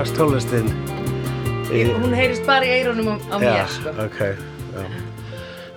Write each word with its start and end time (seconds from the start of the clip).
fílalags 0.00 0.12
tónlistin 0.16 0.66
Ég- 1.70 1.92
Hún 2.00 2.14
heyrist 2.16 2.46
bara 2.46 2.64
í 2.64 2.70
eyrunum 2.72 3.08
á, 3.12 3.14
á 3.30 3.36
mér 3.36 3.66
sko. 3.68 3.90
ok 4.00 4.18
já. 4.72 4.84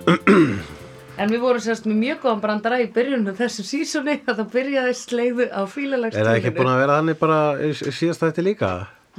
En 1.20 1.30
við 1.30 1.38
vorum 1.44 1.60
sérst 1.62 1.84
með 1.86 1.98
mjög 2.00 2.22
góðan 2.24 2.40
brandara 2.42 2.78
í 2.82 2.88
byrjunum 2.90 3.36
þessu 3.36 3.62
sísoni 3.68 4.16
að 4.28 4.40
það 4.40 4.48
byrjaði 4.54 4.94
sleiðu 4.96 5.48
á 5.52 5.60
fílalags 5.68 6.16
Er 6.16 6.24
það 6.24 6.38
ekki 6.40 6.54
búin 6.56 6.72
að 6.72 6.80
vera 6.80 6.96
þannig 7.02 7.18
bara 7.20 7.38
í 7.60 7.68
í 7.74 7.92
síðasta 7.92 8.30
þetta 8.30 8.46
líka? 8.48 8.70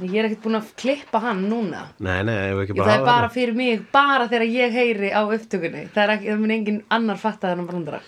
Ég 0.02 0.16
er 0.20 0.26
ekkert 0.28 0.42
búin 0.44 0.58
að 0.58 0.74
klippa 0.82 1.22
hann 1.22 1.46
núna 1.48 1.86
Nei, 2.02 2.18
nei, 2.26 2.34
ef 2.50 2.58
við 2.58 2.64
ekki 2.66 2.78
bara 2.80 2.90
það 2.90 2.98
er 2.98 3.06
bara 3.12 3.30
fyrir 3.38 3.56
mig, 3.62 3.86
bara 3.94 4.26
þegar 4.28 4.48
ég 4.58 4.74
heyri 4.74 5.12
á 5.14 5.22
upptökunni 5.22 5.86
Það 5.94 6.02
er 6.02 6.14
ekki, 6.18 6.32
það 6.34 6.42
mun 6.42 6.56
engin 6.58 6.82
annar 6.98 7.22
fatta 7.22 7.54
þennan 7.54 7.70
brandara 7.70 8.02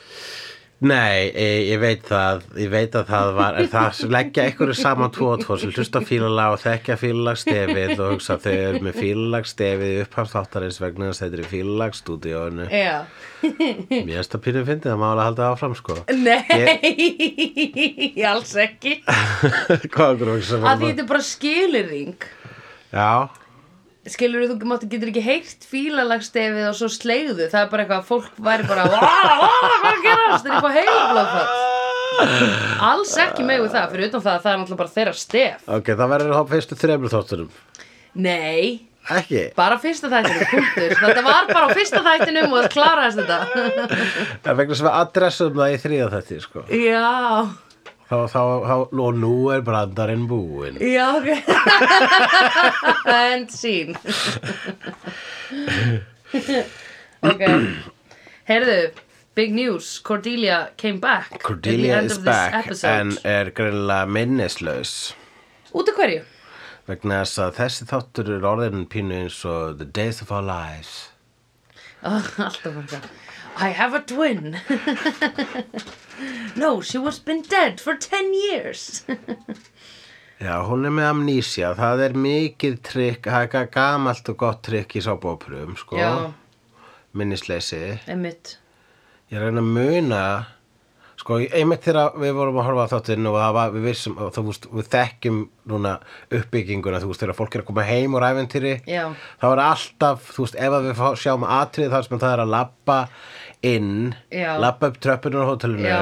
Nei, 0.79 1.35
ég, 1.35 1.65
ég 1.73 1.81
veit 1.83 2.05
það, 2.07 2.45
ég 2.63 2.69
veit 2.71 2.95
að 2.95 3.09
það 3.09 3.29
var, 3.35 3.57
en 3.59 3.67
það 3.73 4.03
leggja 4.15 4.45
einhverju 4.47 4.77
saman 4.79 5.11
tvo 5.11 5.33
og 5.33 5.41
tvo 5.43 5.57
sem 5.59 5.73
hlusta 5.75 5.99
fílalag 6.07 6.53
og 6.55 6.61
þekkja 6.63 6.95
fílalagstefið 7.01 7.91
og 7.97 8.13
hugsa 8.13 8.37
að 8.37 8.45
þau 8.45 8.53
eru 8.53 8.83
með 8.87 9.01
fílalagstefið 9.03 9.95
í 9.97 9.99
upphafstáttarins 10.05 10.79
vegna 10.85 11.09
þess 11.09 11.25
að 11.25 11.35
þetta 11.35 11.43
er 11.43 11.51
fílalagstúdíónu. 11.51 12.69
Já. 12.71 13.11
Mér 13.43 14.15
finnst 14.15 14.37
það 14.37 14.45
pínu 14.47 14.63
fyndið, 14.71 14.87
það 14.93 15.03
má 15.03 15.09
alveg 15.11 15.27
halda 15.27 15.49
áfram 15.51 15.75
sko. 15.81 15.99
Nei, 16.15 18.23
alls 18.31 18.55
ekki. 18.63 18.95
Hvað 19.93 20.15
okkur 20.15 20.31
hugsa 20.37 20.63
Að 20.63 20.79
því 20.85 20.93
þetta 20.93 21.05
er 21.05 21.11
bara 21.11 21.27
skilirring 21.27 22.15
Já, 22.95 23.11
Skilur 24.09 24.47
þú 24.49 24.57
máttu 24.71 24.89
getur 24.91 25.11
ekki 25.13 25.23
heyrt 25.25 25.67
fílalagstefið 25.69 26.69
og 26.71 26.77
svo 26.79 26.89
slegðu 26.93 27.49
Það 27.53 27.61
er 27.65 27.71
bara 27.73 27.85
eitthvað 27.85 28.01
að 28.01 28.09
fólk 28.09 28.41
væri 28.49 28.69
bara 28.69 28.87
hvað 28.89 29.05
er 29.05 29.89
að 29.93 30.03
gerast? 30.07 30.45
Það 30.45 30.49
er 30.49 30.57
eitthvað 30.59 30.79
heilablóðfall 30.79 31.51
Alls 32.89 33.15
ekki 33.23 33.47
með 33.47 33.65
við 33.65 33.73
það 33.77 33.93
Fyrir 33.95 34.09
utan 34.11 34.25
það 34.25 34.35
að 34.35 34.43
það 34.45 34.53
er 34.53 34.61
náttúrulega 34.63 34.83
bara 34.83 34.95
þeirra 34.97 35.17
stef 35.23 35.73
ok, 35.79 35.91
það 36.01 36.13
verður 36.15 36.37
þá 36.39 36.53
fyrstu 36.55 36.79
þremur 36.83 37.13
þáttunum. 37.13 37.51
Nei, 38.19 38.89
Ekki? 39.09 39.43
bara 39.57 39.79
fyrsta 39.81 40.11
þættinum, 40.13 40.49
punktur 40.51 40.95
Þetta 41.01 41.23
var 41.25 41.47
bara 41.53 41.77
fyrsta 41.77 42.03
þættinum 42.05 42.53
og 42.53 42.59
það 42.65 42.73
klaraðist 42.75 43.21
þetta 43.23 43.39
Það 44.43 44.51
er 44.53 44.59
vegna 44.59 44.79
sem 44.81 44.89
við 44.89 44.99
adressum 44.99 45.55
það 45.61 45.73
í 45.73 45.79
þriða 45.85 46.09
þetta, 46.17 46.41
sko. 46.45 46.65
Já, 46.73 47.05
Þá, 48.09 48.17
þá, 48.33 48.43
þá, 48.65 48.75
og 49.05 49.19
nú 49.21 49.33
er 49.53 49.61
brandarinn 49.67 50.25
búinn. 50.31 50.79
já, 50.81 51.19
ok. 51.19 51.29
End 53.33 53.53
sín 53.53 53.93
Ok. 57.29 57.43
Heyrðu, 58.49 58.79
big 59.37 59.53
news. 59.53 59.99
Cordelia 60.01 60.71
came 60.81 61.01
back 61.01 61.43
Cordelia 61.43 62.01
is 62.01 62.19
back 62.19 62.71
en 62.85 63.19
er 63.29 63.53
greinilega 63.53 64.09
minnislaus. 64.09 65.15
Út 65.77 65.93
af 65.93 66.01
hverju? 66.01 66.25
vegna 66.89 67.21
þess 67.21 67.41
að 67.45 67.57
þessi 67.59 67.87
þáttur 67.91 68.29
er 68.39 68.45
orðin 68.49 68.87
pínu 68.89 69.17
eins 69.23 69.43
og 69.49 69.77
The 69.81 69.89
Days 69.99 70.23
of 70.25 70.33
Our 70.33 70.45
Lives. 70.47 70.93
Oh, 72.01 72.25
alltaf 72.47 72.73
var 72.73 72.87
það 72.95 73.11
I 73.61 73.69
have 73.71 73.95
a 73.95 74.01
twin. 74.01 74.57
No, 76.57 76.81
she 76.81 76.99
was 76.99 77.21
been 77.21 77.43
dead 77.43 77.81
for 77.81 77.95
10 77.95 78.35
years. 78.35 79.05
Já, 80.43 80.57
hún 80.67 80.85
er 80.87 80.91
með 80.95 81.07
amnesia. 81.13 81.69
Það 81.79 82.03
er 82.09 82.17
mikið 82.19 82.75
trikk, 82.87 83.29
það 83.31 83.55
er 83.61 83.69
gamalt 83.75 84.31
og 84.33 84.37
gott 84.41 84.61
trikk 84.67 84.97
í 84.99 85.03
sábóprum 85.05 85.77
sko, 85.79 85.99
Já, 85.99 86.11
minnisleysi. 87.19 87.81
Einmitt. 88.11 88.57
Ég 89.31 89.43
reyna 89.43 89.63
að 89.63 89.71
muna 89.79 90.23
sko, 91.19 91.39
einmitt 91.47 91.87
þegar 91.87 92.15
við 92.23 92.35
vorum 92.39 92.59
að 92.63 92.69
horfa 92.73 92.87
á 92.87 92.93
þáttinn 92.97 93.31
og 93.31 93.39
það 93.39 93.57
var, 93.61 93.73
við 93.79 93.87
vissum, 93.93 94.19
og 94.23 94.31
þú 94.35 94.45
veist, 94.51 94.69
við 94.79 94.91
þekkjum 94.95 95.41
núna 95.75 95.97
uppbygginguna, 96.39 97.01
þú 97.03 97.11
veist, 97.13 97.23
þegar 97.25 97.39
fólk 97.39 97.55
er 97.59 97.63
að 97.65 97.71
koma 97.73 97.87
heim 97.89 98.15
úr 98.19 98.27
æventýri 98.33 98.77
Já. 98.91 99.09
þá 99.43 99.47
er 99.55 99.65
alltaf, 99.69 100.31
þú 100.35 100.47
veist, 100.47 100.59
ef 100.67 100.79
að 100.79 100.87
við 100.91 100.99
fá- 101.03 101.19
sjáum 101.23 101.47
atrið 101.59 101.95
þar 101.95 102.07
sem 102.11 102.23
það 102.23 102.35
er 102.37 102.45
að 102.47 102.55
labba 102.55 103.01
inn, 103.67 104.15
labba 104.63 104.91
upp 104.93 104.99
tröppunum 105.03 105.43
á 105.43 105.47
hótelinu 105.49 105.87
Já. 105.89 106.01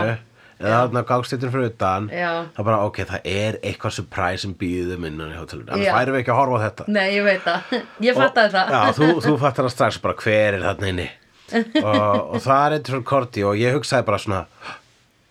eða 0.61 0.79
þarna 0.81 1.03
gangstýttin 1.09 1.53
fyrir 1.53 1.71
utan 1.71 2.09
Já. 2.13 2.31
það 2.57 2.61
er 2.63 2.67
bara, 2.69 2.79
ok, 2.89 3.01
það 3.11 3.29
er 3.33 3.59
eitthvað 3.63 3.95
surprise 3.99 4.43
sem 4.45 4.55
býðum 4.61 5.07
innan 5.09 5.35
í 5.35 5.39
hótelinu, 5.39 5.69
annars 5.71 5.89
Já. 5.89 5.93
værum 5.97 6.17
við 6.17 6.23
ekki 6.25 6.35
að 6.35 6.41
horfa 6.41 6.59
á 6.59 6.65
þetta. 6.67 6.89
Nei, 6.97 7.07
ég 7.17 7.27
veit 7.27 7.45
það. 7.45 7.77
Ég 8.09 8.19
fattaði 8.19 8.53
það. 8.57 8.75
Já, 8.77 8.97
þú, 8.99 9.09
þú 9.27 9.37
fattar 9.45 9.69
það 9.69 9.75
strax 9.77 10.01
bara 10.05 10.19
hver 10.25 10.59
er 10.59 10.67
þarna 10.67 10.91
inni? 10.93 11.07
Og, 11.55 11.87
og 11.87 12.41
það 12.43 12.65
er 12.65 12.77
eitthvað 12.77 12.93
svona 12.97 13.09
Korti 13.13 13.47
og 13.47 13.61
ég 13.61 13.77
hugsaði 13.77 14.07
bara 14.09 14.19
svona 14.19 14.41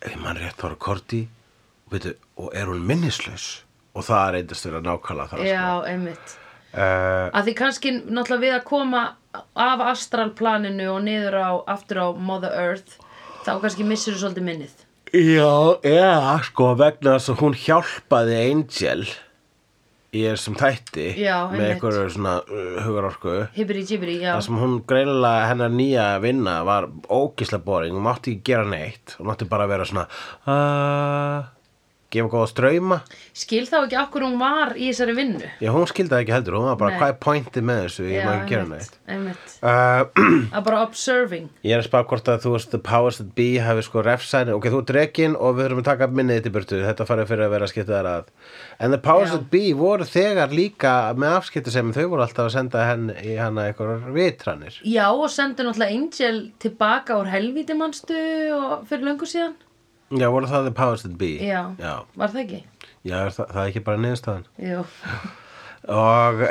ef 0.05 0.15
mann 0.21 0.39
rétt 0.39 0.61
þá 0.61 0.69
er 0.69 0.77
Korti 0.85 1.21
og, 1.25 1.91
veitu, 1.91 2.15
og 2.39 2.55
er 2.55 2.71
hún 2.71 2.85
minnislaus? 2.87 3.49
Og 3.95 4.05
það 4.07 4.27
er 4.29 4.37
eitthvað 4.39 4.81
nákvæmlega 4.87 5.31
þar 5.33 5.45
Já, 5.47 5.65
einmitt 5.91 6.37
uh, 6.75 7.31
að 7.31 7.49
því 7.49 7.55
kannski 7.61 7.93
náttúrulega 8.03 8.43
við 8.45 8.55
að 8.59 8.65
koma 8.69 9.03
af 9.55 9.83
astralplaninu 9.91 10.87
og 10.93 11.03
niður 11.07 11.39
á 11.41 11.51
aftur 11.75 12.03
á 12.03 12.07
Mother 12.15 12.55
Earth 12.55 12.99
þá 13.45 13.57
kannski 13.63 13.87
missur 13.87 14.15
þú 14.15 14.25
svolítið 14.25 14.47
minnið. 14.49 14.81
Já, 15.15 15.79
eða 15.85 16.39
sko 16.43 16.73
vegna 16.79 17.15
þess 17.15 17.31
að 17.31 17.41
hún 17.43 17.55
hjálpaði 17.55 18.39
Angel 18.49 19.05
í 20.15 20.23
þessum 20.23 20.55
þætti 20.59 21.05
Já, 21.19 21.35
með 21.51 21.65
einhverju 21.73 22.05
svona 22.15 22.35
uh, 22.43 22.77
hugarorku. 22.85 23.35
Hibbiri 23.55 23.83
jibiri, 23.87 24.17
já. 24.23 24.33
Það 24.33 24.45
sem 24.47 24.61
hún 24.63 24.77
greinilega 24.87 25.49
hennar 25.51 25.73
nýja 25.73 26.07
vinna 26.23 26.55
var 26.67 26.89
ógislega 27.11 27.63
boring, 27.65 27.95
hún 27.95 28.07
mátti 28.07 28.35
ekki 28.35 28.51
gera 28.51 28.67
neitt 28.69 29.17
hún 29.19 29.29
mátti 29.29 29.47
bara 29.51 29.67
vera 29.69 29.87
svona 29.87 30.07
uh, 30.47 31.51
gefa 32.15 32.31
góða 32.33 32.49
ströyma 32.51 32.97
skil 33.35 33.63
þá 33.69 33.75
ekki 33.83 33.99
okkur 34.01 34.25
hún 34.25 34.37
var 34.41 34.73
í 34.75 34.89
þessari 34.89 35.15
vinnu. 35.17 35.49
Já, 35.61 35.69
hún 35.75 35.87
skildi 35.91 36.13
það 36.15 36.23
ekki 36.25 36.35
heldur, 36.35 36.57
hún 36.59 36.69
var 36.71 36.79
bara 36.81 36.93
Nei. 36.95 36.99
hvað 37.01 37.13
er 37.13 37.19
pointið 37.25 37.67
með 37.69 37.81
þessu, 37.85 38.07
ég 38.11 38.25
má 38.25 38.33
ekki 38.35 38.53
gera 38.55 38.67
neitt. 38.71 38.97
uh, 39.61 40.25
að 40.57 40.65
bara 40.69 40.81
observing. 40.85 41.49
Ég 41.65 41.75
er 41.77 41.83
að 41.83 41.89
spara 41.89 42.07
hvort 42.09 42.31
að 42.31 42.41
þú 42.45 42.55
veist 42.55 42.71
the 42.73 42.81
powers 42.89 43.19
that 43.21 43.33
be 43.37 43.49
hafi 43.63 43.85
sko 43.85 44.03
refsæni, 44.05 44.55
ok, 44.55 44.69
þú 44.73 44.81
er 44.83 44.87
drekinn 44.91 45.35
og 45.39 45.57
við 45.59 45.67
þurfum 45.69 45.83
að 45.83 45.89
taka 45.91 46.09
minnið 46.11 46.39
þitt 46.41 46.49
í 46.51 46.55
burtu, 46.57 46.81
þetta 46.85 47.09
farið 47.09 47.29
fyrir 47.33 47.47
að 47.47 47.55
vera 47.55 47.69
skiptið 47.71 47.97
þar 47.99 48.11
að. 48.15 48.31
En 48.79 48.91
the 48.95 49.01
powers 49.01 49.31
Já. 49.31 49.37
that 49.37 49.49
be 49.53 49.63
voru 49.77 50.07
þegar 50.09 50.55
líka 50.55 50.95
með 51.19 51.37
afskipti 51.39 51.73
sem 51.73 51.93
þau 51.95 52.05
voru 52.13 52.25
alltaf 52.25 52.47
að 52.49 52.55
senda 52.57 52.85
henn 52.89 53.09
í 53.23 53.35
hana 53.39 53.69
eitthvað 53.69 54.07
vitranir 54.15 54.79
já 54.87 55.05
og 55.11 55.27
sendur 55.31 55.67
náttúrulega 55.69 55.95
Angel 55.95 56.39
tilbaka 56.61 57.17
úr 57.19 57.29
helvíti 57.31 57.75
manstu 57.77 58.17
og 58.55 58.85
fyrir 58.89 59.07
löngu 59.09 59.27
síðan 59.29 59.55
Já, 60.21 60.29
voru 60.33 60.47
það 60.51 60.67
the 60.69 60.73
powers 60.77 61.03
that 61.05 61.17
be? 61.21 61.33
Já, 61.43 61.61
Já, 61.81 61.93
var 62.15 62.33
það 62.33 62.41
ekki? 62.45 62.61
Já 63.05 63.17
það, 63.29 63.49
það 63.53 63.61
er 63.63 63.69
ekki 63.71 63.83
bara 63.85 64.01
niðurstaðan. 64.05 64.45
Jú. 64.65 64.85
og 65.95 66.41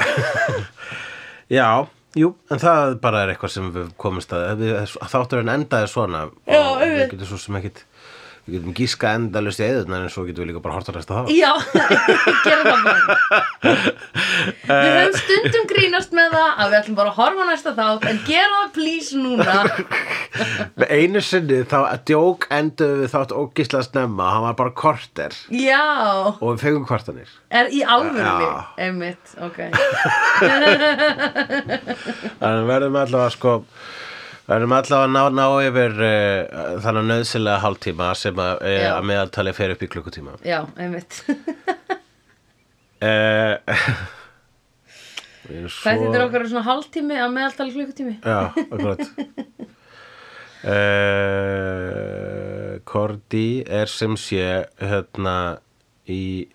já, 1.59 1.69
jú 2.15 2.29
en 2.55 2.61
það 2.63 2.95
bara 3.03 3.25
er 3.25 3.33
eitthvað 3.35 3.53
sem 3.57 3.71
við 3.75 3.89
komumst 4.01 4.33
að 4.37 4.61
við- 4.63 4.95
þátturinn 5.11 5.51
endaði 5.55 5.89
svona 5.91 6.27
Já, 6.47 6.61
og 6.61 6.85
við 6.85 7.03
getum 7.11 7.27
svo 7.33 7.41
sem 7.43 7.59
ekkit 7.61 7.83
við 8.45 8.59
getum 8.59 8.75
gíska 8.77 9.13
endalust 9.17 9.61
í 9.63 9.65
eðunar 9.65 10.03
en 10.05 10.11
svo 10.13 10.25
getum 10.29 10.45
við 10.45 10.51
líka 10.51 10.61
bara 10.65 10.77
hort 10.77 10.89
að 10.91 10.99
resta 10.99 11.17
það 11.17 11.31
Já, 11.33 11.53
gera 12.45 12.63
það 12.67 12.81
bara. 12.85 13.17
Við 14.65 14.91
höfum 14.99 15.17
stundum 15.23 15.65
grínast 15.71 16.13
með 16.17 16.29
það 16.37 16.51
að 16.51 16.67
við 16.75 16.79
ætlum 16.81 16.99
bara 16.99 17.13
að 17.15 17.19
horfa 17.23 17.47
næsta 17.49 17.73
þátt 17.79 18.05
en 18.11 18.21
gera 18.29 18.59
það 18.59 18.71
please 18.77 19.11
núna. 19.17 19.57
Einu 20.99 21.23
sinni 21.25 21.63
þá 21.71 21.79
að 21.81 22.05
djók 22.13 22.47
enduðu 22.59 23.01
við 23.01 23.13
þátt 23.15 23.35
ógislega 23.41 23.89
snemma 23.89 24.29
hann 24.35 24.47
var 24.51 24.59
bara 24.61 24.77
korter. 24.85 25.33
Já, 25.49 25.81
og 26.37 26.45
við 26.53 26.63
fegum 26.67 26.85
kvartanir 26.89 27.33
er 27.55 27.71
í 27.73 27.81
alvörunni 27.87 28.45
Já. 28.45 28.55
Einmitt, 28.85 29.35
ok. 29.41 29.59
Þannig 32.41 32.67
verðum 32.69 32.99
allavega 33.01 33.31
sko 33.35 33.53
verðum 34.49 34.75
allavega 34.77 35.07
að 35.07 35.13
ná, 35.15 35.23
ná 35.39 35.47
yfir 35.69 35.93
uh, 36.05 36.11
þannig 36.85 37.05
nöðsilega 37.11 37.63
hálftíma 37.65 38.07
sem 38.19 38.37
að, 38.45 38.55
uh, 38.61 38.87
að 38.93 39.03
meðaltali 39.11 39.53
fer 39.57 39.71
upp 39.75 39.83
í 39.85 39.91
klukkutíma. 39.95 40.33
Já, 40.47 40.61
einmitt. 40.81 41.13
Uh, 43.05 43.61
Hvað 45.45 46.01
þetta 46.01 46.17
er 46.17 46.23
okkar 46.25 46.47
svona 46.49 46.65
hálftími 46.65 47.17
að 47.21 47.35
meðaltali 47.35 47.75
klukkutími? 47.75 48.15
Já, 48.25 48.49
akkurat. 48.63 49.03
Uh, 50.65 52.81
Korti 52.89 53.61
er 53.69 53.85
sem 53.93 54.17
sé 54.17 54.41
hérna 54.81 55.37
í 56.09 56.49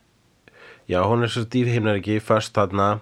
já, 0.89 1.03
hún 1.06 1.25
er 1.25 1.31
svo 1.33 1.45
dýfhimnar 1.45 2.00
ekki 2.00 2.18
först 2.24 2.56
þarna 2.57 3.00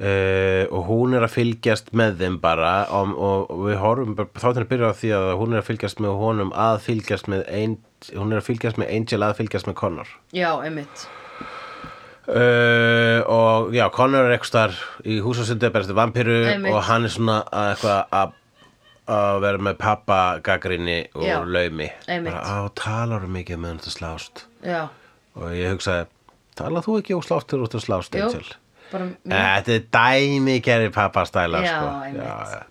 uh, 0.00 0.64
og 0.72 0.88
hún 0.88 1.14
er 1.16 1.26
að 1.26 1.34
fylgjast 1.36 1.92
með 1.96 2.18
þeim 2.22 2.40
bara 2.42 2.72
og, 2.96 3.14
og, 3.14 3.46
og 3.52 3.62
við 3.68 3.78
horfum 3.84 4.16
bara, 4.18 4.32
þáttan 4.40 4.64
að 4.66 4.72
byrja 4.74 4.90
á 4.92 5.00
því 5.00 5.14
að 5.20 5.30
hún 5.42 5.54
er 5.54 5.62
að 5.62 5.70
fylgjast 5.70 6.02
með 6.04 6.18
honum 6.24 6.52
að 6.56 6.82
fylgjast 6.88 7.30
með 7.32 7.46
Angel, 7.48 8.18
hún 8.18 8.34
er 8.34 8.42
að 8.42 8.50
fylgjast 8.50 8.82
með 8.82 8.92
Angel 8.98 9.22
að 9.28 9.38
fylgjast 9.42 9.70
með 9.70 9.80
Connor 9.84 10.12
Já, 10.36 10.50
einmitt 10.64 11.08
Uh, 12.30 13.24
og 13.26 13.72
já, 13.74 13.88
Connor 13.90 14.28
er 14.28 14.36
eitthvað 14.36 14.52
þar 14.54 14.74
í 15.08 15.16
húsasundu 15.24 15.66
að 15.66 15.72
berast 15.74 15.92
vampiru 15.98 16.36
Einmitt. 16.46 16.76
og 16.76 16.84
hann 16.86 17.08
er 17.08 17.10
svona 17.10 17.38
að 17.48 17.70
eitthvað 17.72 18.12
að 18.20 18.36
að 19.10 19.38
vera 19.42 19.62
með 19.66 19.78
pappa 19.80 20.18
gaggrinni 20.44 20.98
og 21.16 21.24
Já. 21.26 21.40
laumi 21.42 21.88
bara 22.06 22.42
á 22.46 22.58
talar 22.78 23.26
um 23.26 23.34
mikið 23.34 23.58
með 23.58 23.72
hann 23.72 23.80
þetta 23.82 23.94
slást 23.96 24.44
Já, 24.62 24.82
og 25.34 25.56
ég 25.56 25.74
hugsaði 25.74 26.06
Tala 26.60 26.82
þú 26.84 26.98
ekki 27.00 27.16
ósláttur 27.16 27.62
út 27.64 27.74
að 27.78 27.84
slást, 27.86 28.14
Angel? 28.14 28.46
Bara 28.92 29.08
Þetta 29.30 29.74
er 29.76 29.84
dæmi 29.96 30.56
gerir 30.66 30.90
pappastæla 30.94 31.60
sko. 31.64 31.88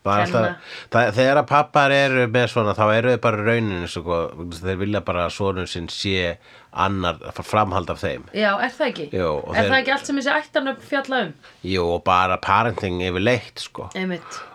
alltaf, 0.04 0.56
það, 0.92 1.12
Þegar 1.18 1.42
að 1.44 1.48
pappar 1.52 1.92
eru 1.96 2.28
með 2.32 2.48
svona 2.54 2.74
þá 2.78 2.86
eru 2.98 3.14
þau 3.16 3.22
bara 3.26 3.46
raunin 3.50 3.88
sko, 3.92 4.20
þeir 4.60 4.80
vilja 4.84 5.02
bara 5.06 5.26
að 5.28 5.36
sonun 5.38 5.68
sinn 5.70 5.88
sé 5.92 6.36
annar 6.70 7.18
framhald 7.42 7.90
af 7.90 7.98
þeim 8.04 8.28
Já, 8.38 8.52
er 8.62 8.70
það 8.76 8.86
ekki? 8.92 9.08
Jú, 9.18 9.30
er 9.50 9.56
þeir- 9.58 9.72
það 9.72 9.80
ekki 9.80 9.94
allt 9.96 10.06
sem 10.12 10.20
þessi 10.20 10.36
ættarnöfn 10.36 10.86
fjalla 10.92 11.22
um? 11.26 11.34
Jú, 11.66 11.88
og 11.96 12.04
bara 12.06 12.38
parenting 12.38 13.02
yfir 13.02 13.24
leitt 13.26 13.60
sko. 13.64 13.90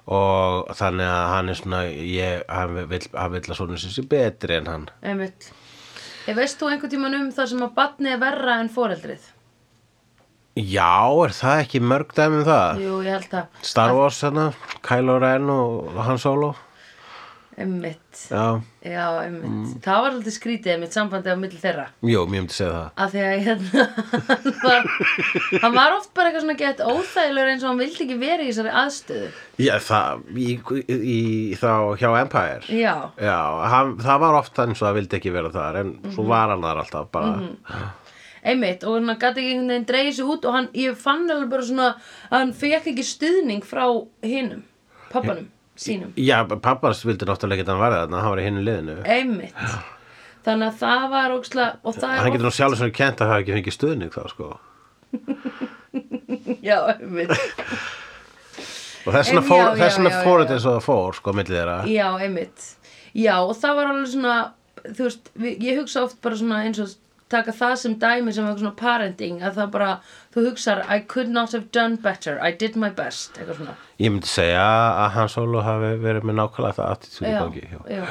Og 0.05 0.69
þannig 0.77 1.09
að 1.09 1.29
hann 1.33 1.49
er 1.49 1.59
svona 1.59 1.83
ég, 1.91 2.43
hann 2.49 2.75
vill 2.89 3.09
að 3.19 3.57
sonun 3.57 3.79
sinn 3.81 3.91
sé 3.95 4.05
betri 4.09 4.59
en 4.61 4.67
hann 4.71 4.89
Einmitt 5.03 5.51
Ég 6.29 6.37
veist 6.39 6.57
þú 6.61 6.71
einhvern 6.73 6.89
tímann 6.93 7.15
um 7.19 7.27
það 7.37 7.49
sem 7.51 7.63
að 7.67 7.75
batni 7.77 8.13
er 8.15 8.21
verra 8.23 8.55
en 8.63 8.71
foreldrið? 8.73 9.27
Já, 10.55 11.11
er 11.27 11.33
það 11.35 11.63
ekki 11.65 11.81
mörg 11.83 12.13
dæmi 12.15 12.43
um 12.43 12.45
það? 12.47 12.83
Jú, 12.85 12.99
ég 13.03 13.17
held 13.17 13.33
að 13.41 13.65
Star 13.67 13.95
Wars 13.97 14.21
hana, 14.23 14.53
Kylo 14.87 15.17
Ren 15.19 15.51
og 15.51 15.97
Han 16.07 16.21
Solo. 16.23 16.53
Einmitt. 17.55 18.01
Já, 18.35 18.61
Já, 18.83 19.05
einmitt. 19.23 19.47
Mm. 19.47 19.75
Það 19.85 19.99
var 20.03 20.09
alltaf 20.17 20.35
skrítið 20.35 20.73
einmitt 20.73 20.95
sambandið 20.97 21.35
á 21.35 21.39
milli 21.39 21.59
þeirra. 21.63 21.85
Jú, 22.03 22.25
mér 22.27 22.43
myndi 22.43 22.55
segja 22.57 22.73
það. 22.75 22.89
Að 23.05 23.13
því 23.13 23.21
að 23.23 23.45
hérna 23.45 23.85
hann 24.27 24.57
var, 24.65 24.89
hann 25.63 25.77
var 25.77 25.95
oft 26.01 26.11
bara 26.19 26.31
eitthvað 26.33 26.45
svona 26.47 26.57
gett 26.65 26.83
óþægilegur 26.83 27.53
eins 27.53 27.63
og 27.63 27.71
hann 27.71 27.83
vildi 27.85 28.03
ekki 28.09 28.19
vera 28.25 28.43
í 28.43 28.51
þessari 28.51 28.75
aðstöðu. 28.83 29.31
Já, 29.63 29.75
það, 29.87 30.25
í, 30.35 30.49
í, 31.15 31.19
þá 31.63 31.71
hjá 32.03 32.09
Empire. 32.25 32.63
Já, 32.75 32.95
Já, 33.23 33.39
hann, 33.75 33.95
það 34.03 34.25
var 34.27 34.41
oft 34.43 34.63
eins 34.67 34.83
og 34.83 34.89
það 34.89 34.99
vildi 34.99 35.21
ekki 35.21 35.35
vera 35.39 35.55
þar 35.55 35.81
en 35.85 35.95
Mhm. 35.95 36.15
svo 36.19 36.27
var 36.35 36.51
hann 36.57 36.67
þar 36.67 36.83
alltaf 36.83 37.11
bara 37.15 37.39
einmitt 38.45 38.85
og 38.85 38.99
hann 38.99 39.17
gæti 39.17 39.41
ekki 39.41 39.55
einhvern 39.55 39.73
veginn 39.73 39.89
dreigið 39.89 40.17
sig 40.19 40.31
út 40.35 40.47
og 40.49 40.57
hann, 40.59 40.69
ég 40.77 40.99
fann 41.01 41.25
alveg 41.33 41.51
bara 41.53 41.67
svona 41.67 41.89
að 42.29 42.39
hann 42.39 42.55
fekk 42.61 42.91
ekki 42.93 43.07
stuðning 43.09 43.65
frá 43.67 43.85
hinum, 44.25 44.63
pappanum 45.13 45.49
sínum, 45.81 46.13
Já, 46.21 46.45
pappars 46.63 47.03
vildi 47.07 47.27
náttúrulega 47.27 47.63
ekki 47.63 47.67
að 47.69 47.75
hann 47.75 47.83
var 47.83 47.97
þarna, 47.99 48.23
hann 48.23 48.35
var 48.35 48.43
í 48.43 48.47
hinnu 48.47 48.65
liðinu. 48.67 48.97
Einmitt. 49.11 49.67
Þannig 50.45 50.69
að 50.69 50.81
það 50.83 51.05
var 51.15 51.35
óksla 51.35 51.67
og 51.81 51.97
það 51.97 52.15
Hann 52.19 52.29
er 52.29 52.35
getur 52.35 52.47
nú 52.47 52.55
sjálf 52.55 52.79
sem 52.79 52.93
kent 52.95 53.23
að 53.25 53.31
hafa 53.33 53.43
ekki 53.43 53.57
fengið 53.57 53.77
stuðning 53.79 54.13
þá 54.15 54.25
sko. 54.31 54.51
Já, 56.69 56.79
einmitt. 56.95 57.33
Og 59.05 59.13
þess 59.13 59.31
vegna 59.33 59.41
En 59.41 59.49
fór, 59.49 59.61
já, 59.61 59.65
já, 59.65 59.89
já, 59.89 60.03
já. 60.05 60.37
þetta 60.45 60.55
eins 60.57 60.67
og 60.69 60.77
það 60.77 60.85
fór 60.85 61.17
sko, 61.19 61.35
millið 61.37 61.59
þeirra. 61.59 61.79
Já, 61.93 62.07
einmitt. 62.25 62.69
Já, 63.15 63.35
og 63.41 63.57
það 63.59 63.79
var 63.79 63.91
alveg 63.93 64.13
svona 64.15 64.37
þú 64.85 65.07
veist, 65.09 65.31
ég 65.41 65.81
hugsa 65.81 66.05
oft 66.05 66.21
bara 66.25 66.39
svona 66.39 66.61
eins 66.67 66.81
og 66.83 66.93
taka 67.35 67.55
það 67.59 67.75
sem 67.83 67.97
dæmi 68.03 68.33
sem 68.35 68.47
eitthvað 68.47 68.63
svona 68.65 68.77
parenting, 68.81 69.41
að 69.45 69.59
það 69.61 69.73
bara 69.75 69.91
þú 70.35 70.45
hugsar, 70.49 70.83
I 70.89 71.01
could 71.15 71.31
not 71.35 71.53
have 71.57 71.69
done 71.77 71.99
better 72.05 72.39
I 72.43 72.51
did 72.65 72.79
my 72.81 72.91
best, 72.95 73.37
eitthvað 73.39 73.61
svona 73.61 73.75
Ég 74.03 74.11
myndi 74.15 74.31
segja 74.31 74.63
að 75.05 75.11
hann 75.19 75.29
Solo 75.35 75.63
hafi 75.67 75.93
verið 76.03 76.25
með 76.31 76.39
nákvæmlega 76.41 76.79
það 76.81 76.95
attitúdi 76.97 77.31
Já, 77.31 77.41
gangi 77.43 77.67
já. 77.71 77.81
já. 77.99 78.05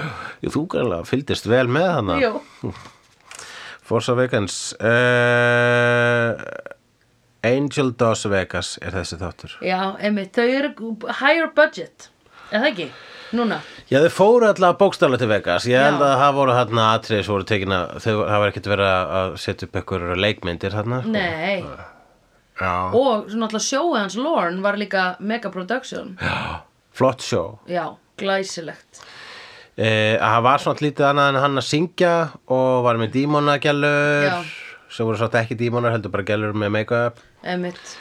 Jú, 0.45 0.53
þú 0.57 0.65
greinlega 0.75 1.09
fylgdist 1.09 1.49
vel 1.51 1.65
með 1.79 1.89
hana 1.97 2.19
Jú, 2.21 2.33
Force 3.83 4.13
Awakens 4.13 4.59
uh, 4.79 6.37
Angel 7.43 7.91
Dos 7.99 8.23
Vegas 8.31 8.77
er 8.79 8.95
þessi 8.95 9.17
þáttur 9.19 9.57
já, 9.67 9.79
einmitt, 9.99 10.31
þau 10.37 10.45
eru 10.47 10.93
higher 11.19 11.49
budget, 11.57 12.07
er 12.51 12.63
það 12.63 12.69
ekki? 12.71 12.87
Núna, 13.33 13.57
Já, 13.89 13.97
þau 14.03 14.12
fóru 14.13 14.45
alltaf 14.50 14.75
bókstaflega 14.77 15.24
til 15.24 15.30
Vegas 15.31 15.65
Ég 15.69 15.81
held 15.81 15.97
Já. 15.97 16.06
að 16.06 16.19
það 16.21 16.35
voru 16.38 16.53
þarna 16.59 16.83
atriði 16.97 17.24
sem 17.25 17.33
voru 17.33 17.47
tekin 17.50 17.74
að 17.74 17.95
þau 18.03 18.13
var 18.27 18.45
ekkert 18.51 18.69
verið 18.69 18.91
að 19.19 19.33
setja 19.41 19.68
upp 19.68 19.80
einhverjur 19.81 20.21
leikmyndir 20.21 20.75
þarna 20.77 21.00
sko. 21.01 21.13
nei 21.15 21.63
Já. 22.62 22.74
og 22.94 23.31
svona 23.31 23.47
alltaf 23.50 23.65
sjóið 23.65 23.97
hans 23.97 24.18
Lorne 24.21 24.62
var 24.62 24.77
líka 24.77 25.06
mega 25.19 25.50
production 25.50 26.13
Flott 26.94 27.25
sjó 27.25 27.41
já, 27.65 27.88
glæsilegt 28.21 29.01
eh, 29.74 30.13
að 30.21 30.30
Það 30.35 30.44
var 30.45 30.62
svona 30.62 30.85
lítið 30.85 31.07
annað 31.09 31.31
en 31.33 31.41
hann 31.47 31.57
að 31.63 31.65
syngja 31.71 32.13
og 32.53 32.83
var 32.85 33.01
með 33.01 33.15
dímonagellur 33.18 34.27
Já. 34.30 34.38
sem 34.94 35.09
voru 35.09 35.18
svona 35.18 35.41
ekki 35.41 35.57
dímonar 35.57 35.95
heldur 35.97 36.13
bara 36.13 36.27
gellur 36.30 36.53
með 36.53 36.75
make-up 36.77 37.18
einmitt, 37.41 37.95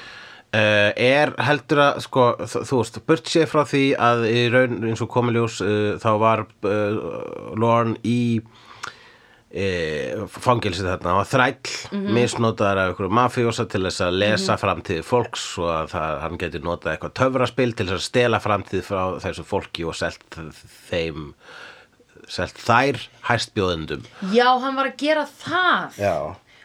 Uh, 0.52 0.90
er 1.00 1.30
heldur 1.40 1.78
að 1.80 2.00
sko, 2.04 2.24
þú 2.44 2.82
veist, 2.82 2.98
burt 3.08 3.24
sér 3.32 3.46
frá 3.48 3.62
því 3.64 3.84
að 3.96 4.26
í 4.28 4.40
raun 4.52 4.82
eins 4.84 5.00
og 5.00 5.08
komiljós 5.08 5.62
uh, 5.64 5.94
þá 6.02 6.10
var 6.20 6.42
uh, 6.44 7.54
Lorne 7.56 7.96
í 8.04 8.18
uh, 9.56 10.26
fangilsi 10.28 10.84
þarna, 10.84 11.14
var 11.22 11.28
þræll 11.30 11.72
Mhm. 11.92 12.12
misnotaðar 12.16 12.78
af 12.82 12.90
einhverju 12.92 13.12
mafíósa 13.16 13.64
til 13.68 13.82
þess 13.86 14.00
að 14.04 14.18
lesa 14.22 14.56
framtíð 14.60 15.02
fólks 15.08 15.46
og 15.60 15.68
að 15.72 15.90
það, 15.94 16.20
hann 16.26 16.38
geti 16.44 16.60
notað 16.64 16.92
eitthvað 16.94 17.16
töfraspil 17.22 17.72
til 17.76 17.86
þess 17.88 17.98
að 17.98 18.06
stela 18.10 18.40
framtíð 18.40 18.84
frá 18.86 19.02
þessu 19.24 19.44
fólki 19.48 19.84
og 19.88 19.96
selt 19.96 20.38
þeim 20.90 21.32
selt 22.32 22.56
þær 22.56 23.00
hæstbjóðendum. 23.28 24.04
Já, 24.32 24.46
hann 24.62 24.76
var 24.78 24.86
að 24.92 24.96
gera 25.00 25.24
það. 25.26 25.98
Já 25.98 26.16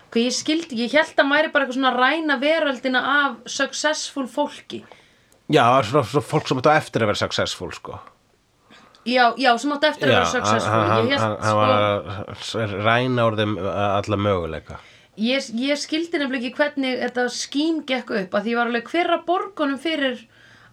ok, 0.08 0.20
ég 0.24 0.36
skildi, 0.36 0.82
ég 0.84 0.98
held 0.98 1.20
að 1.20 1.30
mæri 1.30 1.52
bara 1.54 1.68
eitthvað 1.68 1.80
svona 1.80 1.94
ræna 1.96 2.40
veröldina 2.42 3.02
af 3.14 3.40
successful 3.52 4.28
fólki. 4.32 4.84
Já, 5.48 5.64
það 5.64 5.74
var 5.78 5.90
svona, 5.92 6.28
fólk 6.28 6.50
sem 6.50 6.60
þetta 6.60 6.78
eftir 6.82 7.04
að 7.04 7.12
vera 7.12 7.22
successful 7.22 7.74
sko. 7.76 8.00
Já, 9.08 9.32
já, 9.40 9.54
sem 9.56 9.72
átti 9.72 9.88
eftir 9.88 10.10
að 10.10 10.18
vera 10.18 10.32
successful 10.34 10.80
ég 11.08 11.22
held, 11.24 11.38
sko, 11.40 11.58
var 11.62 11.74
að 11.78 12.74
ræna 12.88 13.28
úr 13.30 13.38
þeim 13.40 13.54
alla 13.64 14.20
möguleika. 14.20 14.80
Ég, 15.18 15.48
ég 15.58 15.80
skildi 15.82 16.20
nefnilega 16.20 16.52
ekki 16.52 16.60
hvernig 16.60 17.00
þetta 17.02 17.24
skím 17.34 17.80
gekk 17.90 18.12
upp 18.20 18.36
að 18.38 18.44
því 18.50 18.58
var 18.58 18.70
alveg 18.70 18.92
hverra 18.92 19.22
borgunum 19.26 19.80
fyrir 19.82 20.20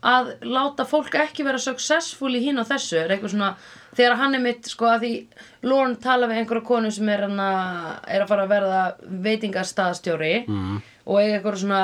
að 0.05 0.35
láta 0.45 0.85
fólk 0.85 1.15
ekki 1.17 1.47
vera 1.47 1.61
successful 1.63 2.35
í 2.37 2.43
hinn 2.45 2.61
og 2.61 2.69
þessu 2.69 2.99
er 3.01 3.15
eitthvað 3.15 3.33
svona, 3.33 3.55
þegar 3.97 4.17
hann 4.21 4.37
er 4.37 4.43
mitt 4.45 4.71
sko 4.71 4.89
að 4.91 5.05
því 5.05 5.13
Lorne 5.69 6.01
tala 6.03 6.29
við 6.31 6.43
einhverja 6.43 6.67
konu 6.69 6.91
sem 6.95 7.11
er, 7.13 7.27
hana, 7.29 7.51
er 8.09 8.25
að 8.25 8.33
fara 8.33 8.47
að 8.47 8.55
verða 8.55 8.83
veitingastaðstjóri 9.27 10.35
mm. 10.45 10.81
og 11.05 11.21
eiga 11.21 11.39
eitthvað 11.39 11.61
svona 11.63 11.83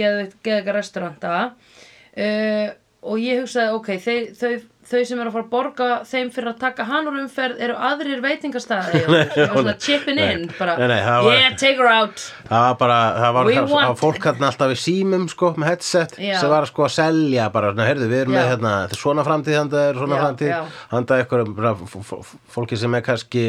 geðveika 0.00 0.76
restauranta 0.76 1.34
uh, 1.50 2.68
og 3.00 3.22
ég 3.22 3.42
hugsaði 3.42 3.76
ok, 3.76 3.90
þau, 4.04 4.18
þau, 4.36 4.52
þau 4.90 5.00
sem 5.06 5.20
eru 5.22 5.30
að 5.30 5.34
fara 5.36 5.44
að 5.44 5.50
borga 5.52 5.88
þeim 6.10 6.30
fyrir 6.34 6.48
að 6.50 6.56
taka 6.64 6.84
hann 6.88 7.06
úr 7.10 7.18
umferð 7.22 7.60
eru 7.62 7.76
aðrir 7.90 8.22
veitingastæði 8.24 9.02
og 9.06 9.34
svona 9.54 9.74
chipping 9.78 10.18
in 10.24 10.46
bara, 10.58 10.74
Nei, 10.80 10.88
nei, 10.90 11.00
var- 11.06 11.36
yeah, 11.36 11.54
take 11.60 11.76
her 11.78 11.90
out 11.92 12.24
það 12.48 12.64
var 12.66 12.78
bara, 12.80 12.98
það 13.20 13.36
var, 13.36 13.50
það, 13.50 13.60
það 13.60 13.74
var 13.90 14.00
fólk 14.02 14.26
hérna 14.30 14.48
alltaf 14.50 14.72
við 14.74 14.80
símum 14.84 15.28
sko 15.30 15.52
með 15.60 15.70
headset 15.72 16.16
Já. 16.18 16.34
sem 16.42 16.50
var 16.54 16.66
sko 16.72 16.86
að 16.88 16.94
selja 16.96 17.46
bara, 17.54 17.72
heyrðu, 17.86 18.10
við 18.10 18.24
erum 18.24 18.34
Já. 18.34 18.40
með 18.40 18.50
hérna, 18.54 18.74
svona 18.98 19.26
framtíð 19.30 19.60
handa 19.60 19.84
er 19.92 20.00
svona 20.02 20.18
Já, 20.18 20.24
framtíð, 20.26 20.50
já. 20.54 20.60
handa 20.96 21.20
ykkur 21.24 21.46
fólki 22.56 22.80
sem 22.80 22.94
er 22.98 23.06
kannski 23.06 23.44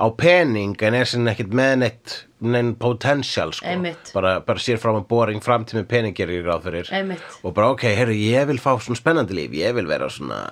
á 0.00 0.06
pening 0.16 0.74
en 0.88 0.96
er 1.02 1.08
sinni 1.08 1.32
ekkit 1.34 1.52
með 1.56 1.76
neitt 1.84 2.16
neinn 2.44 2.74
potential 2.78 3.52
sko. 3.56 3.74
Bara, 4.14 4.38
bara 4.46 4.62
sér 4.62 4.78
frá 4.82 4.92
með 4.94 5.08
boring 5.10 5.42
framtíð 5.44 5.80
með 5.80 5.88
pening 5.90 6.18
gerir 6.18 6.40
ég 6.40 6.46
ráð 6.46 6.68
fyrir. 6.68 6.92
Einmitt. 6.94 7.38
og 7.42 7.54
bara 7.56 7.72
ok, 7.74 7.88
heyrðu, 7.98 8.18
ég 8.28 8.46
vil 8.50 8.60
fá 8.62 8.70
svona 8.76 9.00
spennandi 9.00 9.36
líf 9.38 9.56
ég 9.58 9.74
vil 9.76 9.88
vera 9.90 10.10
svona 10.12 10.42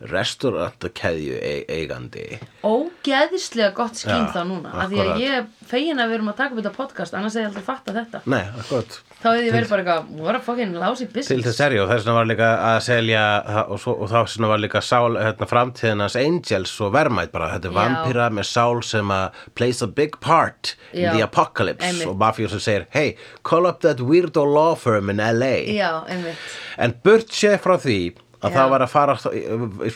restaurantakeðju 0.00 1.38
eigandi 1.70 2.38
ógeðislega 2.66 3.72
gott 3.76 3.98
skín 3.98 4.24
Já, 4.26 4.32
þá 4.34 4.40
núna 4.48 4.72
af 4.74 4.90
því 4.90 5.00
að 5.04 5.22
ég 5.22 5.36
er 5.38 5.46
fegin 5.68 6.00
að 6.02 6.10
við 6.10 6.18
erum 6.18 6.30
að 6.32 6.38
taka 6.40 6.54
upp 6.54 6.60
þetta 6.60 6.72
podcast 6.76 7.16
annars 7.16 7.34
hefði 7.36 7.44
ég 7.44 7.50
aldrei 7.50 7.64
fatta 7.66 7.94
þetta. 7.94 8.20
Nei, 8.30 8.42
akkurat. 8.60 8.96
Þá 9.22 9.26
hefði 9.30 9.46
ég 9.46 9.54
verið 9.56 9.70
bara 9.72 9.84
eitthvað, 9.84 10.08
what 10.24 10.36
a 10.36 10.40
fucking 10.44 10.74
lousy 10.76 11.06
til 11.06 11.14
business 11.14 11.46
þess 11.48 11.62
er 11.64 11.76
ég 11.76 11.84
og 11.84 11.90
þess 11.92 12.04
vegna 12.04 12.16
var 12.18 12.28
líka 12.30 12.50
að 12.68 12.78
selja 12.88 13.22
og, 13.64 13.78
svo, 13.80 13.94
og 14.04 14.10
þá 14.12 14.18
svona 14.34 14.50
var 14.52 14.62
líka 14.64 14.82
sál 14.84 15.16
hérna, 15.16 15.48
framtíðinans 15.48 16.18
angels 16.20 16.74
og 16.84 16.92
vermætt 16.96 17.32
bara. 17.34 17.52
Þetta 17.54 17.70
er 17.70 17.74
Já. 17.74 17.78
vampíra 17.80 18.28
með 18.34 18.48
sál 18.50 18.82
sem 18.84 19.14
að 19.14 19.40
plays 19.56 19.82
a 19.84 19.88
big 19.88 20.18
part 20.24 20.74
in 20.92 21.06
Já. 21.06 21.12
the 21.14 21.24
apocalypse. 21.24 21.84
Einmitt. 21.84 22.08
og 22.10 22.18
mafíu 22.20 22.50
sem 22.52 22.60
segir 22.62 22.86
hey, 22.94 23.16
call 23.44 23.66
up 23.66 23.80
that 23.80 24.00
weirdo 24.04 24.44
law 24.44 24.74
firm 24.74 25.10
in 25.10 25.22
LA 25.22 25.54
já, 25.72 26.04
einmitt. 26.08 26.36
En 26.78 26.94
burt 27.04 27.32
sé 27.32 27.56
frá 27.62 27.78
því 27.80 28.14
að 28.44 28.50
Já. 28.52 28.56
það 28.58 28.68
var 28.74 28.84
að 28.84 28.92
fara 28.92 29.16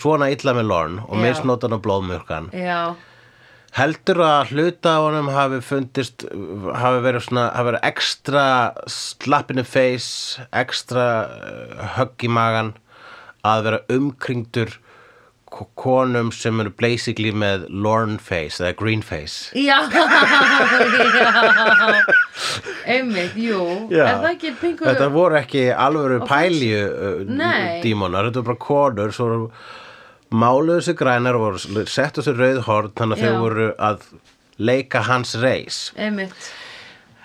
svona 0.00 0.31
illa 0.33 0.55
með 0.57 0.69
Lorne 0.73 1.05
og 1.05 1.14
Já. 1.19 1.23
misnotan 1.26 1.76
og 1.76 1.83
blóðmjörkan 1.85 2.49
já, 2.57 2.81
heldur 3.76 4.23
að 4.25 4.52
hluta 4.55 4.95
á 4.97 5.00
honum 5.05 5.28
hafi 5.35 5.59
fundist 5.69 6.25
hafi 6.81 7.02
verið 7.05 7.26
svona 7.28 7.47
hafi 7.52 7.69
verið 7.71 7.87
ekstra 7.93 8.45
slap 8.88 9.52
in 9.52 9.61
the 9.61 9.67
face 9.69 10.40
ekstra 10.57 11.07
uh, 11.28 11.88
högg 11.99 12.25
í 12.25 12.31
magan 12.33 12.73
að 13.47 13.67
vera 13.69 13.81
umkringdur 13.95 14.73
ko- 15.49 15.69
konum 15.81 16.33
sem 16.35 16.59
eru 16.64 16.73
basically 16.81 17.31
með 17.33 17.69
Lorne 17.71 18.19
face 18.21 18.59
eða 18.61 18.75
green 18.76 19.00
face. 19.05 19.52
Já, 19.57 19.78
já 19.93 20.00
einmitt, 22.87 23.37
jú. 23.38 23.61
Er 23.90 24.21
það 24.23 24.30
ekki 24.30 24.54
pingu 24.61 24.88
þetta 24.88 25.11
voru 25.14 25.38
ekki 25.40 25.66
alvöru 25.75 26.23
pælju 26.28 26.85
uh, 26.87 27.18
dímonar, 27.85 28.30
þetta 28.30 28.42
voru 28.42 28.49
bara 28.52 28.64
konur 28.68 29.14
svo 29.16 29.28
máluðu 30.28 30.85
sig 30.85 30.99
grænar 31.00 31.38
og 31.40 31.59
settu 31.88 32.25
sig 32.25 32.37
rauð 32.37 32.64
horn 32.68 32.95
þannig 32.97 33.18
að 33.18 33.26
þau 33.26 33.42
voru 33.42 33.68
að 33.80 34.09
leika 34.59 35.04
hans 35.07 35.37
reis. 35.40 35.78
Einmitt, 35.97 36.50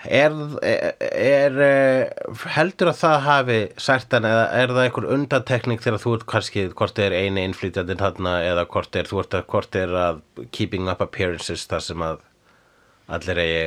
er, 0.06 0.34
er, 0.62 0.94
er 1.12 1.58
eh, 1.64 2.34
heldur 2.54 2.92
að 2.92 3.00
það 3.00 3.16
hafi 3.26 3.58
særtan 3.80 4.28
eða 4.28 4.44
er 4.60 4.74
það 4.74 4.82
einhver 4.84 5.08
undantekning 5.16 5.82
þegar 5.82 6.02
þú 6.02 6.14
ert 6.18 6.26
kannski 6.30 6.66
hvort 6.72 7.00
er 7.02 7.16
eini 7.16 7.46
innflytjandinn 7.48 8.02
þarna 8.02 8.36
eða 8.44 8.66
hvort 8.70 9.00
er, 9.00 9.08
þú 9.10 9.22
ert 9.24 9.38
að, 9.38 9.46
hvort 9.52 9.80
er 9.80 9.96
að 10.00 10.20
keeping 10.54 10.90
up 10.92 11.02
appearances 11.04 11.66
þar 11.70 11.84
sem 11.88 12.04
að 12.04 12.22
allir 13.18 13.42
eigi 13.44 13.64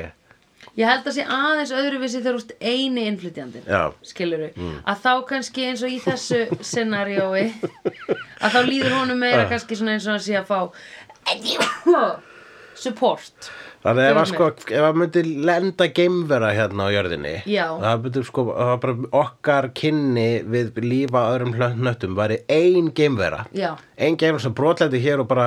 Ég 0.77 0.85
held 0.85 1.07
að 1.09 1.15
sé 1.15 1.23
aðeins 1.25 1.71
öðruvísi 1.73 2.19
þegar 2.21 2.35
ert 2.37 2.51
eini 2.61 3.07
innflytjandinn 3.09 3.65
Já. 3.65 3.79
skiluru, 4.05 4.51
að 4.85 4.99
þá 5.05 5.13
kannski 5.31 5.65
eins 5.71 5.81
og 5.81 5.89
í 5.95 5.97
þessu 6.03 6.43
scenariói 6.61 7.47
að 8.45 8.53
þá 8.53 8.59
líður 8.67 8.93
honum 8.99 9.23
meira 9.23 9.47
kannski 9.49 9.77
svona 9.79 9.95
eins 9.97 10.05
og 10.05 10.13
hann 10.13 10.25
sé 10.27 10.37
að 10.37 10.51
fá 10.51 10.59
support 12.77 13.49
Þannig 13.87 14.03
ef 14.11 14.17
að 14.19 14.25
sko, 14.33 14.45
ef 14.75 14.83
að 14.83 14.97
myndi 14.99 15.21
lenda 15.47 15.85
geimvera 15.95 16.49
hérna 16.57 16.81
á 16.87 16.89
jörðinni 16.91 17.35
Já. 17.47 17.65
það 17.79 18.01
myndi 18.03 18.21
sko, 18.27 18.41
það 18.51 18.67
var 18.71 18.79
bara 18.83 18.95
okkar 19.21 19.65
kynni 19.79 20.25
við 20.43 20.65
lífa 20.83 21.21
öðrum 21.31 21.53
hlönnöttum 21.55 22.13
væri 22.17 22.37
ein 22.51 22.89
geimvera 22.97 23.41
Já. 23.55 23.69
ein 23.95 24.15
geimvera 24.19 24.43
sem 24.43 24.55
brotlendi 24.57 24.99
hér 25.03 25.19
og 25.23 25.27
bara 25.31 25.45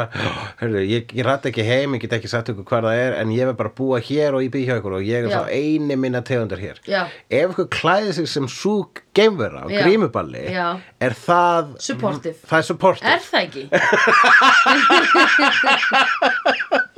hörru, 0.63 0.81
ég, 0.89 1.05
ég 1.13 1.25
rætt 1.27 1.45
ekki 1.51 1.65
heim, 1.69 1.95
ég 1.99 2.03
get 2.07 2.17
ekki 2.17 2.31
sagt 2.33 2.49
ykkur 2.55 2.65
hver 2.71 2.85
það 2.89 2.97
er 3.05 3.13
en 3.21 3.29
ég 3.37 3.45
vil 3.51 3.59
bara 3.61 3.75
búa 3.77 3.99
hér 4.09 4.31
og 4.39 4.43
ég 4.47 4.53
býð 4.55 4.67
hjá 4.71 4.77
ykkur 4.81 4.95
og 5.01 5.05
ég 5.05 5.17
er 5.21 5.25
Já. 5.29 5.33
þá 5.37 5.43
eini 5.61 5.95
minna 6.01 6.21
tegundar 6.25 6.61
hér 6.65 6.77
Já. 6.89 7.03
ef 7.29 7.47
ykkur 7.53 7.69
klæði 7.77 8.11
sig 8.23 8.29
sem 8.33 8.47
súk 8.49 8.91
geimvera 9.15 9.63
Já. 9.69 9.83
grímuballi 9.85 10.47
er 10.49 11.13
það 11.27 11.65
Supportive. 11.83 12.39
það 12.49 12.59
er 12.63 12.67
supportive 12.73 13.09
Er 13.11 13.21
það 13.29 13.41
ekki? 13.45 13.65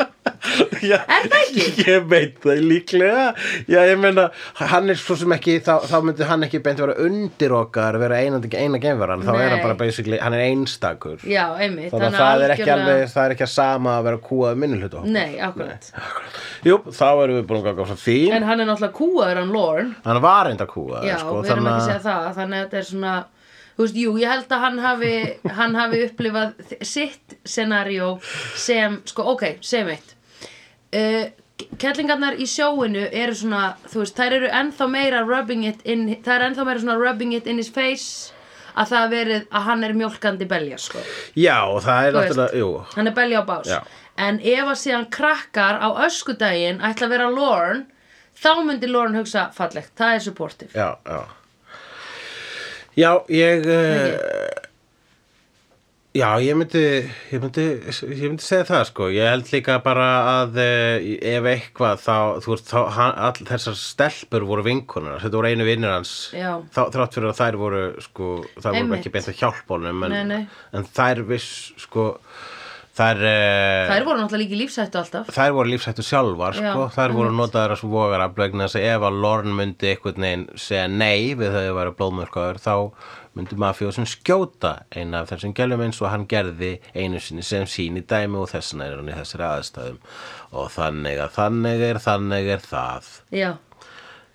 Já, 0.82 0.96
Er 1.06 1.26
það 1.30 1.36
ekki? 1.38 1.84
Ég 1.86 2.06
veit 2.10 2.38
það 2.42 2.60
líklega. 2.66 3.26
Já, 3.70 3.78
ég 3.86 3.98
meina, 4.02 4.24
hann 4.58 4.90
er 4.90 4.98
svo 4.98 5.14
sem 5.18 5.34
ekki 5.36 5.58
þá, 5.62 5.72
þá 5.86 5.94
myndi 6.06 6.26
hann 6.26 6.46
ekki 6.46 6.60
beint 6.64 6.80
vera 6.82 6.96
undir 7.04 7.54
okkar 7.54 7.98
vera 8.02 8.18
eina, 8.22 8.40
eina 8.58 8.80
gemveran 8.82 9.22
þá 9.22 9.30
er 9.36 9.42
hann 9.44 9.56
Nei. 9.60 9.64
bara 9.64 9.76
basically, 9.78 10.18
hann 10.22 10.34
er 10.36 10.44
einstakur. 10.48 11.20
Já, 11.28 11.44
einmitt. 11.62 11.92
Þannig 11.92 12.08
að 12.08 12.18
það 12.18 12.46
er 12.46 12.54
ekki 12.56 12.72
alveg 12.74 13.04
það 13.12 13.24
er 13.24 13.36
ekki 13.36 13.46
að 13.46 13.52
sama 13.54 13.96
að 13.98 14.08
vera 14.08 14.22
kúað 14.30 14.58
minnulhutu 14.62 15.04
Nei, 15.12 15.36
akkurat. 15.42 15.90
Jú, 16.66 16.80
þá 16.90 17.06
erum 17.12 17.38
við 17.38 17.46
búin 17.50 17.60
að 17.62 17.68
ganga 17.70 17.86
frá 17.92 18.00
því. 18.06 18.18
En 18.38 18.48
hann 18.48 18.64
er 18.64 18.70
náttúrulega 18.70 18.98
kúaður 18.98 19.42
hann 19.42 19.54
Lorne. 19.54 19.94
Hann 20.06 20.22
var 20.24 20.50
enda 20.50 20.66
kúað 20.70 21.06
Já, 21.06 21.16
sko, 21.22 21.38
við 21.42 21.54
erum 21.54 21.70
ekki 21.70 21.78
að 21.78 21.86
segja 21.90 22.02
það. 22.08 22.26
Þannig 22.40 22.58
að 22.58 22.66
þetta 22.66 22.82
er 22.82 22.90
svona 22.90 23.14
Þú 23.72 23.86
veist, 23.86 23.96
jú, 23.96 24.10
ég 24.20 24.28
held 24.28 24.50
að 24.52 24.64
hann 24.66 24.80
hafi 24.84 25.12
hann 25.56 25.76
hafi 25.78 26.02
upplifað 26.04 26.74
sitt 26.84 27.38
scenario 27.48 28.18
sem, 28.60 28.98
sko, 29.08 29.24
ok, 29.32 29.46
sem 29.64 29.88
eitt 29.94 30.12
uh, 30.96 31.24
Kettlingarnar 31.78 32.38
í 32.40 32.46
sjóinu 32.48 33.04
eru 33.06 33.34
svona, 33.38 33.76
þú 33.86 34.02
veist, 34.02 34.16
þær 34.18 34.36
eru 34.38 34.52
ennþá 34.60 34.88
meira 34.90 35.24
rubbing 35.26 35.66
it 35.68 35.82
in, 35.88 36.08
það 36.24 36.34
er 36.34 36.46
ennþá 36.48 36.64
meira 36.66 36.82
svona 36.82 36.98
rubbing 36.98 37.34
it 37.36 37.46
in 37.46 37.60
his 37.60 37.70
face 37.70 38.32
að 38.72 38.94
það 38.94 39.10
verið 39.12 39.42
að 39.52 39.66
hann 39.68 39.84
er 39.84 39.94
mjólkandi 39.96 40.48
belja, 40.48 40.78
sko. 40.80 41.02
Já, 41.36 41.58
það 41.84 42.06
er 42.06 42.16
náttúrulega, 42.16 42.62
jú. 42.62 42.70
hann 42.94 43.10
er 43.10 43.16
belja 43.16 43.42
á 43.42 43.44
bás. 43.46 43.68
Já. 43.68 43.80
en 44.16 44.40
ef 44.44 44.66
að 44.68 44.80
síðan 44.80 45.06
krakkar 45.12 45.78
á 45.80 45.88
öskudaginn 46.06 46.82
ætla 46.84 47.06
að 47.08 47.14
vera 47.14 47.28
Lorne 47.32 47.86
þá 48.42 48.50
myndi 48.66 48.90
Lorne 48.90 49.22
hugsa 49.22 49.46
fallegt, 49.56 49.94
það 49.96 50.16
er 50.16 50.24
supportive. 50.26 50.72
Já, 50.76 50.96
já. 51.06 51.22
Já, 52.92 53.12
ég 53.32 53.64
uh, 53.64 54.51
Já, 56.12 56.28
ég 56.44 56.52
myndi 56.60 56.80
ég 57.32 57.40
myndi, 57.40 57.62
ég 57.88 58.26
myndi 58.26 58.44
segja 58.44 58.66
það 58.68 58.82
sko. 58.90 59.06
Ég 59.14 59.30
held 59.30 59.48
líka 59.48 59.78
bara 59.80 60.08
að 60.42 60.58
uh, 60.60 61.06
ef 61.30 61.46
eitthvað 61.48 62.02
þá, 62.04 62.16
þú 62.44 62.52
veist, 62.52 62.72
all 62.76 63.46
þessar 63.48 63.78
stelpur 63.80 64.44
voru 64.50 64.66
vinkunar 64.66 65.22
þetta 65.22 65.40
voru 65.40 65.52
einu 65.52 65.64
vinnir 65.64 65.94
hans. 65.94 66.12
Þá, 66.36 66.82
þrátt 66.92 67.16
fyrir 67.16 67.30
að 67.30 67.40
þær 67.40 67.58
voru 67.62 67.82
sko, 68.04 68.32
þær 68.58 68.76
voru 68.76 68.98
ekki 68.98 69.14
beint 69.14 69.30
að 69.32 69.40
hjálpa 69.40 69.78
honum 69.78 70.04
en, 70.10 70.34
en 70.76 70.90
þær 71.00 71.24
viss 71.32 71.72
sko 71.80 72.10
þær 72.98 73.22
uh, 73.24 73.88
þær 73.88 74.04
voru 74.04 74.20
náttúrulega 74.20 74.42
líka 74.42 74.56
í 74.56 74.60
lífsættu 74.60 75.00
alltaf. 75.00 75.30
þær 75.32 75.54
voru 75.56 75.72
lífsættu 75.72 76.04
sjálfar 76.04 76.58
Já, 76.58 76.68
sko. 76.74 76.84
þær 76.96 77.14
voru 77.16 77.32
notaðar 77.38 77.74
að 77.76 77.86
vogara 77.94 78.28
vegna 78.36 78.66
þess 78.68 78.78
að 78.80 78.86
ef 78.90 79.06
að 79.08 79.18
Lorne 79.24 79.56
myndi 79.56 79.90
einhvern 79.94 80.26
veginn 80.26 80.44
segja 80.60 80.86
nei 80.92 81.32
við 81.38 81.56
þau 81.56 81.64
að 81.64 81.78
vera 81.80 81.96
blóðmörkaður 82.02 82.60
þá 82.66 82.74
myndi 83.32 83.56
mafjóðsum 83.56 84.04
skjóta 84.12 84.74
eina 84.92 85.22
af 85.22 85.30
þessum 85.32 85.54
gælum 85.56 85.80
eins 85.86 86.02
og 86.04 86.10
hann 86.12 86.26
gerði 86.28 86.74
einu 86.92 87.20
sinni 87.24 87.44
sem 87.48 87.64
síni 87.64 88.02
dæmi 88.04 88.42
og 88.42 88.50
þessna 88.52 88.90
er 88.90 88.98
hann 88.98 89.08
í 89.08 89.16
þessari 89.16 89.46
aðstæðum. 89.48 90.00
Og 90.52 90.68
þannig 90.74 91.22
að 91.24 91.32
þannig 91.38 91.84
er 91.88 92.00
þannig 92.04 92.50
er 92.58 92.66
það. 92.66 93.08
Já, 93.32 93.50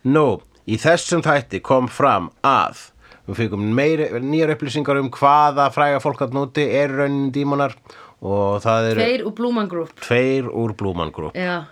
Nú, 0.07 0.25
í 0.65 0.77
þessum 0.81 1.21
þætti 1.25 1.61
kom 1.61 1.89
fram 1.91 2.31
að 2.47 2.87
við 3.27 3.41
fengum 3.41 3.69
meiri, 3.75 4.07
nýjar 4.23 4.53
upplýsingar 4.55 5.01
um 5.01 5.09
hvaða 5.13 5.67
fræga 5.75 6.01
fólk 6.01 6.21
að 6.25 6.35
núti 6.37 6.63
er 6.79 6.93
raunin 6.95 7.29
dímonar 7.35 7.75
og 8.25 8.61
það 8.63 8.91
eru 8.91 9.03
þeir 9.05 9.25
og 9.29 9.35
Blúman 9.37 9.69
Group. 9.71 9.97
Tveir 10.01 10.47
úr 10.49 10.73
Blúman 10.77 11.11
Group. 11.13 11.37
Já, 11.37 11.65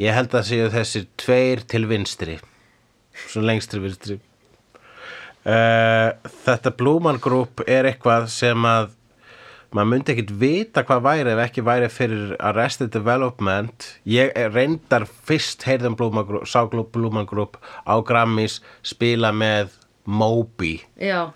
Ég 0.00 0.14
held 0.16 0.32
að 0.34 0.46
séu 0.48 0.68
þessir 0.72 1.04
tveir 1.20 1.60
til 1.68 1.84
vinstri. 1.90 2.38
Svo 3.28 3.42
lengstri 3.44 3.80
vinstri. 3.82 4.16
Uh, 5.42 6.14
Þetta 6.46 6.72
Blúman 6.78 7.20
Group 7.20 7.64
er 7.66 7.88
eitthvað 7.90 8.28
sem 8.32 8.64
að 8.66 8.92
maður 9.72 9.88
myndi 9.90 10.12
ekkit 10.14 10.32
vita 10.40 10.82
hvað 10.84 11.04
væri 11.06 11.32
ef 11.32 11.42
ekki 11.46 11.64
væri 11.66 11.90
fyrir 11.92 12.32
Arrested 12.40 12.92
Development. 12.94 13.88
Ég 14.08 14.32
reyndar 14.54 15.06
fyrst 15.28 15.64
heyrðum 15.68 15.96
Blúman 15.98 16.26
Group, 16.28 16.48
sá 16.48 16.64
Blúman 16.68 17.28
Group 17.28 17.58
á 17.84 17.94
Grammys 18.04 18.60
spila 18.84 19.32
með 19.32 19.76
Moby. 20.08 20.76
Já, 21.00 21.30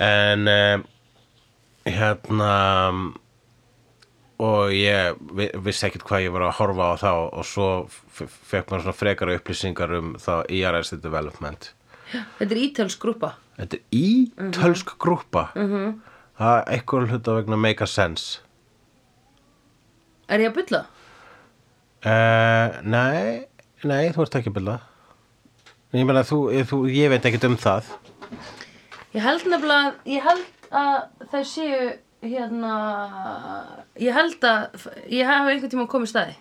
en 0.00 0.48
uh, 0.48 0.84
hérna 1.88 2.54
og 4.38 4.70
ég 4.74 5.16
vi- 5.36 5.50
vissi 5.64 5.86
ekkert 5.86 6.04
hvað 6.08 6.24
ég 6.26 6.32
var 6.32 6.42
að 6.48 6.56
horfa 6.58 6.86
á 6.88 6.94
þá 7.02 7.10
og 7.38 7.44
svo 7.44 7.66
fekk 7.88 8.70
maður 8.70 8.82
svona 8.86 8.96
frekara 8.98 9.36
upplýsingar 9.38 9.92
um 9.98 10.14
þá 10.18 10.44
í 10.50 10.62
Arrested 10.68 11.02
Development. 11.02 11.72
Þetta 12.12 12.50
er 12.54 12.60
ítölsk 12.66 12.98
grúpa 13.00 13.34
Þetta 13.58 13.76
er 13.76 13.82
ítölsk 13.92 14.96
grúpa 14.98 15.44
-hmm. 15.54 16.00
það 16.38 16.56
er 16.58 16.72
eitthvað 16.76 17.08
hluta 17.10 17.34
vegna 17.34 17.56
make 17.56 17.82
a 17.84 17.86
sense. 17.86 18.40
Er 20.28 20.40
ég 20.40 20.50
að 20.52 20.54
bylla? 20.54 20.86
uh, 22.04 22.80
Nei, 22.82 23.46
nei, 23.84 24.10
þú 24.12 24.22
ert 24.22 24.34
ekki 24.40 24.50
að 24.50 24.56
byrja 24.58 24.80
Ég 25.92 26.06
meina, 26.08 26.22
þú, 26.24 26.64
þú, 26.64 26.76
ég 26.88 27.10
veit 27.12 27.24
ekkert 27.28 27.44
um 27.44 27.56
það. 27.60 27.84
Ég 29.12 29.20
held 29.20 29.42
nefnilega, 29.44 29.90
ég 30.08 30.22
held 30.24 30.46
að 30.72 31.02
þau 31.34 31.42
séu 31.44 31.90
hérna 32.22 32.72
ég 34.00 34.14
held 34.14 34.46
að 34.46 34.86
ég 35.10 35.28
hef 35.28 35.50
einhvern 35.50 35.72
tíma 35.74 35.86
komið 35.90 36.12
staði. 36.12 36.34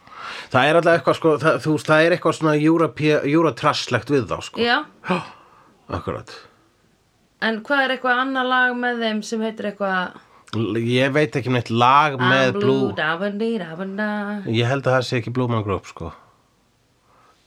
Það 0.53 0.69
er 0.69 0.79
alltaf 0.79 0.97
eitthvað, 0.97 1.17
sko, 1.17 1.33
það, 1.41 1.59
þú 1.65 1.75
það 1.81 2.05
er 2.05 2.15
eitthvað 2.15 2.37
svona 2.37 2.55
Eurotrasslegt 3.33 4.13
við 4.13 4.27
þá, 4.29 4.37
sko. 4.45 4.61
Já, 4.61 4.77
Akkurat. 5.91 6.33
En 7.41 7.63
hvað 7.65 7.85
er 7.85 7.95
eitthvað 7.95 8.21
annað 8.21 8.51
lag 8.51 8.75
með 8.77 9.01
þeim 9.01 9.23
sem 9.25 9.41
heitir 9.43 9.71
eitthvað? 9.71 10.19
Ég 10.85 11.13
veit 11.15 11.35
ekki 11.39 11.49
um 11.49 11.55
neitt 11.55 11.71
lag 11.71 12.17
með 12.19 12.59
da-ba-da. 12.95 14.09
Ég 14.51 14.67
held 14.67 14.83
að 14.85 14.97
það 14.97 15.05
sé 15.07 15.21
ekki 15.21 15.33
Blue 15.35 15.49
Man 15.51 15.63
Group 15.65 15.87
sko 15.89 16.11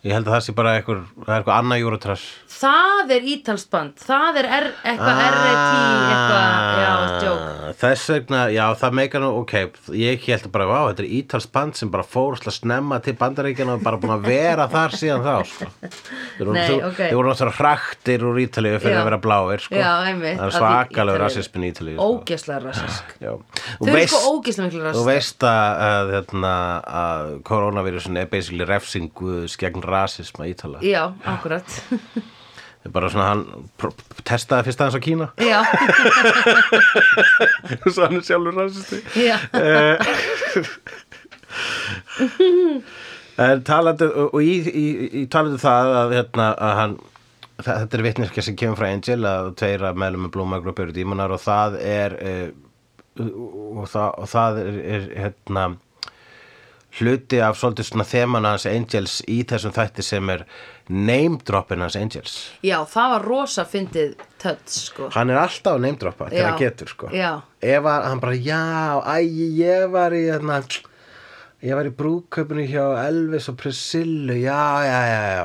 Ég 0.05 0.13
held 0.13 0.27
að 0.29 0.35
það 0.37 0.43
sé 0.45 0.53
bara 0.53 0.73
eitthvað 0.79 0.99
Það 1.25 1.31
er 1.33 1.39
eitthvað 1.41 1.59
annað 1.63 1.83
Eurotrash 1.85 2.25
Það 2.55 3.13
er 3.15 3.23
ítalst 3.35 3.71
band 3.73 4.03
Það 4.05 4.37
er 4.43 4.49
R, 4.59 4.67
eitthvað 4.85 5.21
R.E.T. 5.25 5.71
eitthvað, 6.13 6.45
já, 6.85 6.93
joke 7.25 7.53
Ah, 7.65 7.71
Þess 7.81 8.05
vegna, 8.13 8.41
já 8.53 8.65
það 8.79 8.93
meika 8.99 9.21
nú 9.23 9.31
Ok, 9.41 9.55
ég 9.97 10.27
held 10.29 10.45
bara, 10.53 10.67
vá, 10.69 10.77
þetta 10.91 11.03
er 11.03 11.09
ítalst 11.19 11.51
band 11.55 11.79
sem 11.79 11.89
bara 11.91 12.05
fór 12.07 12.37
slá 12.39 12.53
snemma 12.55 12.99
til 13.05 13.15
bandaríkjana 13.19 13.79
og 13.79 13.83
bara 13.87 13.99
búin 14.03 14.13
að 14.15 14.27
vera 14.29 14.67
þar 14.71 14.95
síðan 14.95 15.25
þá 15.25 15.33
sko. 15.49 15.69
Nei, 16.53 16.61
þú- 16.69 16.77
ok. 16.91 17.01
Þeir 17.01 17.17
voru 17.17 17.31
náttúrulega 17.33 17.57
hraktir 17.59 18.25
úr 18.29 18.39
Ítalíu 18.45 18.77
fyrir 18.85 18.95
Já. 18.95 19.01
að 19.01 19.09
vera 19.09 19.21
bláir 19.25 19.65
sko. 19.65 19.75
Já, 19.81 19.91
einmitt, 20.11 20.37
Það 20.39 20.45
er 20.45 20.53
að 20.53 20.59
svakalega 20.61 21.23
rasismin 21.25 21.65
í 21.65 21.73
Ítalíu 21.73 21.97
sko. 21.97 22.11
Ógeslega 22.13 22.61
rassisk 22.69 23.17
Já. 23.25 23.33
Þau 23.33 23.81
Þú 23.81 23.91
eru 23.95 24.05
sko 24.13 24.23
ógeslega 24.35 24.69
miklu 24.69 24.81
þú 24.85 24.87
rassisk 24.91 25.09
veist 25.11 25.49
að, 25.49 25.85
að, 25.89 26.15
hérna, 26.19 26.55
að 27.03 27.35
rasisma 29.95 30.49
Ítala 30.51 30.83
Já, 30.85 31.03
akkurat. 31.25 31.79
Bara 32.93 33.09
svona 33.09 33.31
hann 33.31 33.45
testaði 34.29 34.69
fyrst 34.69 34.83
aðeins 34.85 34.99
á 34.99 35.07
Kína. 35.07 35.27
Já, 35.41 35.61
Svo 37.95 38.05
hann 38.05 38.19
er 38.21 38.27
sjálfur 38.29 38.59
rasisti. 38.59 39.01
Já. 39.25 39.39
En 43.35 43.65
talandi 43.67 44.07
og 44.07 44.37
í, 44.43 44.61
í, 44.63 44.85
í 45.19 45.25
talandi 45.31 45.57
um 45.59 45.63
það 45.65 45.89
að, 45.99 46.13
hérna, 46.15 46.45
að 46.55 46.77
hann 46.79 46.93
það, 47.59 47.81
þetta 47.81 47.99
er 47.99 48.05
vitneskja 48.07 48.45
sem 48.47 48.59
kemur 48.59 48.79
frá 48.79 48.91
Angel 48.91 49.27
að 49.27 49.49
tveir 49.59 49.87
að 49.89 49.99
meðlum 50.03 50.27
með 50.27 50.35
blómagruppi 50.37 50.85
eru 50.85 50.95
dímonar 50.95 51.35
og 51.35 51.43
það 51.43 51.79
er 51.83 52.15
uh, 52.21 52.47
og, 53.25 53.85
það, 53.91 54.09
og 54.23 54.31
það 54.31 54.61
er, 54.63 54.79
er 54.97 55.09
hérna 55.25 55.67
hluti 56.99 57.41
af 57.43 57.59
svolítið 57.59 57.89
svona 57.89 58.07
þeman 58.07 58.47
hans 58.49 58.67
Angels 58.71 59.19
í 59.31 59.41
þessum 59.51 59.75
þætti 59.75 60.05
sem 60.07 60.31
er 60.35 60.45
name 60.89 61.41
droppin 61.47 61.83
hans 61.83 61.97
Angels. 61.99 62.35
Já, 62.67 62.77
það 62.91 63.15
var 63.15 63.27
rosa 63.29 63.65
fyndið 63.69 64.15
töts 64.43 64.81
sko. 64.91 65.09
Hann 65.15 65.33
er 65.35 65.41
alltaf 65.43 65.77
að 65.79 65.87
name 65.87 66.01
droppa 66.01 66.29
þegar 66.31 66.51
hann 66.53 66.61
getur 66.61 66.93
sko. 66.93 67.13
Ef 67.65 67.89
hann 67.91 68.23
bara 68.23 68.37
já, 68.39 68.61
æ, 69.01 69.17
ég 69.61 69.89
var 69.95 70.15
í 70.15 70.27
hérna, 70.29 70.61
ég 71.65 71.79
var 71.81 71.89
í 71.89 71.95
brúköpunni 72.03 72.69
hjá 72.71 72.85
Elvis 73.07 73.49
og 73.51 73.59
Priscillu 73.63 74.37
já, 74.43 74.61
já, 74.87 75.01
já, 75.11 75.25
já. 75.41 75.45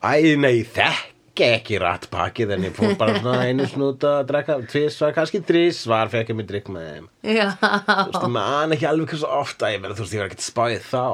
Æ, 0.00 0.36
nei, 0.40 0.56
þekki 0.64 1.15
ekki 1.44 1.76
rattpakkið 1.82 2.54
en 2.56 2.64
ég 2.68 2.74
fór 2.76 2.94
bara 2.98 3.18
svona 3.18 3.44
einu 3.44 3.66
snúta 3.68 4.12
að 4.20 4.30
drekka, 4.30 4.56
tvisvar, 4.70 5.12
kannski 5.16 5.42
þrísvar 5.44 6.10
fekk 6.12 6.32
ég 6.32 6.38
mig 6.38 6.48
drikk 6.48 6.70
með 6.72 6.88
þeim. 6.88 7.10
Já, 7.36 7.46
þú 7.58 8.06
veist, 8.14 8.26
man 8.38 8.72
ekki 8.76 8.88
alveg 8.88 9.12
hversu 9.12 9.28
ofta 9.28 9.70
ég 9.74 9.84
verið, 9.84 9.98
þú 9.98 10.06
veist, 10.06 10.16
ég 10.16 10.22
var 10.22 10.30
ekkert 10.30 10.46
spáið 10.46 10.88
þá. 10.88 11.04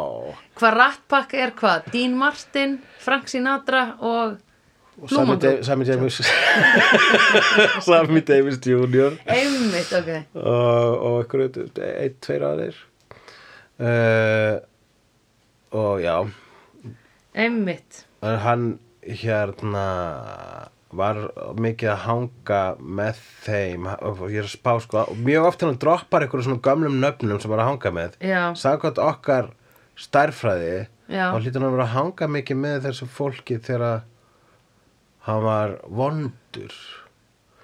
Hvað 0.61 0.79
rattpakk 0.79 1.35
er 1.41 1.55
hvað? 1.59 1.91
Dean 1.95 2.17
Martin, 2.21 2.79
Frank 3.03 3.33
Sinatra 3.33 3.85
og 3.99 4.39
Sammy, 5.09 5.39
Davis. 5.41 6.21
Sammy 7.89 8.21
Davis 8.29 8.61
Jr. 8.61 9.17
Einmitt, 9.27 9.91
ok. 9.97 10.11
Og, 10.37 10.93
og 10.93 11.19
einhverju, 11.23 11.67
einn, 11.81 12.17
tveir 12.23 12.45
aðeir 12.47 12.79
uh, 13.83 14.61
og 15.73 16.03
já. 16.05 16.17
Einmitt. 17.35 18.05
En 18.23 18.39
hann 18.45 18.67
hérna 19.03 19.87
var 20.93 21.19
mikið 21.57 21.89
að 21.95 22.03
hanga 22.05 22.61
með 22.79 23.21
þeim 23.47 23.87
og 23.89 24.23
ég 24.29 24.43
er 24.43 24.49
að 24.49 24.53
spá 24.53 24.73
sko 24.85 25.05
og 25.09 25.21
mjög 25.25 25.49
oft 25.49 25.65
hann 25.65 25.79
droppar 25.81 26.27
einhverju 26.27 26.47
svona 26.51 26.65
gömlum 26.67 26.99
nöfnum 27.01 27.41
sem 27.41 27.51
hann 27.51 27.59
er 27.59 27.65
að 27.65 27.71
hanga 27.71 27.93
með 27.97 28.19
samkvæmt 28.61 29.01
okkar 29.01 29.49
stærfræði 29.99 30.75
Já. 31.09 31.31
og 31.33 31.41
hlýtur 31.41 31.61
hann 31.63 31.71
að 31.71 31.77
vera 31.79 31.87
að 31.89 31.95
hanga 31.97 32.29
mikið 32.37 32.61
með 32.61 32.81
þessu 32.87 33.09
fólki 33.09 33.59
þegar 33.65 34.03
hann 35.29 35.47
var 35.47 35.79
vondur 35.89 36.77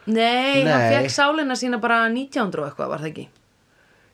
Nei, 0.08 0.64
hann 0.64 0.72
Nei. 0.72 0.94
fekk 0.94 1.12
sálina 1.12 1.56
sína 1.58 1.76
bara 1.82 2.06
1900 2.08 2.62
og 2.62 2.70
eitthvað, 2.70 2.92
var 2.94 3.02
það 3.04 3.10
ekki? 3.10 3.26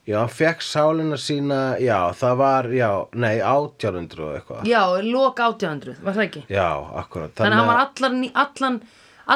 Já, 0.05 0.19
hann 0.21 0.29
fekk 0.29 0.61
sálina 0.63 1.17
sína, 1.17 1.59
já, 1.81 1.97
það 2.13 2.35
var, 2.37 2.67
já, 2.77 2.89
nei, 3.17 3.39
1800 3.41 4.21
og 4.27 4.35
eitthvað. 4.37 4.67
Já, 4.69 4.83
lok 5.07 5.39
1800, 5.41 5.95
var 6.05 6.13
það 6.19 6.27
ekki? 6.27 6.43
Já, 6.53 6.67
akkurat. 7.01 7.33
Þannig 7.39 7.55
að 7.55 7.63
hann 7.63 7.71
var 7.71 7.81
allan, 7.87 8.19
allan, 8.45 8.77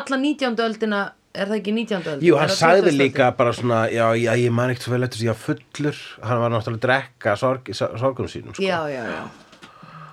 allan 0.00 0.22
19. 0.26 0.60
öldina, 0.66 1.00
er 1.32 1.48
það 1.48 1.56
ekki 1.62 1.72
19. 1.78 2.02
öldina? 2.12 2.28
Jú, 2.28 2.36
hann 2.42 2.52
sagði 2.52 2.92
líka 2.98 3.30
bara 3.38 3.54
svona, 3.56 3.80
já, 3.88 4.04
já, 4.20 4.32
ég 4.36 4.52
man 4.52 4.74
ekkert 4.74 4.84
svo 4.88 4.92
vel 4.98 5.08
eftir 5.08 5.22
því 5.24 5.30
að 5.32 5.40
fullur, 5.46 6.02
hann 6.28 6.42
var 6.44 6.52
náttúrulega 6.52 6.82
að 6.82 6.86
drekka 6.88 7.36
sorg, 7.40 7.72
sorgum 7.80 8.28
sínum, 8.28 8.52
sko. 8.52 8.62
Já, 8.68 8.80
já, 8.92 9.04
já 9.08 9.22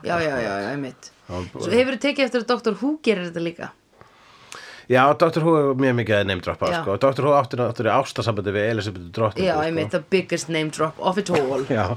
Já, 0.06 0.20
já, 0.22 0.36
já, 0.38 0.52
já, 0.62 0.70
einmitt 0.72 1.08
Hann- 1.28 1.48
Svo 1.58 1.72
hefur 1.74 1.96
tekið 1.98 2.28
eftir 2.28 2.44
að 2.44 2.52
Dr. 2.62 2.76
Who 2.78 3.00
gerir 3.02 3.26
þetta 3.32 3.42
líka 3.42 3.70
Já, 4.90 5.02
Dr. 5.18 5.42
Who 5.42 5.54
er 5.58 5.70
mjög 5.82 5.96
mikið 6.02 6.18
að 6.20 6.28
neymdroppa, 6.30 6.70
Já. 6.70 6.82
sko. 6.84 6.98
Dr. 7.02 7.26
Who 7.26 7.34
átti 7.40 7.58
náttúrulega 7.58 7.98
ástasambandi 8.04 8.54
við 8.54 8.68
Elisabeth 8.74 9.08
Drottningu, 9.16 9.48
Já, 9.50 9.56
sko. 9.58 9.64
einmitt, 9.66 9.90
the 9.96 10.04
biggest 10.14 10.50
name 10.54 10.70
drop 10.70 11.00
of 11.00 11.18
it 11.18 11.30
all 11.34 11.66
Já. 11.74 11.88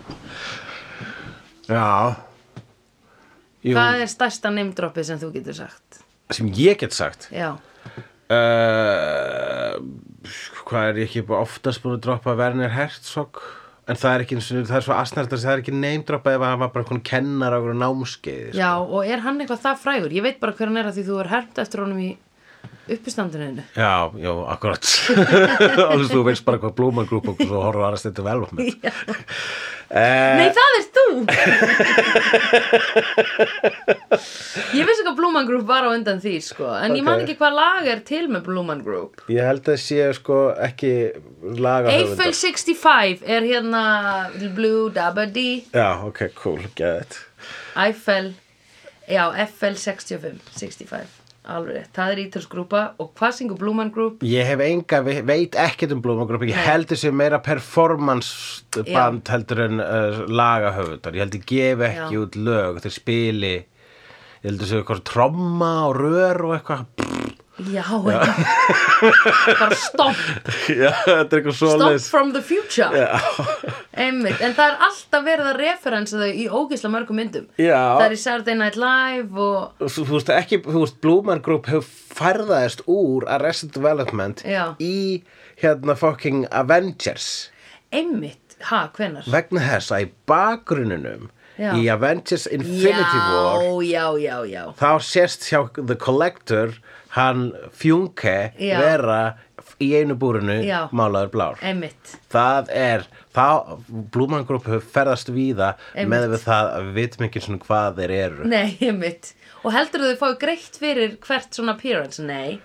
Já. 1.69 2.17
Hvað 3.69 4.01
er 4.05 4.09
stærsta 4.09 4.51
name 4.55 4.73
dropið 4.79 5.05
sem 5.11 5.19
þú 5.21 5.33
getur 5.35 5.57
sagt? 5.65 6.03
sem 6.33 6.49
ég 6.53 6.77
get 6.81 6.93
sagt. 6.97 7.29
Já, 7.33 7.55
Uh, 8.29 9.79
hvað 10.69 10.91
er 10.91 10.99
ég 11.01 11.07
ekki 11.09 11.23
oftast 11.33 11.81
búin 11.81 11.95
að 11.97 12.03
droppa 12.05 12.35
Werner 12.37 12.69
Herzog 12.75 13.39
en 13.89 13.97
það 13.97 14.11
er 14.19 14.25
ekki 14.27 14.37
eins 14.37 14.49
og 14.53 14.67
það 14.69 14.77
er 14.77 14.85
svo 14.85 14.97
asnært 14.99 15.33
að 15.33 15.45
það 15.47 15.53
er 15.55 15.63
ekki 15.63 15.73
neymdroppa 15.79 16.35
ef 16.37 16.45
hann 16.45 16.61
var 16.61 16.73
bara 16.75 16.85
hún 16.91 17.01
kennar 17.09 17.57
á 17.57 17.59
einhverju 17.59 17.79
námskeið 17.81 18.59
já, 18.61 18.69
og 18.85 19.01
er 19.09 19.23
hann 19.25 19.41
eitthvað 19.41 19.63
það 19.65 19.81
frægur? 19.87 20.13
Ég 20.19 20.27
veit 20.27 20.37
bara 20.45 20.53
hver 20.59 20.69
hann 20.69 20.77
er 20.83 20.91
að 20.91 20.99
því 20.99 21.07
þú 21.09 21.17
er 21.23 21.31
hermt 21.33 21.63
eftir 21.65 21.83
honum 21.87 22.03
í 22.05 22.11
uppistandinu 22.97 23.63
Já, 23.77 24.11
já, 24.19 24.33
akkurat. 24.55 24.85
Alveg 25.93 26.11
þú 26.13 26.21
veist 26.29 26.45
bara 26.47 26.59
hvað 26.63 26.77
Blúman 26.79 27.07
Group 27.09 27.27
og 27.33 27.37
svo 27.43 27.57
horfum 27.65 27.85
aðrast 27.89 28.07
þetta 28.09 28.23
vel 28.27 28.41
um 28.47 28.53
mig 28.59 28.69
Nei, 29.89 30.51
það 30.53 30.73
er 30.77 30.85
þú! 30.93 31.05
ég 34.77 34.85
vissi 34.85 35.01
hvað 35.07 35.17
Blue 35.17 35.33
Man 35.33 35.47
Group 35.49 35.65
var 35.69 35.87
á 35.89 35.91
undan 35.95 36.21
því, 36.21 36.35
sko 36.45 36.69
En 36.77 36.93
ég 36.99 37.05
man 37.07 37.23
ekki 37.25 37.39
hvað 37.41 37.57
lag 37.57 37.89
er 37.89 38.03
til 38.05 38.29
með 38.29 38.45
Blue 38.51 38.65
Man 38.69 38.83
Group 38.85 39.23
Ég 39.33 39.41
held 39.49 39.65
að 39.73 39.79
sé 39.81 40.11
sko 40.19 40.53
ekki 40.69 40.93
laga 41.57 41.89
Eiffel 41.95 42.35
65 42.37 43.25
er 43.25 43.43
hérna 43.49 43.83
Blue 44.59 44.93
Dabba 44.93 45.25
Dee 45.33 45.65
Já, 45.73 46.05
ok, 46.05 46.21
cool, 46.37 46.61
get 46.77 47.01
it. 47.07 47.17
Eiffel 47.79 48.35
Já, 49.09 49.25
FL 49.49 49.73
65 49.81 50.37
65 50.53 51.18
Alveg 51.49 51.87
það 51.97 52.11
er 52.13 52.19
ítalsgrúpa 52.27 52.81
Og 53.01 53.11
hvað 53.17 53.33
syngur 53.39 53.59
Blue 53.61 53.73
Man 53.77 53.89
Group? 53.95 54.21
Ég 54.29 54.45
hef 54.51 54.61
enga, 54.67 55.01
ve- 55.07 55.23
veit 55.25 55.57
ekkert 55.57 55.95
um 55.97 56.03
Blúman 56.05 56.29
Group. 56.29 56.45
Ég 56.45 56.59
held 56.67 56.91
þessi 56.93 57.13
meira 57.15 57.39
performance 57.45 58.63
band 58.85 59.29
heldur 59.33 59.65
en 59.65 59.81
uh, 59.81 60.23
lagahöfundar. 60.29 61.17
Ég 61.17 61.25
held 61.25 61.39
ég 61.41 61.47
gef 61.49 61.85
ekki 61.89 62.15
Já. 62.19 62.23
út 62.27 62.37
lög. 62.37 62.83
Þeir 62.85 62.97
spili 62.99 63.55
Ég 64.39 64.53
held 64.53 64.61
þessi 64.63 64.77
eitthvað 64.83 65.01
tromma 65.09 65.71
og 65.89 65.97
rör 65.99 66.45
og 66.47 66.53
eitthvað 66.59 66.85
Já, 67.59 67.83
já. 67.83 68.21
bara 69.61 69.75
stop 69.75 70.15
Já, 70.83 70.93
þetta 71.05 71.15
er 71.19 71.41
eitthvað 71.41 71.57
Stop 71.57 71.73
svoleiðis 71.75 72.09
from 72.11 72.33
the 72.37 72.43
future. 72.45 73.09
Einmitt, 73.99 74.39
en 74.45 74.55
það 74.55 74.65
er 74.71 74.85
alltaf 74.87 75.25
verið 75.27 75.49
að 75.51 75.59
referensa 75.63 76.21
þau 76.21 76.29
í 76.31 76.45
ógeðslega 76.47 76.93
mörgum 76.95 77.19
myndum. 77.19 77.49
Já. 77.59 77.79
Það 77.99 78.05
er 78.07 78.15
í 78.15 78.21
Saturday 78.23 78.59
Night 78.61 78.79
Live 78.79 79.43
og 79.49 79.89
þú 79.97 80.05
veist 80.13 80.31
ekki, 80.35 80.61
þú 80.67 80.85
veist, 80.85 81.01
Blúman 81.03 81.43
Group 81.45 81.67
hefur 81.71 81.89
færðaðist 82.19 82.85
úr 82.91 83.27
Arrested 83.39 83.73
Development 83.75 84.45
í 84.79 84.95
hérna 85.59 85.97
fucking 85.99 86.47
Avengers. 86.55 87.49
Einmitt, 87.91 88.59
ha, 88.71 88.85
hvenar? 88.95 89.27
vegna 89.33 89.65
þess 89.65 89.91
að 89.97 90.07
í 90.07 90.09
bakgrunninum 90.29 91.27
Já. 91.59 91.73
í 91.75 91.89
Avengers 91.91 92.47
Infinity 92.55 93.19
War 93.19 93.65
Já, 93.83 94.05
já, 94.23 94.37
já. 94.47 94.63
þá 94.79 94.91
sést 95.03 95.49
hjá 95.51 95.65
The 95.75 95.97
Collector 95.99 96.77
hann 97.19 97.45
Fjunke 97.79 98.37
Já. 98.59 98.79
vera 98.81 99.21
í 99.83 99.91
einu 99.99 100.15
búrinu 100.19 100.57
Já. 100.65 100.87
málaður 100.97 101.33
blár 101.35 101.61
Einmitt, 101.67 102.15
það 102.33 102.71
er, 102.75 103.05
þá 103.37 103.45
Blúman 104.15 104.47
Group 104.49 104.67
hefur 104.71 104.87
ferðast 104.95 105.31
víða 105.35 105.75
Einmitt. 105.95 106.09
með 106.15 106.31
við 106.37 106.47
það 106.47 106.73
að 106.79 106.89
við 106.89 106.97
vitum 107.03 107.27
ekki 107.29 107.45
svona 107.45 107.63
hvað 107.67 108.01
þeir 108.01 108.17
eru 108.23 108.49
nei, 108.55 108.73
einmitt 108.89 109.35
Og 109.67 109.73
heldur 109.75 110.05
þau 110.07 110.19
fáið 110.23 110.37
greitt 110.47 110.77
fyrir 110.79 111.17
hvert 111.27 111.55
svona 111.59 111.75
appearance? 111.77 112.23
Nei 112.23 112.59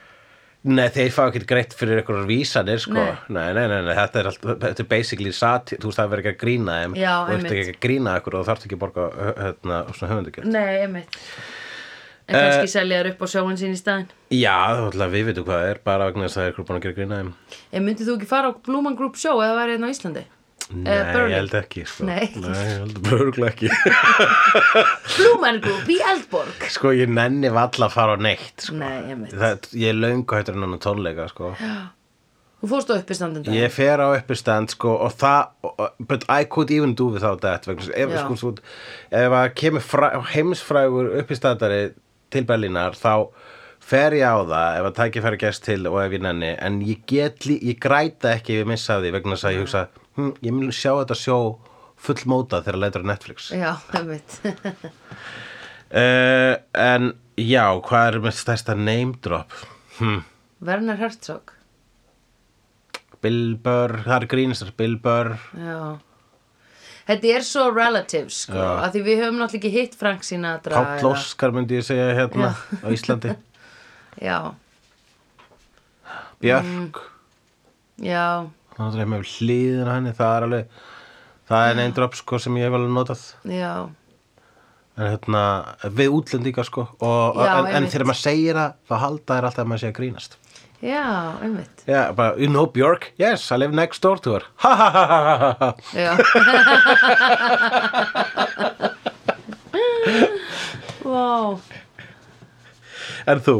Nei, 0.63 0.85
þeir 0.95 1.09
fá 1.11 1.25
ekki 1.27 1.41
greitt 1.43 1.73
fyrir 1.75 1.99
einhverjar 1.99 2.23
vísanir, 2.29 2.77
sko. 2.79 2.93
Nei. 2.95 3.17
Nei, 3.35 3.49
nei, 3.57 3.65
nei, 3.67 3.81
nei, 3.83 3.95
þetta 3.97 4.21
er, 4.21 4.29
allt, 4.29 4.45
þetta 4.61 4.79
er 4.79 4.87
basically 4.93 5.33
satir, 5.35 5.81
þú 5.83 5.89
veist, 5.89 5.99
það 5.99 6.13
verður 6.13 6.21
ekki 6.23 6.31
að 6.31 6.37
grína 6.45 6.75
þeim. 6.77 6.93
Já, 7.01 7.09
Þú 7.11 7.33
ert 7.33 7.35
einmitt. 7.41 7.55
ekki 7.65 7.73
að 7.73 7.81
grína 7.83 8.13
ykkur 8.21 8.37
og 8.39 8.45
þú 8.45 8.47
þarft 8.47 8.67
ekki 8.69 8.77
að 8.77 8.81
borga, 8.85 9.07
ö, 9.11 9.33
hérna, 9.41 9.79
svona 9.97 10.11
höfundugjöld. 10.13 10.47
Nei, 10.55 10.71
einmitt 10.85 11.17
En 12.23 12.37
kannski 12.37 12.71
selja 12.71 13.01
þær 13.01 13.09
upp 13.11 13.23
á 13.23 13.27
sjóin 13.33 13.57
sín 13.59 13.73
í 13.75 13.79
staðinn 13.79 14.11
Já, 14.31 14.55
ætla 14.87 15.09
við 15.11 15.25
veitum 15.29 15.47
hvað 15.47 15.59
það 15.59 15.71
er, 15.73 15.81
bara 15.83 16.05
vegna 16.07 16.27
þess 16.29 16.37
að 16.37 16.45
það 16.45 16.51
er 16.51 16.67
búin 16.69 16.77
að 16.77 16.85
gera 16.85 16.97
grína. 16.99 17.17
En 17.73 17.83
myndið 17.87 18.07
þú 18.09 18.15
ekki 18.19 18.29
fara 18.29 18.49
á 18.49 18.51
Blue 18.63 18.85
Man 18.85 18.95
Group 18.99 19.19
show 19.19 19.41
eða 19.43 19.57
væri 19.59 19.75
hérna 19.75 19.89
á 19.91 19.93
Íslandi? 19.93 20.23
Nei, 20.73 20.95
Burning. 21.13 21.33
ég 21.33 21.35
held 21.35 21.55
ekki, 21.59 21.81
sko. 21.85 22.05
Nei. 22.07 22.29
Nei, 22.39 22.61
ég 22.63 22.77
held 22.79 23.01
bara 23.03 23.49
ekki. 23.49 23.67
Blue 25.17 25.41
Man 25.41 25.59
Group 25.61 25.91
í 25.91 25.97
Eldborg 26.13 26.63
sko, 26.73 26.93
ég 26.95 27.11
nenni 27.11 27.51
valla 27.53 27.89
að 27.89 27.97
fara 27.97 28.15
á 28.15 28.17
neitt, 28.23 28.55
sko. 28.63 28.77
Nei, 28.79 29.01
einmitt 29.11 29.35
Það, 29.35 29.67
ég 29.83 29.99
löngu 29.99 30.39
hættur 30.39 30.57
en 30.57 30.65
annan 30.69 30.81
tónleika, 30.81 31.27
sko. 31.33 31.51
Þú 32.63 32.69
fórst 32.71 32.93
á 32.93 32.95
uppistandin 32.95 33.43
dag 33.43 33.57
Ég 33.57 33.73
fer 33.75 33.99
á 33.99 34.07
uppistand 34.15 34.71
sko 34.71 34.93
og 35.03 35.11
það, 35.19 35.51
but 36.07 36.23
I 36.31 36.47
could 36.47 36.71
even 36.71 36.95
do 36.95 37.09
without 37.11 37.43
that 37.43 37.67
ef, 37.67 37.83
sko, 37.83 38.53
ef 39.11 39.35
að 39.35 39.49
kemur 39.59 39.83
fræ, 39.83 40.13
heimsfrægur 40.31 41.11
uppistandari 41.19 41.89
til 42.33 42.45
Berlínar 42.49 42.97
þá 42.97 43.29
fer 43.83 44.15
ég 44.17 44.25
á 44.25 44.39
það 44.47 44.77
ef 44.79 44.87
að 44.87 44.97
tækifæri 44.99 45.39
gerst 45.41 45.65
til 45.67 45.81
og 45.89 45.99
ef 46.03 46.15
ég 46.15 46.23
nenni. 46.23 46.51
En 46.63 46.79
ég 46.85 47.03
get, 47.09 47.47
ég 47.51 47.79
græta 47.83 48.35
ekki 48.37 48.57
ef 48.57 48.63
ég 48.63 48.69
missa 48.73 48.99
því 49.01 49.13
vegna 49.17 49.37
þess 49.37 49.49
að 49.49 49.55
ég 49.55 49.65
hugsa 49.65 49.85
hm, 50.17 50.33
ég 50.45 50.55
mun 50.55 50.75
sjá 50.75 50.91
þetta 50.91 51.19
sjó 51.19 51.39
fullmótað 52.03 52.67
þegar 52.67 52.79
leitur 52.83 53.05
á 53.07 53.11
Netflix. 53.11 53.49
Já, 53.55 53.71
einmitt. 53.95 54.39
Uh, 55.93 56.55
en 56.93 57.11
já, 57.39 57.65
hvað 57.87 58.07
er 58.09 58.21
með 58.23 58.39
stærsta 58.39 58.77
name 58.79 59.19
drop? 59.23 59.53
Hm, 59.99 60.23
Werner 60.63 60.99
Herzog. 60.99 61.53
Bill 63.23 63.53
Burr, 63.63 64.01
það 64.03 64.17
er 64.17 64.31
grínistar 64.31 64.73
Bill 64.75 64.97
Burr. 64.99 65.37
Já 65.55 66.01
Þetta 67.03 67.31
er 67.35 67.45
svo 67.47 67.65
relative 67.73 68.31
sko 68.31 68.55
Já. 68.55 68.67
að 68.85 68.93
því 68.95 69.01
við 69.07 69.21
höfum 69.23 69.39
náttúrulega 69.41 69.59
ekki 69.59 69.71
hitt 69.73 69.95
Frank 69.99 70.23
Sinatra 70.23 70.79
Páll 70.79 71.09
Óskar 71.09 71.51
myndi 71.55 71.79
ég 71.79 71.87
segja 71.87 72.13
hérna 72.15 72.53
á 72.55 72.87
Íslandi. 72.93 73.33
Já, 74.27 74.53
Björk 76.43 76.99
já, 78.03 78.45
þannig 78.75 79.03
að 79.03 79.09
með 79.13 79.25
hliðina 79.31 79.95
henni 79.97 80.13
það 80.17 80.35
er 80.35 80.45
alveg 80.47 80.77
það 81.49 81.65
er 81.69 81.77
name 81.79 81.95
drop 81.97 82.17
sko 82.17 82.39
sem 82.41 82.57
ég 82.59 82.67
hef 82.67 82.77
alveg 82.77 82.93
notað. 82.93 83.23
Já, 83.49 83.73
en 84.93 85.09
hérna, 85.09 85.43
við 85.97 86.15
útlendinga 86.19 86.65
sko 86.67 86.85
og, 86.99 87.41
Já, 87.41 87.53
en, 87.57 87.69
en 87.79 87.89
þegar 87.89 88.09
maður 88.11 88.21
segir 88.21 88.59
það 88.59 88.77
þá 88.89 88.95
halda 89.05 89.37
þær 89.37 89.49
alltaf 89.49 89.63
að 89.63 89.71
maður 89.71 89.89
að 89.89 89.95
grínast 89.99 90.37
já, 90.83 91.39
einmitt. 91.41 91.83
Já, 91.87 92.11
bara, 92.15 92.35
you 92.37 92.47
know 92.51 92.65
Björk? 92.67 93.11
Yes, 93.19 93.51
I 93.51 93.57
live 93.57 93.73
next 93.73 94.01
door 94.03 94.17
to 94.19 94.33
her. 94.37 94.43
Ha 94.63 94.75
ha 94.75 94.89
ha 94.91 95.05
ha 95.07 95.23
ha 95.33 95.55
ha 95.59 95.75
Já. 95.93 96.11
Vá. 101.03 101.59
En 103.27 103.39
þú? 103.43 103.57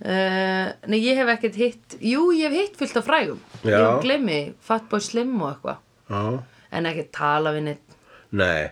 Uh, 0.00 0.72
nei, 0.88 0.96
ég 1.04 1.18
hef 1.20 1.28
ekkert 1.28 1.56
hitt 1.60 1.96
Jú, 2.00 2.30
ég 2.32 2.48
hef 2.48 2.56
hitt 2.56 2.78
fullt 2.80 2.96
af 3.00 3.04
frægum. 3.08 3.40
Já. 3.60 3.68
Ég 3.74 3.80
hef 3.84 4.02
glemmi, 4.04 4.40
Fatboy 4.64 5.02
Slim 5.04 5.34
og 5.42 5.50
eitthvað. 5.54 5.80
Já. 6.10 6.22
En 6.70 6.88
ekki 6.88 7.08
tala 7.14 7.52
við 7.56 7.66
neitt 7.68 7.96
Nei. 8.30 8.70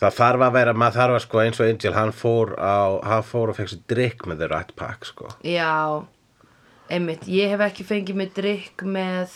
Það 0.00 0.16
þarf 0.18 0.44
að 0.46 0.56
vera, 0.56 0.72
maður 0.76 0.98
þarf 1.00 1.16
að 1.16 1.22
sko 1.24 1.40
eins 1.42 1.60
og 1.60 1.68
Angel 1.70 1.94
hann 1.96 2.12
fór 2.14 2.52
á, 2.56 3.00
hann 3.04 3.24
fór 3.26 3.52
og 3.52 3.56
fekk 3.58 3.72
sér 3.72 3.82
drikk 3.92 4.26
með 4.28 4.44
Rat 4.52 4.74
Pack 4.76 5.08
sko. 5.08 5.30
Já, 5.44 6.04
einmitt 6.92 7.26
Ég 7.30 7.54
hef 7.54 7.64
ekki 7.68 7.86
fengið 7.88 8.20
mig 8.20 8.32
drikk 8.36 8.86
með 8.86 9.34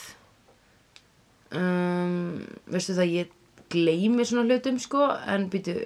um, 1.56 2.40
Veistu 2.70 2.96
það, 2.98 3.16
ég 3.16 3.34
gleymi 3.70 4.26
svona 4.26 4.46
hlutum 4.48 4.78
sko 4.82 5.08
En 5.30 5.48
býtu 5.52 5.76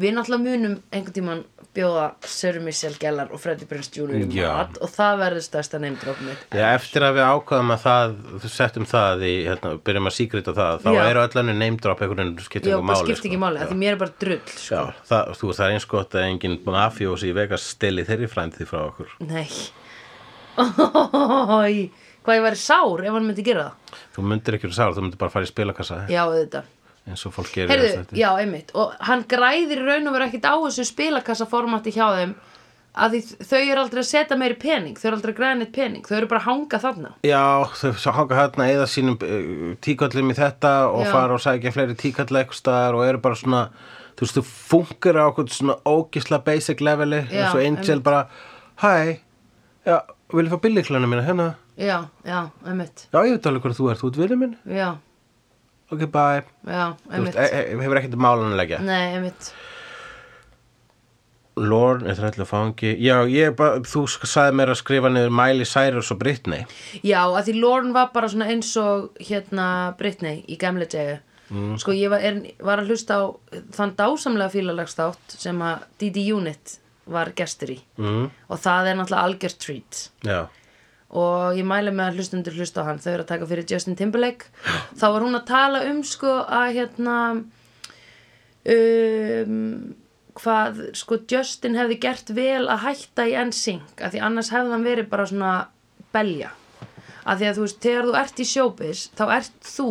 Við 0.00 0.14
náttúrulega 0.16 0.46
munum 0.46 0.76
einhvern 0.94 1.16
tímann 1.16 1.42
bjóða 1.76 2.06
Sir 2.26 2.58
Michelle 2.64 2.98
Gellar 2.98 3.30
og 3.30 3.40
Freddie 3.42 3.68
Prinze 3.68 3.92
Jr. 3.94 4.16
í 4.16 4.38
Já. 4.40 4.48
mat 4.56 4.78
og 4.82 4.90
það 4.90 5.20
verður 5.20 5.44
stærsta 5.44 5.80
neymdróp 5.82 6.22
mitt 6.26 6.56
Já, 6.56 6.64
eftir 6.74 7.04
að 7.06 7.18
við 7.18 7.28
ákvaðum 7.30 7.74
að 7.74 7.84
það, 7.84 8.16
settum 8.50 8.86
það 8.90 9.24
í, 9.28 9.34
hérna, 9.46 9.72
byrjum 9.86 10.10
að 10.10 10.16
síkrita 10.16 10.54
það, 10.56 10.80
þá 10.86 10.90
Já. 10.96 11.00
eru 11.04 11.24
önnu 11.42 11.56
name 11.60 11.82
drop 11.84 12.02
einhvern 12.02 12.22
veginn 12.24 12.40
Já, 12.40 12.48
ykkur 12.58 12.72
bara 12.72 12.86
máli. 12.90 13.04
skipti 13.04 13.30
ekki 13.30 13.42
máli, 13.44 13.62
af 13.62 13.70
því 13.70 13.78
mér 13.84 13.94
er 13.94 14.00
bara 14.00 14.16
drull 14.24 14.40
sko. 14.56 14.80
Já, 14.80 15.04
það, 15.12 15.34
þú, 15.38 15.52
það 15.60 15.66
er 15.66 15.76
eins 15.76 15.88
gott 15.94 16.16
að 16.18 16.26
engin 16.26 16.58
mafjósi 16.66 17.30
í 17.30 17.36
Vegas 17.36 17.68
steli 17.76 18.06
þeirri 18.08 18.30
frændi 18.32 18.66
frá 18.66 18.82
okkur. 18.88 19.14
Nei 19.30 19.46
Ói, 20.60 21.88
Hvað 22.20 22.36
ég 22.36 22.44
væri 22.44 22.60
sár 22.60 23.00
ef 23.06 23.14
hann 23.16 23.26
myndi 23.26 23.44
gera 23.46 23.70
það 23.70 23.96
Þú 24.16 24.26
myndir 24.28 24.56
ekki 24.58 24.68
verið 24.68 24.78
sár, 24.80 24.94
þú 24.96 25.06
myndir 25.06 25.20
bara 25.22 25.32
fara 25.32 25.48
í 25.48 25.50
spilakassa 25.50 26.02
Já, 26.12 26.22
þetta 26.36 26.62
eins 27.10 27.24
og 27.26 27.32
fólk 27.34 27.50
gerir 27.54 27.72
Heyrðu, 27.72 27.90
þetta. 27.96 28.18
já, 28.20 28.28
einmitt 28.42 28.74
Og 28.76 28.92
hann 29.08 29.24
græðir 29.30 29.80
raun 29.86 30.10
og 30.10 30.16
vera 30.18 30.28
ekkit 30.28 30.44
á 30.46 30.54
þessu 30.60 30.84
spilakassaformati 30.90 31.94
hjá 31.96 32.06
þeim 32.20 32.34
að 32.90 33.12
því 33.14 33.46
þau 33.46 33.58
eru 33.60 33.80
aldrei 33.84 34.00
að 34.02 34.08
setja 34.08 34.36
meiri 34.38 34.56
pening 34.58 34.96
þau 34.98 35.04
eru 35.06 35.16
aldrei 35.20 35.30
að 35.30 35.38
græða 35.38 35.58
neitt 35.60 35.72
pening, 35.76 36.02
þau 36.06 36.16
eru 36.16 36.28
bara 36.32 36.40
að 36.40 36.46
hanga 36.48 36.80
þarna 36.82 37.10
Já, 37.22 37.42
þau 37.78 38.14
hanga 38.16 38.38
hérna 38.40 38.66
eða 38.72 38.86
sínum 38.90 39.16
uh, 39.22 39.76
tíkallum 39.86 40.32
í 40.32 40.36
þetta 40.40 40.72
og 40.90 41.04
Já. 41.06 41.12
fara 41.14 41.36
og 41.36 41.44
sækja 41.44 41.72
fleiri 41.76 41.94
tíkall 42.00 42.42
staðar 42.56 42.98
og 42.98 43.04
eru 43.06 43.22
bara 43.22 43.38
svona 43.38 43.60
þú 44.18 44.26
veist, 44.26 44.40
þú 44.40 44.44
funkar 44.74 45.20
á 45.22 45.24
okkur 45.30 45.52
svona 45.54 45.76
ógisla 45.86 46.40
basic 46.44 46.82
leveli 46.82 47.22
Já, 47.30 47.44
eins 47.44 47.54
og 47.54 47.62
Angel 47.62 47.94
einmitt. 47.94 48.02
bara 48.10 48.26
Hæ, 48.80 49.20
já, 49.86 49.96
vil 50.38 50.46
ég 50.46 50.52
fá 50.52 50.60
billiklana 50.62 51.08
mína 51.10 51.24
hérna? 51.26 51.46
Já, 51.80 51.98
já, 52.26 52.40
einmitt. 52.66 53.06
Já, 53.12 53.18
ég 53.26 53.36
veit 53.36 53.46
alveg 53.50 53.62
hvað 53.66 53.78
þú 53.78 53.90
ert, 53.92 54.02
þú 54.02 54.10
ert 54.12 54.20
vinur 54.24 54.40
minn? 54.44 54.56
Já, 54.68 54.90
Ok, 55.90 56.04
bye. 56.14 56.44
Já, 56.70 56.94
einmitt. 57.10 57.34
veist, 57.34 57.52
e 57.54 57.62
e 57.74 57.78
hefur 57.82 57.98
ekkert 57.98 58.14
málan 58.14 58.52
að 58.54 58.60
leggja? 58.60 58.78
Nei, 58.86 59.14
einmitt. 59.16 59.48
Lorne 61.60 62.06
er 62.08 62.14
þrættilega 62.16 62.46
fangi. 62.48 62.92
Já, 63.02 63.16
ég 63.28 63.58
þú 63.90 64.04
sagði 64.08 64.54
mér 64.56 64.70
að 64.72 64.78
skrifa 64.80 65.10
niður 65.10 65.34
Miley 65.34 65.66
Cyrus 65.68 66.12
og 66.14 66.20
Britney. 66.22 66.62
Já, 67.02 67.24
að 67.26 67.50
því 67.50 67.56
Lorne 67.60 67.92
var 67.96 68.12
bara 68.14 68.30
svona 68.30 68.46
eins 68.52 68.70
og 68.80 69.10
hérna 69.18 69.66
Britney 69.98 70.44
í 70.48 70.56
gamle 70.60 70.86
degi 70.86 71.18
Mm. 71.50 71.72
Sko, 71.82 71.90
ég 71.90 72.06
var, 72.12 72.22
er, 72.22 72.36
var 72.62 72.78
að 72.78 72.92
hlusta 72.92 73.16
á 73.18 73.22
þann 73.74 73.96
dásamlega 73.98 74.52
fílalagstátt 74.52 75.32
sem 75.34 75.58
að 75.66 75.80
Didi 75.98 76.22
Unit 76.30 76.76
var 77.12 77.32
gestur 77.38 77.74
í. 77.74 77.78
Mm. 77.98 78.30
og 78.30 78.62
það 78.62 78.90
er 78.90 78.98
náttúrulega 78.98 79.28
algjör 79.28 79.56
treat. 79.64 80.02
Já, 80.26 80.40
og 81.10 81.56
ég 81.58 81.66
mæli 81.66 81.90
með 81.94 82.10
að 82.10 82.20
hlustundur 82.20 82.58
hlusta 82.58 82.84
á 82.86 82.88
hann. 82.88 83.00
Þau 83.02 83.12
eru 83.12 83.24
að 83.24 83.32
taka 83.32 83.48
fyrir 83.50 83.66
Justin 83.70 83.98
Timberlake. 83.98 84.50
Þá 84.94 85.06
var 85.08 85.24
hún 85.26 85.38
að 85.38 85.48
tala 85.50 85.82
um 85.90 86.04
sko 86.06 86.36
að 86.46 86.76
hérna 86.78 87.16
um, 88.70 89.96
hvað 90.38 90.80
sko 90.98 91.18
Justin 91.30 91.78
hefði 91.78 91.98
gert 92.04 92.32
vel 92.36 92.68
að 92.70 92.84
hætta 92.86 93.26
í 93.26 93.36
NSYNC. 93.42 93.98
Að 93.98 94.14
því 94.14 94.24
annars 94.28 94.52
hefði 94.54 94.76
hann 94.76 94.86
verið 94.86 95.10
bara 95.10 95.28
svona 95.30 95.54
belja. 96.14 96.52
Að 97.26 97.42
því 97.42 97.48
að 97.48 97.56
þú 97.56 97.64
veist, 97.66 97.80
þegar 97.84 98.06
þú 98.06 98.18
ert 98.20 98.40
í 98.40 98.46
showbiz 98.48 99.06
þá 99.18 99.24
ert 99.36 99.66
þú 99.66 99.90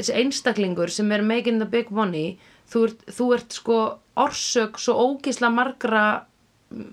einstaklingur 0.00 0.90
sem 0.92 1.12
er 1.12 1.22
making 1.22 1.60
the 1.60 1.68
big 1.68 1.92
money. 1.92 2.38
Þú 2.70 2.86
ert, 2.88 3.04
þú 3.10 3.26
ert 3.36 3.52
sko 3.56 3.78
orsök 4.24 4.78
svo 4.80 4.96
ógisla 5.08 5.50
margra 5.54 6.04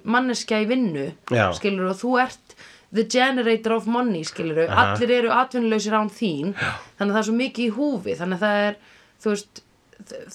manneskja 0.07 0.63
í 0.63 0.67
vinnu 0.69 1.11
Já. 1.29 1.51
skilur 1.55 1.91
og 1.91 1.99
þú 1.99 2.15
ert 2.23 2.57
the 2.95 3.03
generator 3.03 3.75
of 3.77 3.87
money 3.91 4.23
skilur 4.25 4.65
Aha. 4.65 4.95
allir 4.95 5.13
eru 5.19 5.31
atvinnulausir 5.35 5.95
án 5.97 6.09
þín 6.09 6.55
Já. 6.55 6.73
þannig 6.97 7.11
að 7.11 7.15
það 7.15 7.21
er 7.21 7.29
svo 7.29 7.37
mikið 7.43 7.67
í 7.67 7.75
húfi 7.77 8.17
þannig 8.17 8.39
að 8.39 8.45
það 8.47 8.65
er 8.65 8.81
þú 9.17 9.33
veist 9.33 9.63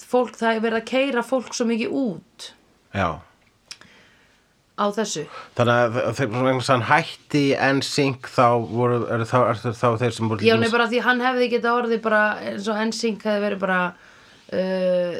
fólk, 0.03 0.33
það 0.37 0.49
er 0.55 0.65
verið 0.65 0.81
að 0.81 0.89
keira 0.91 1.23
fólk 1.25 1.53
svo 1.55 1.67
mikið 1.69 1.95
út 1.97 2.49
já 2.93 3.07
á 4.73 4.85
þessu 4.93 5.25
Þannig 5.57 5.97
að 6.01 6.15
þegar 6.17 6.63
hann 6.67 6.85
hætti 6.89 7.43
NSYNC 7.53 8.29
þá 8.33 8.47
voru, 8.71 9.03
er, 9.13 9.25
þá, 9.29 9.37
er, 9.51 9.61
þá 9.77 9.87
þeir 10.01 10.15
sem 10.15 10.31
voru 10.31 10.47
Já, 10.47 10.55
nei, 10.57 10.69
bara 10.73 10.87
því 10.89 11.03
hann 11.05 11.21
hefði 11.23 11.49
geta 11.51 11.75
orðið 11.77 12.01
bara 12.05 12.23
eins 12.41 12.69
og 12.71 12.81
NSYNC 12.89 13.27
hefði 13.27 13.43
verið 13.45 13.61
bara 13.61 13.79
uh, 13.93 15.19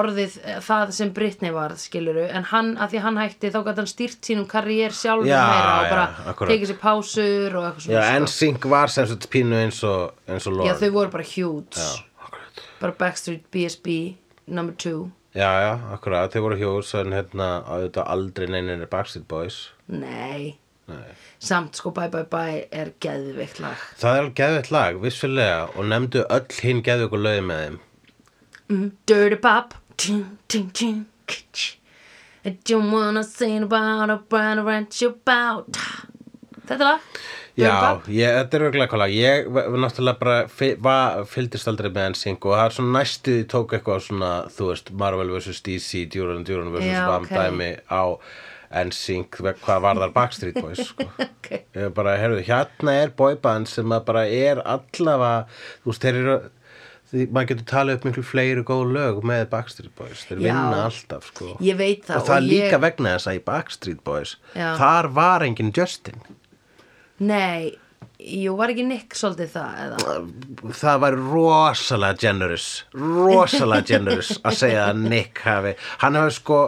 orðið 0.00 0.36
það 0.66 0.90
sem 0.96 1.10
Britney 1.16 1.52
varð, 1.54 1.78
skiluru 1.82 2.24
en 2.28 2.44
hann, 2.50 2.72
að 2.82 2.94
því 2.94 3.02
hann 3.04 3.20
hætti, 3.20 3.50
þá 3.54 3.58
gæti 3.68 3.82
hann 3.82 3.90
stýrt 3.90 4.28
sínum 4.30 4.46
karriér 4.50 4.94
sjálfur 4.96 5.28
Já, 5.30 5.40
meira 5.46 5.72
og 5.76 5.84
já, 5.86 5.90
bara 5.92 6.06
akkúrat. 6.32 6.50
tekið 6.52 6.70
sér 6.72 6.80
pásur 6.82 7.56
og 7.60 7.66
eitthvað 7.68 7.86
Já, 7.86 8.00
svona 8.00 8.06
sko. 8.08 8.24
NSYNC 8.26 8.68
var 8.72 8.92
sem 8.96 9.06
sagt 9.12 9.28
pínu 9.32 9.60
eins 9.60 9.80
og, 9.86 10.12
eins 10.26 10.46
og 10.50 10.56
Lorne 10.58 10.70
Já, 10.72 10.76
þau 10.82 10.90
voru 10.98 11.14
bara 11.16 11.28
huge. 11.30 11.78
Já, 11.78 12.04
akkurat. 12.26 12.62
bara 12.80 12.92
Backstreet, 13.04 13.46
BSB, 13.54 13.96
number 14.46 14.74
two. 14.74 15.10
Já, 15.36 15.50
já, 15.66 15.72
akkurat, 15.92 16.32
þau 16.32 16.46
voru 16.46 16.56
hjós 16.60 16.94
en 17.00 17.12
hérna 17.12 17.48
auðvitað 17.68 18.06
aldrei 18.14 18.46
neinir 18.48 18.86
Backstreet 18.88 19.26
Boys. 19.28 19.58
Nei, 19.92 20.56
Nei. 20.88 21.10
samt 21.38 21.76
sko 21.76 21.90
Bye 21.94 22.08
Bye 22.10 22.24
Bye 22.32 22.62
er 22.72 22.92
geðveikt 23.04 23.60
lag. 23.60 23.76
Það 24.00 24.20
er 24.22 24.30
geðveitt 24.40 24.70
lag, 24.74 25.00
vissulega 25.02 25.66
og 25.76 25.84
nefndu 25.90 26.24
öll 26.30 26.46
hinn 26.62 26.80
geðveitt 26.86 27.12
og 27.12 27.22
lögin 27.26 27.46
með 27.50 27.60
þeim 27.66 27.76
Dirty 29.06 29.36
Pop. 29.36 29.74
I 32.44 32.50
don't 32.64 32.92
wanna 32.92 33.24
sing 33.24 33.62
about 33.64 34.10
a 34.10 34.16
brand 34.28 34.60
around 34.60 35.00
you 35.00 35.08
about 35.08 35.76
Þetta 36.66 36.84
lag 36.84 37.00
Já, 37.56 37.70
ég, 38.12 38.28
þetta 38.36 38.58
er 38.58 38.64
örgulega 38.66 38.90
hvað 38.92 39.00
lag 39.00 39.14
Ég 39.16 39.46
náttúrulega 39.80 40.20
bara 40.82 41.24
fylgdist 41.30 41.70
aldrei 41.70 41.88
með 41.94 42.10
NSYNC 42.12 42.44
og 42.44 42.52
það 42.58 42.64
er 42.66 42.74
svona 42.76 42.92
næstu 42.98 43.36
tók 43.48 43.72
eitthvað 43.78 44.02
svona, 44.04 44.32
þú 44.52 44.68
veist, 44.68 44.92
Marvel 44.92 45.32
vs. 45.32 45.62
DC, 45.64 46.02
Duran 46.12 46.44
Duran 46.44 46.68
vs. 46.74 46.90
Bam 47.08 47.24
ok. 47.24 47.32
dæmi 47.32 47.70
á 47.88 48.04
NSYNC 48.84 49.40
ve- 49.46 49.54
hvað 49.62 49.80
var 49.86 50.02
þar 50.02 50.12
Backstreet 50.18 50.60
Boys 50.60 50.82
sko. 50.90 51.06
Ok. 51.46 51.48
Ég 51.78 51.92
bara, 51.96 52.16
heyrðu, 52.20 52.42
hérna 52.44 52.98
er 53.04 53.14
boyband 53.16 53.70
sem 53.70 53.92
að 53.94 54.04
bara 54.10 54.26
er 54.26 54.60
allavega 54.66 55.46
þú 55.80 55.92
veist, 55.92 56.02
þeir 56.04 56.20
eru 56.20 56.36
því 57.10 57.26
maður 57.30 57.48
getur 57.52 57.66
talið 57.70 57.98
upp 57.98 58.06
miklu 58.08 58.24
fleiri 58.26 58.64
góð 58.66 58.92
lög 58.96 59.20
með 59.30 59.44
Backstreet 59.52 59.94
Boys, 59.98 60.24
þeir 60.26 60.40
Já. 60.42 60.46
vinna 60.48 60.80
alltaf 60.88 61.28
sko. 61.30 61.52
Ég 61.62 61.78
veit 61.78 62.04
það 62.08 62.18
og 62.18 62.26
það 62.26 62.36
er 62.36 62.46
líka 62.50 62.72
ég, 62.72 62.80
vegna 62.86 63.14
þess 63.16 63.30
að 63.30 63.38
í 63.38 63.42
Backstreet 63.46 64.04
Boys 64.06 64.36
Já. 64.56 64.68
þar 64.80 65.10
var 65.20 65.46
engin 65.46 65.72
Justin 65.76 66.22
Nei, 67.16 67.76
jú, 68.26 68.54
var 68.58 68.72
ekki 68.72 68.84
Nick 68.86 69.16
svolítið 69.18 69.52
það 69.54 69.78
eða? 69.84 70.16
það 70.80 71.00
var 71.04 71.16
rosalega 71.20 72.18
generous 72.20 72.66
rosalega 72.96 73.86
generous 73.92 74.32
að 74.42 74.58
segja 74.60 74.88
að 74.90 75.02
Nick 75.06 75.42
hafi 75.46 75.74
hann 76.02 76.18
hafi 76.18 76.34
sko 76.36 76.58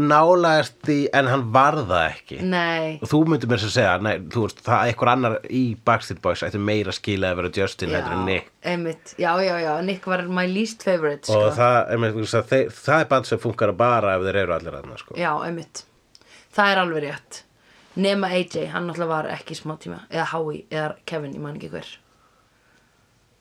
nálaðast 0.00 0.90
í 0.92 0.98
en 1.12 1.28
hann 1.30 1.44
var 1.54 1.78
það 1.82 2.06
ekki 2.06 2.40
Nei, 2.46 2.96
og 2.98 3.12
þú 3.12 3.22
myndir 3.32 3.52
mér 3.52 3.62
sem 3.62 3.74
segja 3.76 3.94
nei, 4.02 4.14
þú 4.32 4.46
veist, 4.46 4.64
það 4.66 4.88
eitthvað 4.88 5.12
annar 5.14 5.38
í 5.52 5.62
Backstreet 5.84 6.24
Boys 6.24 6.44
ætti 6.46 6.62
meira 6.62 6.96
skila 6.96 7.32
að 7.32 7.42
vera 7.42 7.54
Justin 7.60 7.94
heldur 7.96 8.16
en 8.16 8.26
Nick 8.30 8.50
einmitt 8.64 9.14
Já, 9.18 9.32
já, 9.44 9.54
já, 9.60 9.72
Nick 9.84 10.06
var 10.08 10.24
my 10.28 10.46
least 10.48 10.82
favorite 10.86 11.26
sko. 11.28 11.38
og 11.48 11.56
það, 11.58 11.78
einmitt, 11.94 12.20
að 12.40 12.52
þeir, 12.54 12.76
það 12.82 13.04
er 13.04 13.08
band 13.14 13.30
sem 13.30 13.42
funkar 13.42 13.76
bara 13.76 14.16
ef 14.16 14.26
þeir 14.26 14.42
eru 14.46 14.54
allir 14.56 14.76
aðna 14.80 15.00
sko. 15.00 15.16
Já, 15.18 15.32
einmitt 15.46 15.84
Það 16.52 16.70
er 16.72 16.80
alveg 16.82 17.04
rétt 17.06 17.42
Nema 17.96 18.30
AJ, 18.32 18.68
hann 18.72 18.86
náttúrulega 18.88 19.10
var 19.10 19.28
ekki 19.34 19.56
smá 19.58 19.74
tíma. 19.80 19.98
Eða 20.08 20.28
Howie, 20.32 20.62
eða 20.72 20.94
Kevin, 21.08 21.34
ég 21.36 21.42
man 21.44 21.58
ekki 21.58 21.68
hver. 21.72 21.90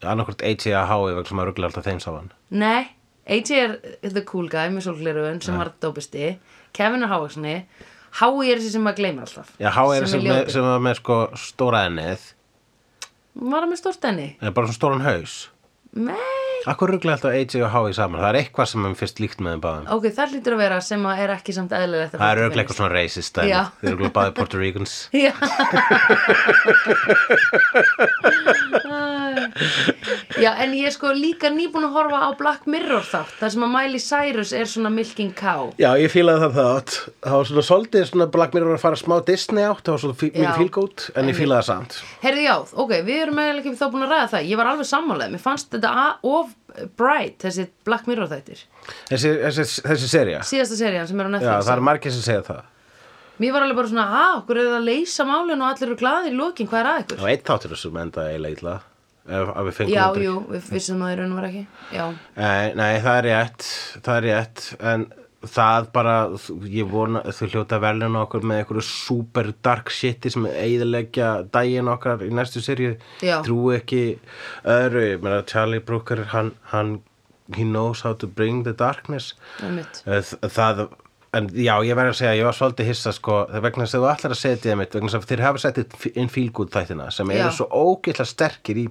Annarkvort 0.02 0.42
AJ 0.44 0.74
að 0.76 0.90
hái 0.90 0.98
vegna 1.12 1.30
sem 1.30 1.40
að 1.44 1.48
ruggla 1.52 1.70
alltaf 1.70 1.86
þeim 1.86 2.00
sávan 2.02 2.32
Nei, 2.50 2.90
AJ 3.30 3.52
er 3.62 3.76
the 4.02 4.24
cool 4.26 4.50
guy 4.50 4.68
með 4.74 4.88
sólglerugun 4.90 5.42
sem 5.46 5.58
var 5.62 5.72
dópisti. 5.84 6.36
Kevin 6.74 7.06
er 7.06 7.12
Hávaksni 7.12 7.56
Howie 8.20 8.52
er 8.52 8.60
þessi 8.60 8.74
sem 8.76 8.84
maður 8.84 9.00
gleyma 9.00 9.24
alltaf. 9.24 9.52
Já, 9.62 9.70
hái 9.72 9.86
er 9.96 10.08
sem, 10.10 10.20
með, 10.26 10.42
ljótur. 10.42 10.54
sem 10.58 10.66
var 10.68 10.82
með 10.84 10.98
sko 11.00 11.18
stóra 11.40 11.86
ennið. 11.88 12.26
Var 13.40 13.64
hann 13.64 13.72
með 13.72 13.80
stórt 13.80 14.08
enni? 14.10 14.26
eða 14.42 14.54
bara 14.58 14.68
svona 14.68 14.80
stóran 14.80 15.06
haus. 15.06 15.36
Nei, 15.96 16.18
Akkur 16.70 16.92
ruggla 16.94 17.16
alltaf 17.16 17.34
AJ 17.34 17.64
og 17.66 17.72
Howie 17.74 17.94
saman? 17.98 18.22
Það 18.22 18.30
er 18.30 18.38
eitthvað 18.44 18.68
sem 18.70 18.84
er 18.86 18.94
fyrst 19.00 19.20
líkt 19.24 19.40
með 19.42 19.56
þeim 19.56 19.62
báðum. 19.64 19.88
Ok, 19.96 20.06
það 20.14 20.36
lítur 20.36 20.54
að 20.58 20.62
vera 20.62 20.78
sem 20.86 21.06
að 21.10 21.22
er 21.24 21.34
ekki 21.36 21.56
samt 21.58 21.72
eðlilegt 21.74 22.14
að 22.14 22.22
Það 22.22 22.32
er 22.36 22.42
ruggla 22.44 22.62
eitthvað 22.64 22.78
svona 22.82 22.94
racist 22.94 23.40
dæmi. 23.40 23.62
Þeir 23.82 23.90
eru 23.90 23.98
ruggla 23.98 24.12
báði 24.20 24.36
Puerto 24.38 24.62
Ricans. 24.62 24.94
Já. 25.26 25.34
Já, 30.42 30.52
en 30.64 30.74
ég 30.76 30.88
er 30.90 30.94
sko 30.94 31.12
líka 31.16 31.50
nýbúin 31.54 31.86
að 31.88 31.96
horfa 31.96 32.20
á 32.26 32.30
Black 32.40 32.68
Mirror 32.70 33.04
þátt 33.08 33.34
þar 33.40 33.54
sem 33.54 33.66
að 33.66 33.72
Miley 33.76 34.02
Cyrus 34.04 34.54
er 34.58 34.70
svona 34.70 34.92
milking 34.94 35.32
cow. 35.38 35.72
Já, 35.82 35.92
ég 36.00 36.12
fílaði 36.14 36.46
það 36.46 36.56
þátt. 36.60 36.96
Það 37.26 37.36
var 37.38 37.50
svona 37.52 37.66
svolítið 37.68 38.06
svona 38.12 38.28
Black 38.34 38.56
Mirror 38.58 38.78
að 38.78 38.84
fara 38.86 39.00
smá 39.00 39.18
Disney 39.28 39.66
átt 39.68 39.84
Það 39.86 39.96
var 39.96 40.04
svona 40.06 40.20
fí- 40.22 40.32
Já. 40.32 40.40
mikið 40.42 40.62
fílgót 40.62 41.08
En 41.16 41.30
ég 41.32 41.38
fílaði 41.38 41.62
það 41.62 41.68
samt. 41.72 41.98
Herði 42.24 42.44
já, 42.48 42.56
ok, 42.86 42.92
við 43.08 43.22
erum 43.26 43.42
eiginlega 43.42 43.62
ekki 43.66 43.80
þá 43.82 43.86
búin 43.94 44.06
að 44.08 44.14
ræða 44.16 44.30
það. 44.36 44.48
Ég 44.52 44.58
var 44.62 44.72
alveg 44.72 44.90
sammálaðið, 44.92 45.32
mér 45.36 45.44
fannst 45.46 45.72
þetta 45.76 45.90
a- 45.92 46.18
of 46.52 46.92
bright, 47.00 47.38
þessi 47.44 47.66
Black 47.88 48.08
Mirror 48.10 48.30
þættir. 48.32 48.62
Þessi, 49.10 49.32
þessi, 49.46 49.66
þessi 49.88 50.12
serja 50.12 50.44
Síðasta 50.48 50.78
serían 50.80 51.10
sem 51.10 51.20
er 51.24 51.28
á 51.28 51.32
Já, 51.32 51.34
Netflix. 51.38 51.66
það 51.68 51.74
er 51.78 51.84
margir 51.90 52.16
sem 52.16 52.24
segja 52.28 52.46
það. 52.48 52.62
Mér 53.42 53.56
var 53.56 53.64
alveg 53.66 53.80
bara 53.82 53.90
svona, 53.90 54.06
að, 54.22 54.34
okkur 54.44 54.60
er 54.62 54.68
það 54.70 54.78
að 54.78 54.88
leysa 54.92 55.26
málinu 55.26 55.64
og 55.66 55.68
allir 55.72 55.88
eru 55.90 55.98
glaðir 55.98 56.34
í 56.36 56.38
lokin, 56.38 56.68
hvað 56.70 56.80
er 56.84 56.90
að 56.92 57.00
ykkur? 57.04 57.22
Og 57.24 57.30
eitt 57.32 57.48
þáttur 57.48 57.80
sem 57.82 58.02
enda 58.04 58.26
eiginlega 58.30 58.58
illa 58.60 58.76
ef 59.32 59.50
við 59.68 59.76
fengum 59.78 59.94
Já, 59.94 60.06
jú, 60.26 60.36
við 60.50 60.70
vissum 60.76 61.02
það 61.02 61.12
í 61.14 61.18
raun 61.20 61.34
og 61.34 61.40
var 61.40 61.48
ekki. 61.50 61.64
Já, 61.94 62.06
Nei, 62.38 62.74
nei, 62.78 62.92
það 63.06 63.18
er 63.20 63.28
rétt 63.30 63.68
Það 64.02 64.16
er 64.18 64.26
rétt 64.28 64.64
En 64.92 65.06
það 65.42 65.88
bara, 65.96 66.16
ég 66.70 66.90
vona 66.92 67.22
þau 67.34 67.48
hljóta 67.50 67.80
verðlun 67.82 68.20
okkur 68.22 68.46
með 68.46 68.62
einhverju 68.62 68.86
super 68.86 69.52
dark 69.66 69.90
shiti 69.94 70.32
sem 70.34 70.46
eiðilegja 70.46 71.32
daginn 71.54 71.90
okkar 71.92 72.22
í 72.26 72.30
næstu 72.34 72.62
Já. 72.62 73.42
trú 73.46 73.72
ekki 73.74 74.20
öðru. 74.64 75.06
Ég 75.16 75.24
meina 75.24 75.42
Charlie 75.44 75.82
Brooker 75.82 76.26
hann, 76.34 76.54
hann 76.72 77.02
he 77.56 77.64
knows 77.64 78.02
how 78.02 78.14
to 78.14 78.28
bring 78.28 78.64
the 78.64 78.74
darkness. 78.74 79.34
Eh, 79.62 80.22
það 80.22 80.88
en 81.34 81.48
já, 81.56 81.74
ég 81.88 81.96
verður 81.96 82.12
að 82.12 82.18
segja, 82.20 82.38
ég 82.42 82.48
var 82.48 82.56
svolítið 82.58 82.90
hissa 82.92 83.14
sko, 83.16 83.38
það 83.52 83.66
vegna 83.66 83.86
þess 83.86 83.96
að 83.98 84.02
þú 84.04 84.10
ætlar 84.12 84.34
að 84.36 84.42
setja 84.42 84.80
mitt 84.80 84.96
vegna 84.98 85.12
þess 85.12 85.20
að 85.20 85.30
þeir 85.30 85.44
hafa 85.46 85.62
settið 85.64 86.08
inn 86.20 86.32
fílgút 86.32 86.74
þættina 86.76 87.06
sem 87.16 87.32
eru 87.32 87.54
svo 87.56 87.68
ógeðla 87.72 88.26
sterkir 88.28 88.82
í 88.82 88.88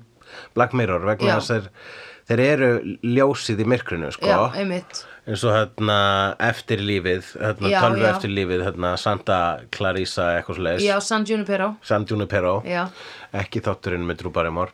Black 0.56 0.76
Mirror 0.78 1.04
vegna 1.04 1.36
þess 1.36 1.52
að 1.52 1.58
þeir, 1.58 1.68
þeir 2.30 2.42
eru 2.46 2.70
ljósið 3.02 3.64
í 3.64 3.68
myrkrinu 3.74 4.12
sko 4.14 4.30
Já, 4.30 4.38
einmitt 4.60 5.02
eins 5.28 5.42
og 5.46 5.52
hérna 5.54 5.98
eftir 6.42 6.80
lífið 6.82 7.34
hérna, 7.36 7.70
Já, 7.70 7.80
tölvu 7.84 8.06
já. 8.06 8.10
eftir 8.14 8.32
lífið 8.32 8.64
hérna, 8.66 8.94
Santa 8.98 9.40
Clarissa 9.74 10.30
eitthvað 10.38 10.60
svo 10.60 10.86
Já, 10.86 10.94
San 11.04 11.26
Junipero 11.28 11.74
San 11.86 12.06
Junipero 12.08 12.60
Já. 12.66 12.86
ekki 13.36 13.62
þátturinn 13.66 14.06
með 14.08 14.22
Drew 14.22 14.34
Barrymore 14.34 14.72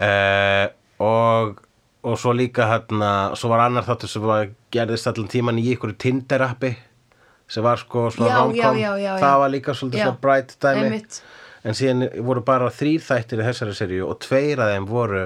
uh, 0.00 0.66
og 1.02 1.62
og 2.06 2.14
svo 2.22 2.30
líka 2.36 2.68
hérna 2.70 3.12
svo 3.38 3.50
var 3.50 3.64
annar 3.64 3.86
þáttur 3.86 4.10
sem 4.10 4.22
var, 4.22 4.50
gerðist 4.74 5.08
allan 5.10 5.30
tíman 5.30 5.58
í 5.58 5.64
ykkur 5.72 5.96
Tinder-appi 5.98 6.76
sem 7.50 7.64
var 7.66 7.80
sko 7.82 8.08
svona 8.14 8.46
já. 8.54 9.16
það 9.18 9.40
var 9.42 9.50
líka 9.50 9.74
svolítið 9.74 10.02
Já, 10.02 10.06
svona 10.06 10.22
bright 10.22 10.54
dæmi 10.62 10.84
einmitt. 10.84 11.20
en 11.66 11.78
síðan 11.78 12.06
voru 12.26 12.42
bara 12.46 12.70
þrýr 12.70 13.02
þættir 13.02 13.42
í 13.42 13.46
þessari 13.48 13.74
seríu 13.78 14.06
og 14.10 14.20
tveir 14.22 14.62
af 14.62 14.74
þeim 14.74 14.86
voru 14.90 15.24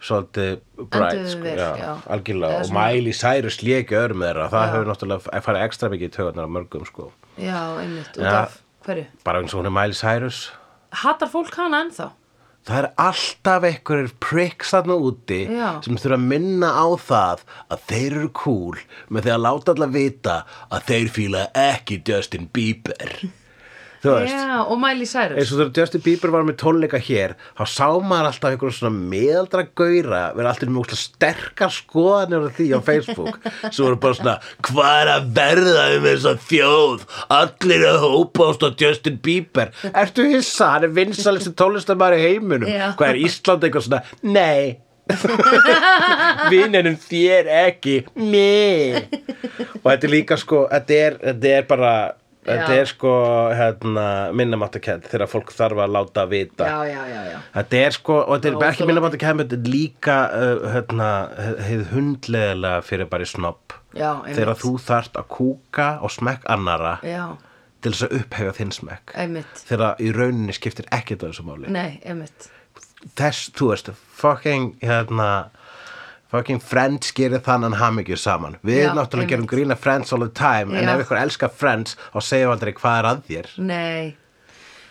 svolítið 0.00 0.60
bright 0.90 1.26
sko, 1.34 1.42
vel, 1.44 1.58
já, 1.60 1.70
já. 1.80 1.90
algjörlega 2.14 2.60
og 2.64 2.70
Miley 2.76 3.12
Cyrus 3.16 3.58
léki 3.64 3.96
öðrum 3.98 4.24
þeirra 4.24 4.46
það 4.52 4.64
Já. 4.64 4.70
hefur 4.74 4.88
náttúrulega 4.92 5.42
farið 5.44 5.66
ekstra 5.66 5.90
mikið 5.92 6.08
í 6.08 6.14
tögarnar 6.16 6.48
af 6.48 6.54
mörgum 6.56 6.86
sko 6.88 7.10
Já, 7.40 7.60
einmitt, 7.82 8.16
út 8.16 8.30
af 8.30 8.56
hverju? 8.86 9.04
bara 9.24 9.42
eins 9.42 9.52
og 9.54 9.60
hún 9.60 9.68
er 9.70 9.76
Miley 9.76 9.98
Cyrus 9.98 10.40
Hattar 11.04 11.28
fólk 11.30 11.54
hana 11.60 11.84
ennþá? 11.84 12.08
það 12.68 12.78
er 12.82 12.88
alltaf 13.00 13.64
einhverjir 13.64 14.10
pricks 14.20 14.72
þarna 14.74 14.96
úti 15.00 15.38
sem 15.84 15.96
þurfa 15.96 16.16
að 16.18 16.24
minna 16.32 16.68
á 16.76 16.86
það 17.00 17.44
að 17.72 17.84
þeir 17.88 18.16
eru 18.18 18.30
cool 18.36 18.80
með 19.08 19.24
því 19.28 19.32
að 19.36 19.44
láta 19.46 19.74
alla 19.76 19.88
vita 19.94 20.34
að 20.68 20.88
þeir 20.90 21.08
fíla 21.14 21.44
ekki 21.56 22.00
Justin 22.08 22.50
Bieber 22.52 23.14
þú 24.00 24.14
veist 24.16 24.32
Já, 24.34 24.58
og 24.64 24.78
Miley 24.80 25.08
Cyrus. 25.08 25.36
eins 25.40 25.52
og 25.52 25.60
þegar 25.60 25.80
Justin 25.80 26.04
Bieber 26.06 26.32
var 26.34 26.46
með 26.48 26.56
tónleika 26.62 27.00
hér 27.04 27.34
þá 27.58 27.62
sá 27.68 27.86
maður 28.00 28.30
alltaf 28.30 28.50
einhverjum 28.54 28.76
svona 28.78 29.02
meðaldra 29.12 29.64
gaura 29.76 30.22
vera 30.36 30.52
alltaf 30.54 30.70
með 30.70 30.82
úslega 30.84 31.00
sterkar 31.02 31.74
skoðanir 31.74 32.46
á 32.46 32.50
því 32.56 32.68
á 32.72 32.80
Facebook. 32.90 33.40
Sem 33.72 33.84
voru 33.84 34.00
bara 34.00 34.18
svona 34.20 34.36
hvað 34.68 34.92
er 35.04 35.12
að 35.14 35.30
verða 35.40 35.86
um 35.96 36.06
þessa 36.08 36.34
þjóð? 36.48 37.08
Allir 37.40 37.86
að 37.90 37.98
hópast 38.06 38.64
á 38.64 38.68
Justin 38.80 39.18
Bieber. 39.24 39.74
Ertu 39.92 40.28
hissa, 40.32 40.74
hann 40.76 40.86
er 40.88 40.94
vinsalisti 40.96 41.52
tónlistamæri 41.58 42.22
heiminum. 42.24 42.70
Já. 42.70 42.92
hvað 42.96 43.12
er 43.14 43.20
Ísland 43.26 43.66
eitthvað 43.66 43.88
svona, 43.88 44.04
nei. 44.22 44.78
Vinnunum 46.52 46.96
þér 47.02 47.48
ekki 47.66 47.96
nei. 48.14 49.00
Og 49.80 49.86
þetta 49.88 50.06
er 50.06 50.12
líka 50.12 50.38
sko 50.40 50.64
þetta 50.70 50.98
er, 51.06 51.16
þetta 51.24 51.52
er 51.56 51.66
bara 51.70 51.92
þetta 52.46 52.76
er 52.76 52.88
sko 52.88 53.12
hérna, 53.56 54.04
minnamáttakend 54.36 55.08
þegar 55.10 55.30
fólk 55.30 55.52
þarf 55.54 55.82
að 55.84 55.92
láta 55.96 56.24
vita. 56.30 56.68
Já, 56.68 56.78
já, 56.88 57.02
já, 57.10 57.20
já. 57.30 57.38
Þetta 57.56 57.82
er 57.84 57.96
sko, 57.96 58.16
og 58.22 58.40
þetta 58.40 58.52
er 58.52 58.66
ekki 58.70 58.88
minnamáttakend 58.88 59.44
þetta 59.44 59.58
er 59.58 59.70
líka 59.74 60.16
uh, 60.30 60.64
hérna, 60.76 61.10
hundleðilega 61.92 62.80
fyrir 62.86 63.10
bara 63.12 63.26
í 63.26 63.30
snopp 63.30 63.76
þegar 63.92 64.54
þú 64.60 64.74
þarft 64.86 65.20
að 65.20 65.30
kúka 65.36 65.90
og 66.04 66.14
smekk 66.14 66.46
annara 66.52 66.96
Já, 67.06 67.24
til 67.82 67.92
þess 67.94 68.06
að 68.06 68.16
upphefa 68.20 68.56
þinn 68.60 68.72
smekk. 68.76 69.14
Þegar 69.66 70.00
í 70.00 70.10
rauninni 70.14 70.56
skiptir 70.56 70.88
ekkert 70.94 71.24
af 71.26 71.34
þessu 71.34 71.46
máli. 71.48 71.72
Nei, 71.72 72.00
þess, 73.18 73.50
þú 73.56 73.72
veist, 73.72 73.92
fucking 74.20 74.74
hérna 74.84 75.30
fucking 76.30 76.60
Friends 76.62 77.12
gerir 77.16 77.42
þannan 77.44 77.74
hamingju 77.80 78.16
saman. 78.20 78.56
Við 78.66 78.84
Já, 78.84 78.90
náttúrulega 78.94 79.26
einmitt. 79.26 79.30
gerum 79.34 79.46
grína 79.50 79.76
Friends 79.78 80.12
all 80.14 80.24
the 80.26 80.32
time 80.34 80.74
en 80.78 80.84
Já. 80.88 80.94
ef 80.94 81.04
ykkur 81.06 81.20
elskar 81.20 81.50
Friends 81.50 81.96
þá 82.14 82.20
segjum 82.22 82.52
aldrei 82.54 82.72
hvað 82.78 82.98
er 83.02 83.08
að 83.10 83.22
þér. 83.30 83.48
Nei. 83.58 84.16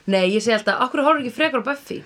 Nei, 0.10 0.25
ég 0.34 0.41
segi 0.41 0.56
alltaf, 0.58 0.82
okkur 0.88 1.04
horfður 1.06 1.21
ekki 1.25 1.36
frekar 1.36 1.62
á 1.62 1.65
Buffy? 1.69 1.99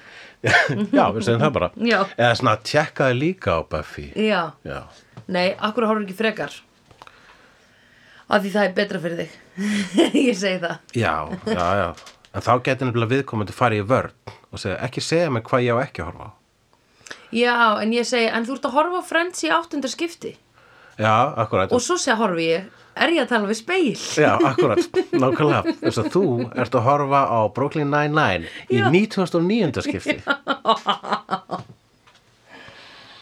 Já, 0.97 1.05
við 1.15 1.21
segjum 1.23 1.43
það 1.45 1.53
bara. 1.55 1.69
Já. 1.79 1.99
eða 2.17 2.33
svona, 2.39 2.55
tjekkaði 2.67 3.15
líka 3.19 3.57
á 3.57 3.61
Buffy. 3.71 4.09
Já, 4.19 4.41
já, 4.67 4.81
nei, 5.31 5.53
okkur 5.55 5.87
horfður 5.87 6.03
ekki 6.09 6.17
frekar? 6.19 6.57
Af 8.33 8.41
því 8.43 8.51
það 8.53 8.67
er 8.67 8.75
betra 8.75 8.99
fyrir 9.03 9.23
þig. 9.23 9.39
Ég 10.27 10.37
segi 10.39 10.59
það. 10.63 10.77
Já, 10.97 11.15
já, 11.47 11.65
já. 11.79 11.89
En 12.33 12.41
þá 12.41 12.53
getur 12.65 12.87
nefnilega 12.89 13.13
viðkomandi 13.17 13.53
farið 13.55 13.83
í 13.83 13.87
vörn 13.91 14.15
og 14.53 14.59
segja, 14.61 14.77
ekki 14.87 15.03
segja 15.05 15.29
mig 15.31 15.43
hvað 15.47 15.65
ég 15.67 15.77
á 15.77 15.83
ekki 15.85 16.01
að 16.03 16.07
horfa 16.11 16.27
á 16.27 16.42
Já, 17.33 17.57
en 17.81 17.93
ég 17.95 18.05
segi, 18.05 18.27
en 18.29 18.45
þú 18.45 18.57
ert 18.59 18.65
að 18.69 18.75
horfa 18.77 19.01
á 19.01 19.09
Friends 19.09 19.43
í 19.45 19.51
áttunda 19.53 19.89
skipti. 19.91 20.35
Já, 21.01 21.13
akkurat. 21.41 21.71
Og 21.73 21.81
svo 21.81 21.95
segja 21.97 22.15
horfi 22.19 22.45
ég, 22.51 22.67
er 22.93 23.09
ég 23.15 23.23
að 23.23 23.31
tala 23.31 23.47
við 23.49 23.57
speil 23.57 23.95
Já, 24.21 24.35
akkurat, 24.51 24.99
nákvæmlega. 25.17 25.73
Þess 25.81 26.01
að 26.03 26.09
þú 26.13 26.23
ert 26.53 26.75
að 26.77 26.85
horfa 26.85 27.21
á 27.33 27.39
Brooklyn 27.55 27.89
Nine-Nine 27.89 28.45
í 28.69 28.77
Já. 28.83 28.89
1909. 28.93 29.81
skipti. 29.87 30.19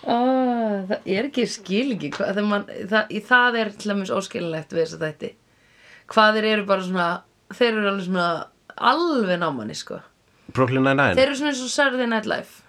Oh, 0.02 0.82
Það 0.90 1.04
er 1.14 1.28
ekki 1.30 1.44
skil 1.50 1.92
ekki 1.94 2.10
hvað, 2.16 2.32
það, 2.40 2.48
man, 2.50 2.64
það, 2.90 3.12
í- 3.14 3.22
það 3.28 3.58
er 3.62 3.70
til 3.78 3.92
dæmis 3.92 4.12
óskilinlegt 4.16 4.72
við 4.74 4.82
þess 4.88 4.96
að 4.98 5.04
þætti. 5.06 5.30
Hvað 6.12 6.38
þeir 6.40 6.48
eru 6.56 6.66
bara 6.72 6.86
svona 6.88 7.10
Þeir 7.52 7.74
eru 7.76 7.90
alveg 7.92 8.06
svona 8.08 8.28
alveg 8.92 9.40
námanni 9.42 9.76
sko. 9.76 9.98
Brooklyn 10.56 10.86
Nine-Nine? 10.88 11.16
Þeir 11.20 11.28
eru 11.28 11.36
svona 11.38 11.52
eins 11.54 11.64
og 11.66 11.72
Saturday 11.74 12.08
Night 12.10 12.28
Live 12.32 12.61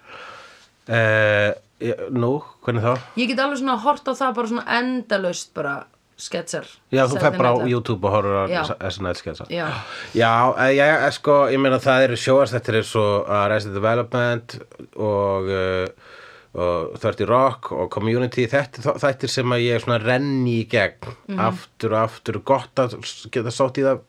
uh, 0.88 1.53
Nú, 2.14 2.37
hvernig 2.62 2.85
þá? 2.85 2.92
Ég 3.18 3.27
get 3.33 3.40
alveg 3.42 3.59
svona 3.59 3.75
hort 3.83 4.07
á 4.07 4.12
það 4.14 4.35
bara 4.37 4.49
svona 4.53 4.66
endalaust 4.79 5.49
bara 5.57 5.73
sketsar 6.23 6.68
Já, 6.95 7.09
þú 7.11 7.16
Saturday 7.16 7.38
bara 7.40 7.51
á. 7.59 7.66
YouTube 7.66 8.07
og 8.07 8.12
horfur 8.14 8.37
á. 8.47 8.47
SNL 8.87 9.16
sketsa 9.18 9.47
Já. 9.51 9.66
Já, 10.14 10.31
eh, 10.62 10.77
já, 10.77 10.85
eh, 11.03 11.11
sko, 11.16 11.49
ég 11.51 11.59
meina 11.59 11.81
það 11.83 12.05
eru 12.07 12.18
sjóast 12.23 12.55
þetta 12.55 12.77
er 12.79 12.87
svo 12.87 13.05
Arrested 13.27 13.75
Development 13.75 14.55
og, 15.03 15.51
uh, 15.51 15.88
og 16.55 16.95
30 17.03 17.27
Rock 17.27 17.73
og 17.75 17.90
Community 17.90 18.47
þetta 18.47 18.85
er 18.95 19.03
þættir 19.03 19.29
sem 19.35 19.51
að 19.57 19.64
ég 19.66 19.83
svona 19.83 19.99
renni 20.05 20.61
í 20.62 20.68
gegn 20.71 21.11
Mhm. 21.33 21.40
aftur 21.49 21.97
og 21.97 22.05
aftur 22.07 22.38
gott 22.45 22.75
að 22.79 22.95
geta 23.33 23.51
sótt 23.51 23.83
í 23.83 23.87
það 23.88 24.01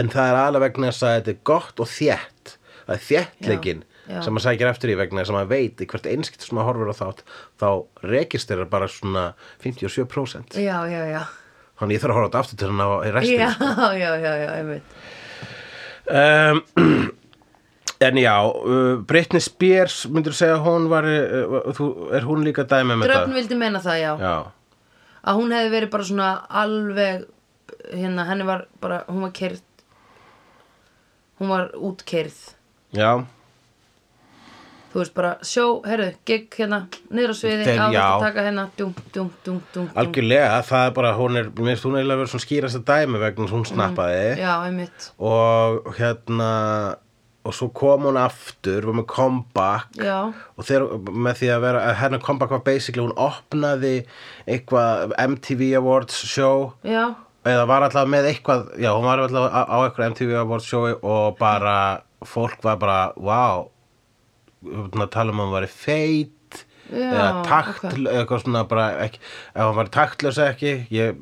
en 0.00 0.08
það 0.08 0.32
er 0.32 0.40
alveg 0.46 0.64
vegna 0.70 0.88
þess 0.88 1.02
að 1.04 1.16
þetta 1.20 1.28
er 1.36 1.40
gott 1.44 1.80
og 1.80 1.86
þétt 1.92 2.56
það 2.86 2.94
er 2.96 3.04
þéttleikinn 3.10 3.82
Já, 4.12 4.18
sem 4.24 4.34
maður 4.36 4.46
sækir 4.48 4.68
eftir 4.70 4.92
í 4.92 4.96
vegna 5.00 5.24
að 5.24 5.32
maður 5.36 5.50
veit 5.52 5.80
í 5.82 5.88
hvert 5.88 6.08
einskipt 6.10 6.44
sem 6.44 6.58
maður 6.58 6.68
horfur 6.70 6.92
á 6.92 6.96
þátt 7.00 7.22
þá 7.62 7.68
registerar 8.12 8.68
bara 8.72 8.90
svona 8.92 9.24
57% 9.64 10.58
Já, 10.60 10.76
já, 10.90 11.00
já. 11.08 11.22
Þannig 11.80 11.96
ég 11.96 12.04
þarf 12.04 12.12
að 12.12 12.18
horfa 12.20 12.28
á 12.28 12.30
þetta 12.30 12.42
aftur 12.44 12.60
til 12.60 12.68
að 12.68 12.78
ná 12.78 12.86
í 12.92 13.14
restina 13.16 13.48
Já, 13.48 13.88
já, 14.02 14.10
já, 14.20 14.32
já, 14.42 14.48
einmitt. 14.60 14.94
Um, 16.12 16.62
En 18.02 18.16
já, 18.18 18.34
uh, 18.42 18.96
Britney 19.06 19.38
Spears 19.38 20.00
myndur 20.10 20.34
segja 20.34 20.56
að 20.56 20.64
hún 20.66 20.88
var 20.90 21.06
uh, 21.06 21.70
þú, 21.76 21.84
er 22.18 22.24
hún 22.26 22.42
líka 22.42 22.64
dæmi 22.66 22.96
með 22.98 23.12
Dröfn 23.12 23.36
vildi 23.36 23.58
meina 23.60 23.78
það, 23.82 23.98
já. 24.02 24.12
Já, 24.18 24.32
Að 25.22 25.38
hún 25.38 25.54
hefði 25.54 25.70
verið 25.70 25.92
bara 25.92 26.06
svona 26.08 26.30
alveg 26.62 27.28
hérna, 27.92 28.24
henni 28.26 28.46
var 28.48 28.64
bara, 28.82 29.04
hún 29.06 29.22
var 29.22 29.30
kerð 29.36 29.62
hún 31.38 31.50
var 31.50 31.70
útkerð 31.78 32.40
já 32.94 33.10
þú 34.92 35.00
veist 35.00 35.14
bara 35.16 35.30
sjó, 35.46 35.66
herru, 35.88 36.10
gig 36.28 36.50
hérna 36.58 36.82
niður 37.10 37.32
á 37.32 37.36
sviði, 37.38 37.64
Þeir- 37.68 37.80
á 37.80 37.86
já. 37.92 38.02
þetta 38.02 38.26
taka 38.26 38.42
hérna 38.48 38.64
dum, 38.76 38.94
dum, 39.14 39.30
dum, 39.44 39.60
dum. 39.74 39.86
algjörlega, 39.96 40.58
það 40.68 40.86
er 40.86 40.92
bara, 40.98 41.12
hún 41.16 41.36
er 41.40 41.48
mér 41.50 41.70
finnst 41.72 41.86
hún 41.88 41.96
eiginlega 41.96 42.20
verið 42.22 42.34
svona 42.34 42.46
skýrasta 42.46 42.82
dæmi 42.92 43.22
vegna 43.22 43.46
að 43.48 43.54
hún 43.56 43.64
snappaði. 43.70 44.26
Já, 44.38 44.52
einmitt, 44.66 45.08
og 45.18 45.94
hérna 45.96 46.50
og 47.44 47.56
svo 47.58 47.72
kom 47.74 48.04
hún 48.06 48.18
aftur 48.20 48.84
var 48.86 48.94
með 49.00 49.06
comeback. 49.10 49.88
Já, 49.98 50.18
og 50.30 50.62
þegar 50.68 50.84
með 51.10 51.40
því 51.40 51.48
að 51.56 51.64
vera 51.64 51.80
að 51.88 51.96
hennar 52.04 52.20
comeback 52.22 52.50
var 52.54 52.62
basically 52.68 53.02
hún 53.02 53.16
opnaði 53.18 54.04
eitthvað 54.46 55.16
MTV 55.18 55.72
Awards 55.80 56.20
show. 56.30 56.72
Já. 56.86 57.14
Eða 57.42 57.64
var 57.66 57.82
alltaf 57.82 58.06
með 58.06 58.28
eitthvað 58.30 58.68
já, 58.78 58.92
hún 58.94 59.02
var 59.08 59.18
alltaf 59.24 59.48
á, 59.50 59.60
á 59.66 59.76
eitthvað 59.88 60.12
MTV 60.12 60.36
Awards 60.44 60.68
show 60.70 60.84
og 61.02 61.38
bara, 61.40 62.02
fólk 62.22 62.60
var 62.62 62.76
bara 62.78 63.00
wow 63.18 63.64
að 63.66 63.71
tala 65.12 65.32
um 65.32 65.42
að 65.42 65.46
hún 65.46 65.56
var 65.56 65.68
feit 65.70 66.64
Já, 66.92 67.08
eða 67.08 67.28
takt, 67.46 67.84
ok. 67.88 67.98
eitthvað 68.10 68.42
svona 68.42 68.62
bara 68.68 68.86
ekki, 69.06 69.20
ef 69.54 69.64
hún 69.64 69.78
var 69.78 69.90
taktlaus 69.94 70.38
ekki 70.42 70.72
ég 70.92 71.18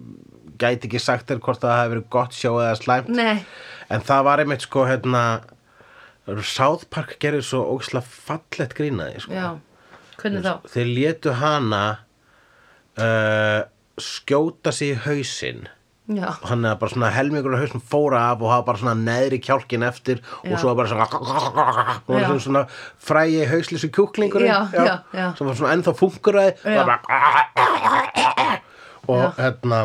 gæti 0.61 0.89
ekki 0.89 1.01
sagt 1.03 1.31
þér 1.31 1.41
hvort 1.45 1.63
það 1.63 1.77
hefði 1.79 1.95
verið 1.95 2.07
gott 2.17 2.37
sjó 2.37 2.53
eða 2.59 2.77
slæmt 2.81 3.11
nei, 3.15 3.43
en 3.93 4.05
það 4.07 4.27
var 4.27 4.43
einmitt 4.43 4.67
sko 4.67 4.87
hérna 4.89 5.25
South 6.47 6.87
Park 6.93 7.17
gerir 7.23 7.45
svo 7.47 7.63
ógislega 7.75 8.05
fallett 8.07 8.75
grínaði 8.77 9.25
sko. 9.25 9.53
hvernig 10.21 10.47
þá? 10.47 10.71
þeir 10.75 10.91
létu 10.99 11.35
hana 11.41 11.85
uh, 13.01 13.61
skjóta 14.01 14.73
sig 14.75 14.95
í 14.95 15.01
hausinn 15.07 15.67
já, 15.67 15.80
og 16.19 16.49
hann 16.51 16.65
er 16.65 16.75
bara 16.81 16.91
svona 16.91 17.11
helmingur 17.15 17.55
á 17.55 17.61
hausinn 17.63 17.83
fóra 17.93 18.23
af 18.33 18.43
og 18.43 18.51
hafa 18.51 18.67
bara 18.67 18.79
svona 18.83 18.95
neðri 18.99 19.39
kjálkin 19.45 19.85
eftir 19.87 20.19
Já. 20.45 20.53
og 20.53 20.59
svo 20.59 20.75
bara 20.75 20.89
svona 20.89 21.07
og 21.07 22.09
svona, 22.09 22.41
svona 22.41 22.65
frægi 22.99 23.47
hauslísu 23.47 23.91
kjúklingur 23.95 24.43
Já, 24.43 24.67
já, 24.73 24.99
já. 25.15 25.29
sem 25.39 25.47
var 25.47 25.55
svona 25.55 25.75
ennþá 25.77 25.95
funkuraði 25.95 26.53
Já. 26.65 26.99
og 29.09 29.23
Já. 29.23 29.31
hérna 29.39 29.81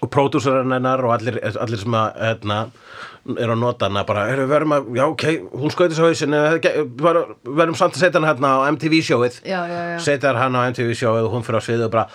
og 0.00 0.08
pródúsarinn 0.08 0.72
hennar 0.72 1.02
og 1.04 1.12
allir, 1.18 1.36
allir 1.60 1.78
sem 1.80 1.94
að 1.94 2.20
hérna, 2.20 2.58
er 3.36 3.50
að 3.52 3.58
nota 3.60 3.84
hana 3.90 4.02
bara, 4.08 4.22
erum 4.32 4.46
við 4.48 4.52
verum 4.54 4.72
að, 4.76 4.82
já 4.96 5.04
ok, 5.06 5.24
hún 5.60 5.70
skauti 5.74 5.94
svo 5.98 6.06
hausin 6.08 6.32
við 6.32 6.38
verum 7.60 7.76
samt 7.78 7.94
að 7.98 8.02
setja 8.06 8.18
hana 8.20 8.30
hérna 8.32 8.48
á 8.56 8.58
MTV 8.72 8.94
sjóið. 9.10 9.34
Setja 10.04 10.28
hana 10.38 10.56
á 10.64 10.66
MTV 10.72 10.90
sjóið 10.96 11.24
og 11.28 11.32
hún 11.36 11.44
fyrir 11.46 11.60
á 11.60 11.62
sviðið 11.66 11.86
og 11.88 11.92
bara 11.94 12.06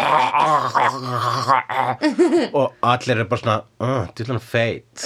og 2.56 2.66
allir 2.86 3.18
er 3.20 3.26
bara 3.28 3.40
svona 3.40 3.56
uh, 3.82 4.04
dillan 4.16 4.40
feit. 4.42 4.96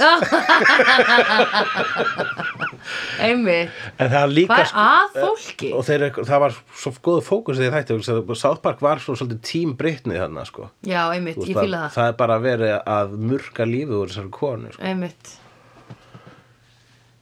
Einmitt, 3.25 3.71
en 3.99 4.11
það 4.13 4.21
er 4.21 4.29
líka 4.35 4.55
hvað 4.55 4.65
er 4.65 4.71
að 4.85 5.09
fólki? 5.25 5.69
og 5.75 5.83
þeir, 5.87 6.03
það 6.29 6.43
var 6.45 6.53
svo 6.83 6.91
góðu 7.05 7.23
fókus 7.27 7.59
í 7.63 7.71
þætti 7.73 7.91
vegna 7.97 8.07
þess 8.07 8.15
að 8.15 8.35
South 8.43 8.61
Park 8.65 8.79
var 8.85 8.99
svo 9.03 9.13
svolítið 9.19 9.41
tím 9.49 9.71
Britney 9.79 10.19
þarna 10.21 10.43
sko. 10.49 10.63
Já, 10.87 11.03
einmitt, 11.15 11.39
Þú 11.41 11.47
ég 11.49 11.55
veist, 11.59 11.65
fíla 11.69 11.81
það. 11.87 11.95
það 11.97 12.07
er 12.13 12.17
bara 12.25 12.37
verið 12.45 12.75
að 12.99 13.09
murka 13.33 13.63
lífið 13.69 13.97
úr 14.01 14.09
þessari 14.13 14.33
konu 14.39 14.69
sko. 14.75 14.83
einmitt 14.91 15.25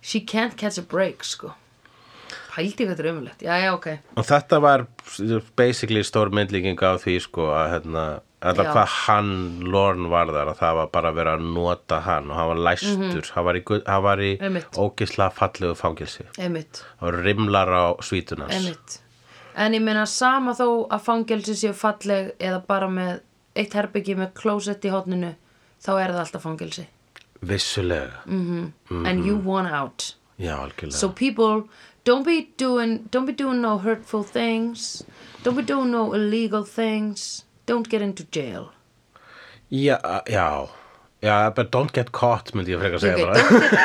she 0.02 0.20
can't 0.20 0.56
catch 0.58 0.78
a 0.78 0.82
break 0.82 1.24
sko. 1.24 1.54
Pældi 2.52 2.84
hvað 2.84 2.92
þetta 2.92 3.02
er 3.04 3.10
ömulegt, 3.12 3.42
já, 3.46 3.54
já, 3.62 3.70
ok. 3.72 3.88
Og 4.20 4.28
þetta 4.28 4.60
var 4.60 4.86
basically 5.56 6.02
stór 6.04 6.32
myndlíking 6.34 6.76
á 6.84 7.00
því 7.00 7.16
sko 7.24 7.48
að 7.54 7.70
hérna 7.76 8.04
Alltaf 8.42 8.66
Já. 8.66 8.72
hvað 8.74 8.94
hann, 9.06 9.34
Lorne 9.70 10.08
var 10.10 10.30
þar 10.34 10.48
að 10.50 10.56
það 10.58 10.78
var 10.78 10.88
bara 10.96 11.10
að 11.12 11.18
vera 11.20 11.34
að 11.36 11.44
nota 11.54 11.98
hann 12.02 12.30
og 12.30 12.38
hann 12.40 12.48
var 12.50 12.62
læstur, 12.66 13.28
hann 13.36 13.46
var 13.46 13.58
í, 13.58 13.62
hann 13.86 14.02
var 14.02 14.22
í 14.22 14.30
ógisla 14.82 15.28
fallegu 15.30 15.76
fangilsi 15.78 16.26
einmitt, 16.42 16.80
var 16.98 17.20
rimlar 17.22 17.70
á 17.70 17.84
svítunars 18.02 18.56
einmitt. 18.56 18.96
En 19.54 19.76
ég 19.76 19.84
meina 19.84 20.02
sama 20.10 20.56
þó 20.58 20.88
að 20.90 21.04
fangelsi 21.06 21.54
séu 21.60 21.76
falleg 21.76 22.32
eða 22.42 22.58
bara 22.66 22.88
með 22.90 23.20
eitt 23.54 23.76
herbyggi 23.78 24.18
með 24.18 24.34
klósett 24.40 24.88
í 24.88 24.90
hotninu 24.90 25.36
þá 25.84 25.92
er 25.92 26.10
það 26.10 26.22
alltaf 26.24 26.46
fangelsi 26.48 26.88
vissulega, 27.44 28.22
mm 28.26 28.72
and 28.90 29.24
you 29.24 29.36
want 29.36 29.68
out. 29.68 30.14
Já 30.38 30.56
algjörlega. 30.58 30.92
So 30.92 31.08
people 31.08 31.68
don't 32.04 32.24
be 32.24 32.50
doing 32.56 33.08
don't 33.10 33.26
be 33.26 33.32
doing 33.32 33.60
no 33.60 33.78
hurtful 33.78 34.22
things. 34.24 35.04
Don't 35.42 35.56
be 35.56 35.62
doing 35.62 35.90
no 35.90 36.12
illegal 36.14 36.64
things. 36.64 37.44
Don't 37.66 37.88
get 37.88 38.02
into 38.02 38.24
jail. 38.24 38.72
Já, 39.70 39.98
já. 40.26 40.68
Já, 41.22 41.54
but 41.54 41.70
don't 41.70 41.92
get 41.92 42.10
caught 42.10 42.52
myndi 42.52 42.72
ég 42.74 42.80
frekar 42.80 42.98
segja 42.98 43.14
okay, 43.14 43.24
bara. 43.24 43.38
don't 43.38 43.60
get 43.60 43.78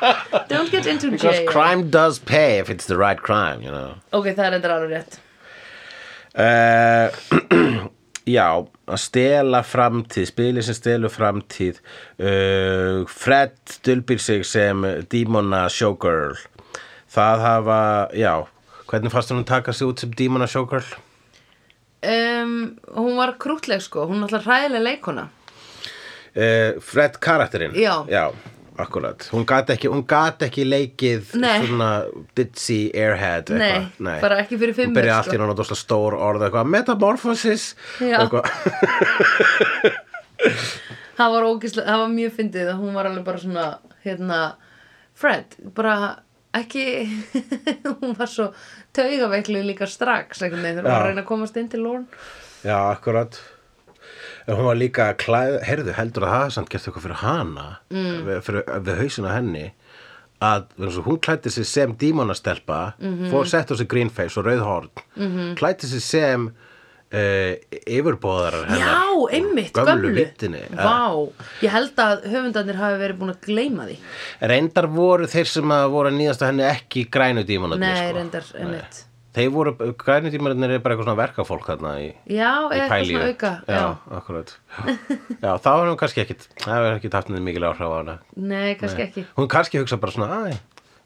caught. 0.00 0.48
Don't 0.50 0.70
get 0.70 0.86
into 0.86 1.10
because 1.10 1.36
jail. 1.38 1.48
crime 1.48 1.88
does 1.90 2.18
pay 2.18 2.58
if 2.58 2.68
it's 2.68 2.84
the 2.86 2.96
right 2.98 3.22
crime 3.22 3.62
you 3.62 3.70
know. 3.70 3.94
Ok, 4.12 4.26
það 4.36 4.44
er 4.44 4.52
endur 4.58 4.74
alveg 4.74 4.90
rétt. 4.98 5.18
Uh, 6.34 7.08
já, 8.32 8.46
að 8.90 9.00
stela 9.02 9.62
framtíð, 9.66 10.28
spili 10.30 10.64
sem 10.64 10.76
stelur 10.78 11.12
framtíð 11.12 11.80
uh, 11.80 13.02
Fred 13.10 13.58
dulbýr 13.86 14.22
sig 14.22 14.46
sem 14.48 14.86
Dímona 15.10 15.66
Showgirl 15.72 16.38
það 17.10 17.44
hafa, 17.46 17.80
já 18.14 18.34
hvernig 18.90 19.12
fannst 19.14 19.34
hún 19.34 19.46
taka 19.46 19.74
sig 19.74 19.90
út 19.90 20.02
sem 20.02 20.14
Dímona 20.14 20.48
Showgirl? 20.50 20.94
um, 22.06 22.56
hún 22.96 23.18
var 23.18 23.36
krútleg 23.42 23.82
sko 23.84 24.06
hún 24.08 24.22
er 24.22 24.30
alltaf 24.30 24.48
hræðileg 24.48 24.88
leikona 24.88 25.28
Uh, 26.30 26.78
Fred 26.78 27.16
karakterinn? 27.18 27.72
Já. 27.74 28.30
Akkurat, 28.82 29.28
hún 29.34 29.44
gat 29.48 29.70
ekki, 29.74 29.90
ekki 30.46 30.66
leikið 30.68 31.34
Nei. 31.40 31.66
svona 31.66 31.90
ditzy 32.38 32.80
airhead 32.94 33.52
Nei, 33.54 33.72
eitthvað, 33.84 34.20
bara 34.24 34.40
ekki 34.44 34.60
fyrir 34.60 34.76
fimm 34.78 34.90
hún 34.92 34.98
byrja 35.00 35.12
mér, 35.12 35.18
allt 35.18 35.32
í 35.32 35.36
sko. 35.36 35.42
náttúrulega 35.50 35.80
stór 35.82 36.16
orð 36.18 36.46
eitthvað, 36.48 36.72
metamorphosis. 36.76 37.64
Eitthvað. 38.00 38.48
Það 41.20 41.34
var 41.34 41.46
ógislega, 41.50 41.86
það 41.90 42.02
var 42.02 42.12
mjög 42.14 42.34
fyndið 42.38 42.68
að 42.72 42.78
hún 42.80 42.96
var 42.96 43.08
alveg 43.10 43.24
bara 43.26 43.40
svona 43.42 43.64
hérna, 44.06 44.36
Fred, 45.20 45.56
bara 45.76 45.94
ekki 46.56 46.84
hún 48.00 48.14
var 48.16 48.30
svo 48.30 48.46
taugaveiklu 48.96 49.60
líka 49.66 49.88
strax 49.90 50.40
einhvern 50.40 50.64
veginn 50.64 50.80
þegar 50.80 50.86
hún 50.88 50.94
var 50.94 51.04
að 51.04 51.10
reyna 51.12 51.24
að 51.26 51.28
komast 51.28 51.58
inn 51.60 51.68
til 51.72 51.82
Lorne. 51.84 52.22
Já, 52.64 52.76
akkurat 52.78 53.36
En 54.50 54.58
hún 54.58 54.66
var 54.66 54.78
líka 54.78 55.12
klæð, 55.20 55.60
heyrðu, 55.62 55.92
heldur 55.94 56.26
að 56.26 56.32
það 56.36 56.54
samt 56.56 56.72
gert 56.72 56.88
eitthvað 56.88 57.04
fyrir 57.06 57.20
hana 57.22 57.66
mm. 57.92 58.16
við, 58.26 58.40
fyrir, 58.46 58.64
við 58.88 59.04
hausina 59.04 59.34
henni 59.36 59.66
að 60.40 60.64
hún 61.04 61.20
klæddi 61.20 61.52
sig 61.52 61.68
sem 61.68 61.92
dímonastelpa 62.00 62.94
mm 62.98 63.12
-hmm. 63.12 63.30
fór 63.30 63.46
sett 63.46 63.70
á 63.70 63.74
sig 63.76 63.88
green 63.88 64.10
face 64.10 64.40
og 64.40 64.46
rauð 64.46 64.64
horn 64.64 64.90
mm 65.16 65.28
-hmm. 65.28 65.54
klæddi 65.54 65.86
sig 65.86 66.02
sem 66.02 66.46
uh, 66.46 67.52
yfirbóðarar 67.86 68.64
hennar 68.68 68.94
Já, 68.94 69.28
einmitt, 69.30 69.72
gömlu, 69.72 69.92
gömlu 69.92 70.14
vittinni 70.14 70.62
Vá, 70.72 71.28
ég 71.62 71.70
held 71.70 71.98
að 71.98 72.24
höfundarnir 72.32 72.74
hafi 72.80 72.98
verið 72.98 73.18
búin 73.18 73.34
að 73.34 73.40
gleyma 73.46 73.86
því 73.86 73.96
reyndar 74.40 74.86
voru 74.86 75.26
þeir 75.26 75.46
sem 75.46 75.70
að 75.70 75.90
voru 75.90 76.08
að 76.08 76.18
nýðast 76.18 76.42
að 76.42 76.52
henni 76.52 76.62
ekki 76.62 77.04
grænu 77.10 77.44
dímonarnir 77.44 77.86
Nei, 77.86 78.08
sko. 78.08 78.16
reyndar, 78.18 78.44
einmitt 78.58 79.04
þeir 79.36 79.50
voru, 79.54 79.72
grænu 80.00 80.30
dímonarnir 80.32 80.72
er 80.74 80.82
bara 80.82 80.96
eitthvað 80.96 81.06
svona 81.08 81.20
verkafólk 81.20 81.68
þarna 81.68 81.92
í 82.02 82.08
Já, 82.26 82.50
í 82.66 82.74
eða 82.74 82.86
eitthvað 82.86 83.04
svona 83.10 83.28
auka 83.30 83.52
já, 83.68 83.76
já. 83.76 83.84
akkurat. 84.18 84.52
Já, 85.36 85.50
þá 85.62 85.70
er 85.70 85.90
hún 85.90 85.98
kannski 86.00 86.22
ekkit 86.24 86.46
það 86.64 86.74
hefur 86.74 86.96
ekki 86.98 87.12
haft 87.14 87.30
niður 87.30 87.46
mikil 87.46 87.66
áhrif 87.68 87.86
á 87.86 87.90
hana. 87.94 88.16
Nei, 88.36 88.74
kannski 88.80 89.06
ekki. 89.06 89.24
Hún 89.38 89.50
kannski 89.54 89.82
hugsa 89.82 90.00
bara 90.02 90.16
svona 90.16 90.40
æ, 90.50 90.58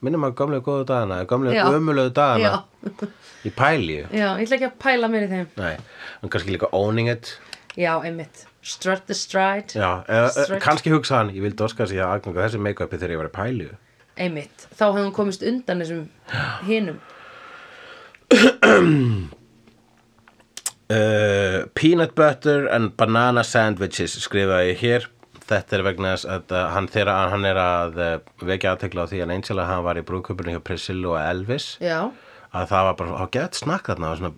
minnum 0.04 0.24
að 0.28 0.37
gömlega 0.40 0.64
góðu 0.64 0.88
dagana 0.88 1.20
gömlega 1.28 1.60
Já. 1.60 1.68
ömulegu 1.76 2.14
dagana 2.16 2.48
Já, 2.48 3.12
í 3.44 3.54
pælíu. 3.60 4.08
Já, 4.08 4.28
ég 4.40 4.48
ætla 4.48 4.58
ekki 4.60 4.70
að 4.70 4.76
pæla 4.87 5.12
mér 5.12 5.28
í 5.28 5.30
þeim. 5.34 5.46
Nei, 5.60 5.76
hún 6.24 6.32
kannski 6.32 6.56
líka 6.56 6.72
owning 6.72 7.12
it. 7.12 7.37
Já, 7.76 7.92
einmitt. 8.00 8.46
Strut 8.64 9.05
the 9.11 9.14
stride. 9.14 9.76
Já, 9.76 10.01
eða, 10.09 10.61
kannski 10.64 10.92
hugsa 10.94 11.18
hann, 11.20 11.34
ég 11.36 11.44
vildi 11.44 11.68
sér 11.68 12.01
að 12.09 12.30
þessi 12.38 12.61
make-upi 12.64 12.96
þegar 12.96 13.12
ég 13.12 13.20
var 13.20 13.28
í 13.28 13.34
pælíu. 13.34 13.74
Einmitt, 14.14 14.68
þá 14.78 14.86
hefði 14.86 15.03
hún 15.03 15.12
komist 15.12 15.42
undan 15.44 15.82
þessum 15.82 16.05
hinum 16.64 17.01
uh, 20.91 21.66
peanut 21.75 22.14
butter 22.14 22.66
and 22.66 22.97
banana 22.97 23.45
sandwiches 23.45 24.16
skrifaði 24.25 24.72
ég 24.72 24.79
hér. 24.83 25.11
Þetta 25.45 25.77
er 25.77 25.83
vegna 25.85 26.14
þess 26.14 26.27
að 26.31 26.55
hann, 26.72 26.89
þegar 26.89 27.31
hann 27.35 27.45
er 27.45 27.59
að 27.61 27.99
uh, 28.01 28.14
vekja 28.49 28.72
aðtekla 28.72 29.05
á 29.05 29.11
því 29.11 29.18
að 29.25 29.35
einslega 29.37 29.68
hann 29.68 29.85
var 29.85 30.01
í 30.01 30.07
brúðköpunni 30.09 30.57
hjá 30.57 30.62
Priscilla 30.64 31.09
og 31.12 31.20
Elvis. 31.20 31.66
Já, 31.85 32.01
að 32.55 32.70
það 32.72 32.89
var 32.89 32.99
bara, 33.01 33.20
á 33.20 33.25
gett 33.35 33.55
snakk 33.61 33.91
þarna 33.91 34.16
svona, 34.20 34.33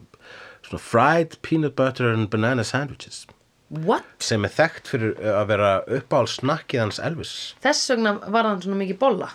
svona 0.66 0.82
fried 0.82 1.39
peanut 1.47 1.76
butter 1.78 2.11
and 2.11 2.30
banana 2.32 2.64
sandwiches. 2.66 3.26
What? 3.66 4.07
sem 4.22 4.45
er 4.47 4.53
þekkt 4.55 4.87
fyrir 4.93 5.16
uh, 5.18 5.41
að 5.41 5.49
vera 5.51 5.70
uppáhald 5.99 6.30
snakkið 6.30 6.84
hans 6.84 7.01
Elvis. 7.03 7.32
Þess 7.64 7.91
vegna 7.95 8.12
var 8.30 8.47
hann 8.47 8.62
svona 8.62 8.78
mikið 8.82 8.99
bolla 9.01 9.30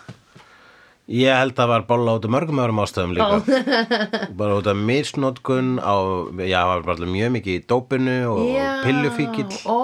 ég 1.10 1.34
held 1.34 1.54
að 1.54 1.60
það 1.62 1.70
var 1.72 1.86
bolla 1.90 2.16
út 2.18 2.26
af 2.28 2.34
mörgum 2.34 2.60
öðrum 2.62 2.82
ástæðum 2.84 3.14
líka. 3.16 3.60
Bara 4.40 4.58
út 4.60 4.68
af 4.70 4.78
misnótkun 4.78 5.72
já, 5.78 6.58
það 6.60 6.72
var 6.72 6.84
bara 6.90 7.12
mjög 7.14 7.32
mikið 7.38 7.58
í 7.58 7.62
dópinu 7.72 8.18
og 8.32 8.42
Já, 8.52 8.68
pillufíkil 8.86 9.48
Ó, 9.66 9.80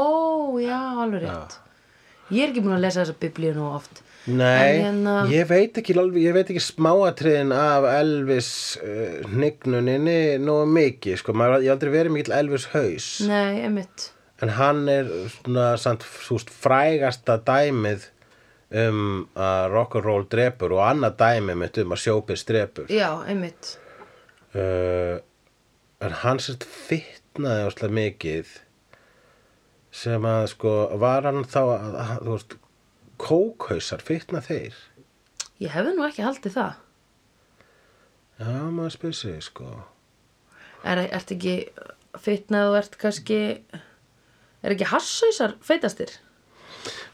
já, 0.62 0.78
alveg 1.04 1.24
rétt. 1.26 1.58
Ég 2.28 2.44
er 2.44 2.52
ekki 2.52 2.62
búin 2.66 2.76
að 2.76 2.84
lesa 2.84 3.02
þessa 3.02 3.18
biblíu 3.22 3.54
nú 3.56 3.70
oft. 3.72 4.02
Nei, 4.28 4.82
hérna- 4.82 5.22
ég 5.32 5.46
veit 5.48 5.78
ekki 5.80 5.94
alveg, 5.96 6.20
ég 6.26 6.34
veit 6.36 6.50
ekki 6.52 6.60
smáatriðin 6.60 7.54
af 7.56 7.86
Elvis 7.88 8.50
uh, 8.82 9.22
hnignuninni 9.30 10.36
nógu 10.42 10.66
mikið, 10.74 11.16
sko, 11.22 11.32
maður, 11.32 11.64
ég 11.64 11.72
aldrei 11.72 11.94
verið 11.94 12.12
mikill 12.12 12.36
Elvis 12.36 12.66
haus, 12.74 13.06
nei, 13.24 13.64
en 13.64 14.52
hann 14.58 14.84
er 14.92 15.08
svona, 15.32 15.70
samt, 15.80 16.04
þú 16.26 16.36
veist, 16.36 16.52
frægasta 16.62 17.38
dæmið 17.46 18.10
um 18.68 19.02
að 19.38 19.64
rock'n'roll 19.72 20.26
drepur 20.28 20.74
og 20.76 20.84
annað 20.84 21.18
dæmið 21.22 21.60
mitt 21.62 21.78
um 21.80 21.94
að 21.96 22.02
sjópið 22.04 22.42
drepur. 22.50 22.90
Já, 22.92 23.10
einmitt 23.24 23.78
uh, 24.54 25.18
en 26.04 26.16
hann 26.22 26.40
sérst 26.42 26.66
fitnaði 26.68 27.66
áslega 27.68 27.96
mikið 27.98 28.54
sem 29.98 30.26
að 30.28 30.44
sko 30.52 30.74
var 31.00 31.26
hann 31.26 31.44
þá 31.48 31.60
að, 31.64 31.96
að 32.02 32.12
þú 32.20 32.34
veist 32.34 32.56
kókhausar 33.18 34.04
fitna 34.04 34.42
þeir 34.44 34.76
Ég 35.58 35.72
hefði 35.74 35.96
nú 35.96 36.04
ekki 36.06 36.26
haldið 36.26 36.58
það 36.58 36.76
já 38.38 38.58
maður 38.70 38.94
spyr 38.94 39.16
sig 39.18 39.40
sko 39.48 39.70
Er, 40.86 41.00
ert 41.10 41.32
ekki 41.34 41.56
fitnað 42.22 42.68
og 42.70 42.76
ert 42.78 42.94
kannski 43.00 43.38
er 44.62 44.74
ekki 44.74 44.86
hasshausar 44.92 45.56
feitastir? 45.64 46.12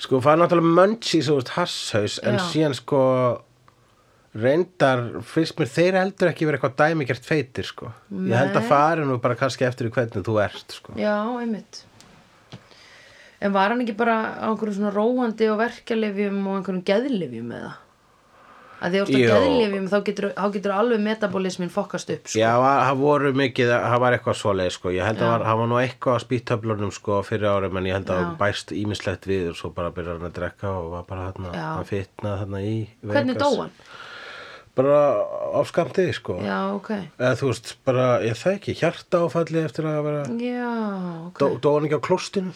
Sko 0.02 0.20
það 0.24 0.32
er 0.32 0.40
náttúrulega 0.42 0.76
munchies 0.80 1.30
og 1.32 1.50
hasshaus 1.56 2.20
en 2.24 2.38
Já. 2.38 2.44
síðan 2.50 2.76
sko 2.78 3.00
reyndar 4.34 5.04
fyrst 5.30 5.58
mér 5.60 5.70
þeir 5.70 5.98
heldur 6.00 6.30
ekki 6.32 6.46
verið 6.48 6.58
eitthvað 6.58 6.78
dæmigert 6.82 7.26
feitir 7.26 7.68
sko 7.68 7.92
ég 8.10 8.34
held 8.34 8.56
að 8.56 8.64
Nei. 8.64 8.70
fari 8.72 9.06
nú 9.06 9.18
bara 9.22 9.38
kannski 9.38 9.66
eftir 9.68 9.90
í 9.90 9.94
hvernig 9.94 10.26
þú 10.26 10.38
ert 10.42 10.78
sko 10.80 10.96
Já, 10.98 11.16
einmitt 11.38 11.84
En 13.44 13.52
var 13.52 13.68
hann 13.74 13.82
ekki 13.84 13.92
bara 13.98 14.40
á 14.40 14.48
einhverjum 14.48 14.78
svona 14.78 14.92
róandi 14.94 15.50
og 15.52 15.58
verkjalifjum 15.60 16.38
og 16.48 16.54
einhverjum 16.58 16.84
geðlifjum 16.88 17.50
eða? 17.52 17.72
Að 18.84 18.92
því 18.94 18.98
orðið 19.00 19.20
Jú. 19.22 19.28
geðlifjum 19.32 19.84
þá 19.88 19.96
getur, 20.06 20.26
getur 20.54 20.72
alveg 20.76 21.00
metabolismin 21.00 21.70
fokast 21.72 22.10
upp 22.12 22.26
sko. 22.28 22.36
Já, 22.42 22.50
það 22.60 22.98
voru 23.00 23.30
mikið, 23.40 23.70
það 23.80 23.98
var 24.04 24.16
eitthvað 24.18 24.36
svoleið 24.42 24.72
sko, 24.76 24.92
ég 24.92 25.06
held 25.08 25.22
að 25.22 25.24
Já. 25.24 25.30
var, 25.32 25.44
það 25.48 25.60
var 25.62 25.70
nú 25.70 25.78
eitthvað 25.80 26.18
á 26.20 26.24
spýttöflunum 26.24 26.92
sko 26.92 27.20
fyrir 27.24 27.48
árum 27.48 27.78
en 27.80 27.88
ég 27.88 27.96
held 27.96 28.10
að 28.12 28.18
það 28.20 28.34
bæst 28.42 28.74
ímislegt 28.76 29.28
við 29.30 29.46
og 29.54 29.56
svo 29.60 29.70
bara 29.78 29.92
byrjar 29.96 30.18
hann 30.20 30.28
að 30.28 30.34
drekka 30.40 30.72
og 30.82 30.90
var 30.98 31.06
bara 31.08 31.30
hann 31.30 31.88
fitnað 31.88 32.42
þarna 32.44 32.60
í 32.60 32.74
Hvernig 33.00 33.38
Vegas. 33.38 33.40
dó 33.40 33.62
hann? 33.62 33.72
Bara 34.74 35.00
á 35.54 35.60
skamtið 35.70 36.12
sko 36.18 36.36
Já, 36.42 36.58
ok 36.74 36.90
eða 36.98 37.34
þú 37.38 37.50
veist, 37.52 37.74
bara, 37.86 38.06
ég 38.26 38.34
það 38.40 38.56
ekki, 38.58 38.76
hjarta 38.82 39.20
áfalli 39.24 39.60
eftir 39.64 39.86
að 39.86 40.00
vera, 40.10 40.22
Já, 40.42 40.72
ok 41.30 41.38
dó, 41.40 41.46
dó 41.62 41.68
hann 41.78 41.86
ekki 41.88 42.00
á 42.02 42.06
klostinu 42.10 42.50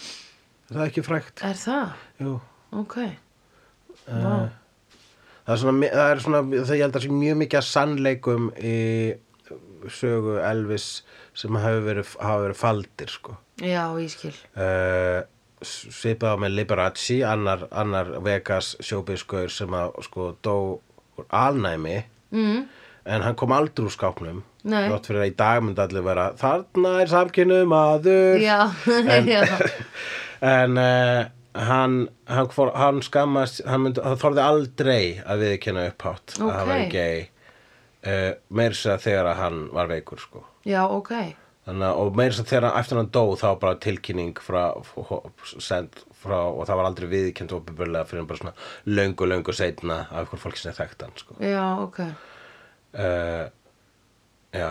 er 0.69 0.81
það 0.83 0.87
ekki 0.91 1.05
frægt? 1.07 1.45
Er 1.47 1.57
það? 1.65 1.93
Jú, 2.21 2.37
Ok 2.85 2.97
Vá 4.09 4.49
það 5.49 5.55
er 5.55 5.63
svona, 5.63 5.89
það 5.95 6.13
er 6.13 6.23
svona 6.25 6.43
það 6.53 6.77
ég 6.77 6.85
held 6.85 6.99
að 6.99 7.07
sé 7.07 7.15
mjög 7.17 7.41
mikið 7.43 7.61
að 7.63 7.67
sannleikum 7.73 8.51
í 8.61 8.77
sögu 9.89 10.37
Elvis 10.45 10.89
sem 11.39 11.57
hafa 11.57 11.81
verið, 11.87 12.13
hafa 12.21 12.45
verið 12.45 12.59
faldir 12.59 13.13
sko. 13.13 13.37
Já, 13.63 13.85
ég 13.97 14.11
skil. 14.13 14.35
Uh, 14.59 15.23
svipað 15.65 16.37
á 16.37 16.43
með 16.43 16.55
Liberace 16.59 17.21
annar, 17.27 17.65
annar 17.73 18.11
Vegas 18.27 18.75
sjóbiskur 18.85 19.51
sem 19.51 19.73
að 19.75 19.97
sko 20.07 20.33
dó 20.45 20.57
úr 21.19 21.27
alnæmi. 21.35 22.03
Mm. 22.29 22.67
en 23.09 23.23
hann 23.25 23.37
kom 23.41 23.55
aldrei 23.57 23.87
úr 23.87 23.93
skápnum 23.95 24.43
Nei. 24.69 24.91
þátt 24.91 25.07
fyrir 25.09 25.23
að 25.23 25.31
í 25.31 25.37
dag 25.39 25.63
myndi 25.65 25.81
allir 25.81 26.03
vera 26.05 26.27
þarna 26.37 26.91
er 27.01 27.09
samkynnu 27.09 27.63
maður. 27.71 28.37
Já, 28.43 28.69
já. 29.33 29.41
en 30.59 30.77
uh, 30.77 31.23
hann, 31.59 31.97
hann, 32.31 32.49
hann 32.75 33.03
skammast 33.03 33.61
hann, 33.67 33.89
hann 34.05 34.21
þorði 34.23 34.43
aldrei 34.45 35.03
að 35.27 35.43
viðkynna 35.45 35.89
upphátt 35.93 36.37
að 36.39 36.55
hann 36.55 36.69
var 36.71 36.85
gay 36.93 37.27
uh, 38.07 38.33
meir 38.49 38.77
sér 38.79 38.95
að 38.97 39.05
þegar 39.09 39.31
að 39.33 39.39
hann 39.43 39.61
var 39.75 39.91
veikur 39.91 40.23
sko. 40.23 40.45
Já, 40.69 40.83
ok. 40.87 41.13
Þannig, 41.69 41.99
og 42.01 42.15
meira 42.17 42.33
þess 42.33 42.41
að 42.47 42.51
þegar 42.53 42.67
hann- 42.71 42.79
eftir 42.81 42.97
hann 43.01 43.11
dó 43.13 43.25
þá 43.37 43.49
bara 43.61 43.81
tilkynning 43.85 44.39
frá, 44.41 44.63
send, 45.61 45.99
frá 46.17 46.39
og 46.49 46.63
það 46.69 46.79
var 46.81 46.87
aldrei 46.89 47.09
viðkjönd 47.13 47.53
opinbörlega 47.59 48.09
fyrir 48.09 48.25
bara 48.31 48.41
svona 48.41 48.55
löngu 48.89 49.29
löngu 49.29 49.53
seinna 49.53 49.99
af 50.11 50.25
ykkur 50.29 50.41
fólki 50.47 50.63
sem 50.63 50.73
þekkt 50.79 51.03
hann 51.05 51.17
sko. 51.21 51.37
Já, 51.45 51.67
ok. 51.85 51.99
Uh, 52.97 53.51
já 54.57 54.71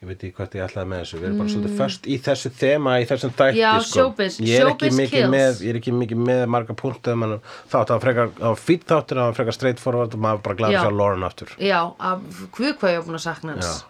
ég 0.00 0.08
veit 0.08 0.22
ekki 0.24 0.32
hvað 0.38 0.54
ég 0.56 0.62
ætlaði 0.64 0.88
með 0.90 1.00
þessu 1.02 1.18
við 1.20 1.26
erum 1.28 1.40
bara 1.42 1.50
svolítið 1.52 1.74
först 1.80 2.06
í 2.08 2.14
þessu 2.24 2.50
þema 2.56 2.92
í 3.02 3.04
þessum 3.10 3.32
þætti 3.36 3.52
Mm. 3.52 3.60
Já, 3.60 3.72
sko. 3.84 3.98
showbiz- 4.00 4.38
ég 4.40 4.60
er 4.60 4.66
ekki 4.70 4.88
showbiz 4.88 4.96
mikið 5.00 5.10
kills. 5.10 5.30
með 5.34 5.52
ég 5.60 5.68
er 5.74 5.78
ekki 5.80 5.92
mikið 5.92 6.18
með 6.30 6.42
marga 6.54 6.74
punktu 6.80 7.12
um 7.12 7.24
þátt, 7.70 7.88
var 7.92 8.00
frekar, 8.00 8.28
var 8.40 8.56
fýtt 8.56 8.86
þáttur 8.88 9.16
var 9.20 9.34
frekar 9.36 9.52
straight 9.58 9.78
forward 9.82 10.14
og 10.14 10.20
maður 10.24 10.40
bara 10.42 10.56
glæði 10.56 10.72
Já. 10.72 10.80
að 10.80 10.86
sjá 10.88 10.96
Lauren 10.96 11.22
aftur 11.28 11.48
Já, 11.58 11.80
af 12.00 12.18
hvað 12.56 12.72
hvað 12.80 12.90
ég 12.94 12.98
var 13.02 13.06
búin 13.10 13.20
að 13.20 13.26
sakna 13.28 13.52
hans. 13.58 13.84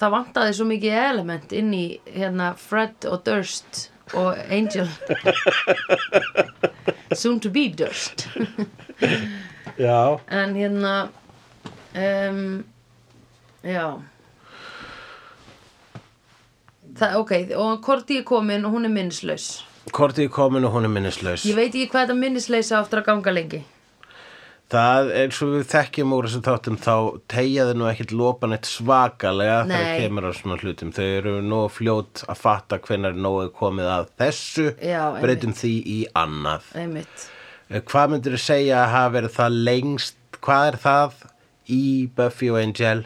Það 0.00 0.10
vantaði 0.14 0.52
svo 0.54 0.64
mikið 0.70 0.92
element 1.10 1.52
inn 1.52 1.72
í 1.74 1.84
hérna 2.06 2.54
Fred 2.56 3.04
og 3.10 3.24
Durst 3.24 3.90
og 4.14 4.38
Angel 4.48 4.86
Soon 7.12 7.40
to 7.40 7.50
be 7.50 7.68
Durst 7.68 8.28
já, 9.76 10.20
En 10.30 10.54
hérna 10.54 11.08
um, 11.94 12.64
Já 13.62 13.98
Það, 16.98 17.16
ok, 17.22 17.32
og 17.62 17.80
Korti 17.84 18.18
er 18.20 18.26
komin 18.28 18.66
og 18.68 18.74
hún 18.76 18.88
er 18.88 18.92
minnislaus 18.94 19.48
Korti 19.94 20.26
er 20.26 20.32
komin 20.34 20.66
og 20.68 20.74
hún 20.76 20.88
er 20.88 20.92
minnislaus 20.92 21.46
Ég 21.48 21.56
veit 21.58 21.70
ekki 21.72 21.88
hvað 21.92 22.06
þetta 22.08 22.18
minnisleysa 22.20 22.80
áttur 22.82 23.02
að 23.02 23.10
ganga 23.12 23.34
lengi 23.34 23.62
Það 24.68 25.10
er 25.16 25.30
svo 25.32 25.46
við 25.54 25.62
þekkjum 25.70 26.10
úr 26.12 26.26
þessum 26.28 26.42
þáttum 26.44 26.74
þá 26.84 26.94
tegjaði 27.32 27.76
nú 27.80 27.86
ekkit 27.88 28.10
lopan 28.12 28.52
eitt 28.52 28.68
svakalega 28.68 29.62
þegar 29.64 29.86
Nei. 29.88 30.02
kemur 30.02 30.26
á 30.28 30.32
svona 30.36 30.58
hlutum. 30.60 30.90
Þau 30.92 31.06
eru 31.06 31.32
nóg 31.40 31.70
fljót 31.72 32.20
að 32.28 32.42
fatta 32.42 32.76
hvenær 32.84 33.16
nóg 33.16 33.38
er 33.46 33.48
komið 33.56 33.88
að 33.94 34.10
þessu, 34.20 34.66
Já, 34.84 35.00
breytum 35.24 35.56
því 35.56 35.72
í 35.88 35.98
annað. 36.12 36.68
Einmitt 36.76 37.30
Eh, 37.68 37.82
Hvað 37.84 38.14
myndir 38.14 38.36
þú 38.36 38.40
segja 38.40 38.82
að 38.82 38.92
hafa 38.94 39.14
verið 39.18 39.34
það 39.36 39.56
lengst, 39.68 40.18
hvað 40.44 40.66
er 40.70 40.78
það 40.84 41.16
í 41.68 41.82
Buffy 42.16 42.48
og 42.52 42.60
Angel 42.62 43.02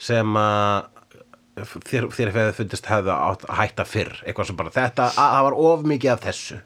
sem 0.00 0.36
að 0.38 0.89
þér, 1.90 2.08
þér 2.16 2.32
hefði 2.34 2.56
fundist 2.60 2.86
hefði 2.90 3.14
að 3.14 3.46
hætta 3.60 3.84
fyrr, 3.88 4.12
eitthvað 4.26 4.46
sem 4.50 4.56
bara 4.56 4.70
þetta, 4.74 5.08
að 5.14 5.34
það 5.36 5.46
var 5.48 5.56
of 5.70 5.86
mikið 5.92 6.12
af 6.14 6.20
þessu. 6.28 6.60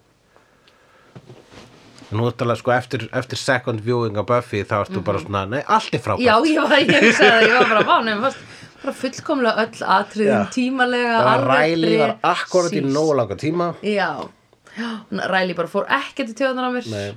Nú 2.15 2.27
ertalega 2.29 2.61
sko 2.61 2.71
eftir, 2.75 3.07
eftir 3.17 3.41
second 3.41 3.81
viewing 3.83 4.19
af 4.21 4.27
Buffy 4.29 4.61
þá 4.69 4.75
ertu 4.85 5.01
bara 5.03 5.19
svona, 5.23 5.45
nei, 5.51 5.63
allt 5.67 5.95
er 5.97 6.03
frábært. 6.05 6.21
Mhm. 6.21 6.29
Já, 6.29 6.35
ég 6.53 6.69
var, 6.69 6.79
ég 6.79 7.07
hugsaði 7.09 7.31
það, 7.33 7.47
ég 7.49 7.57
var 7.59 7.69
bara 7.73 7.85
vá, 7.89 7.97
nefnum 8.05 8.27
fast 8.29 8.39
bara 8.85 8.95
fullkomlega 9.01 9.65
öll 9.65 9.85
atriðin 9.97 10.35
Já. 10.35 10.51
tímalega 10.55 11.17
alveg 11.33 11.49
ræli 11.49 11.93
var 11.99 12.13
akkurat 12.23 12.71
í 12.77 12.83
precise. 12.83 12.95
nógu 12.95 13.15
langa 13.17 13.37
tíma. 13.41 13.69
Já, 13.83 14.11
já 14.77 14.91
ræli 15.33 15.57
bara 15.57 15.69
fór 15.73 15.87
ekkert 15.89 16.35
í 16.35 16.37
tjóðanar 16.39 16.69
á 16.69 16.73
mér 16.77 16.91
Nei. 16.93 17.15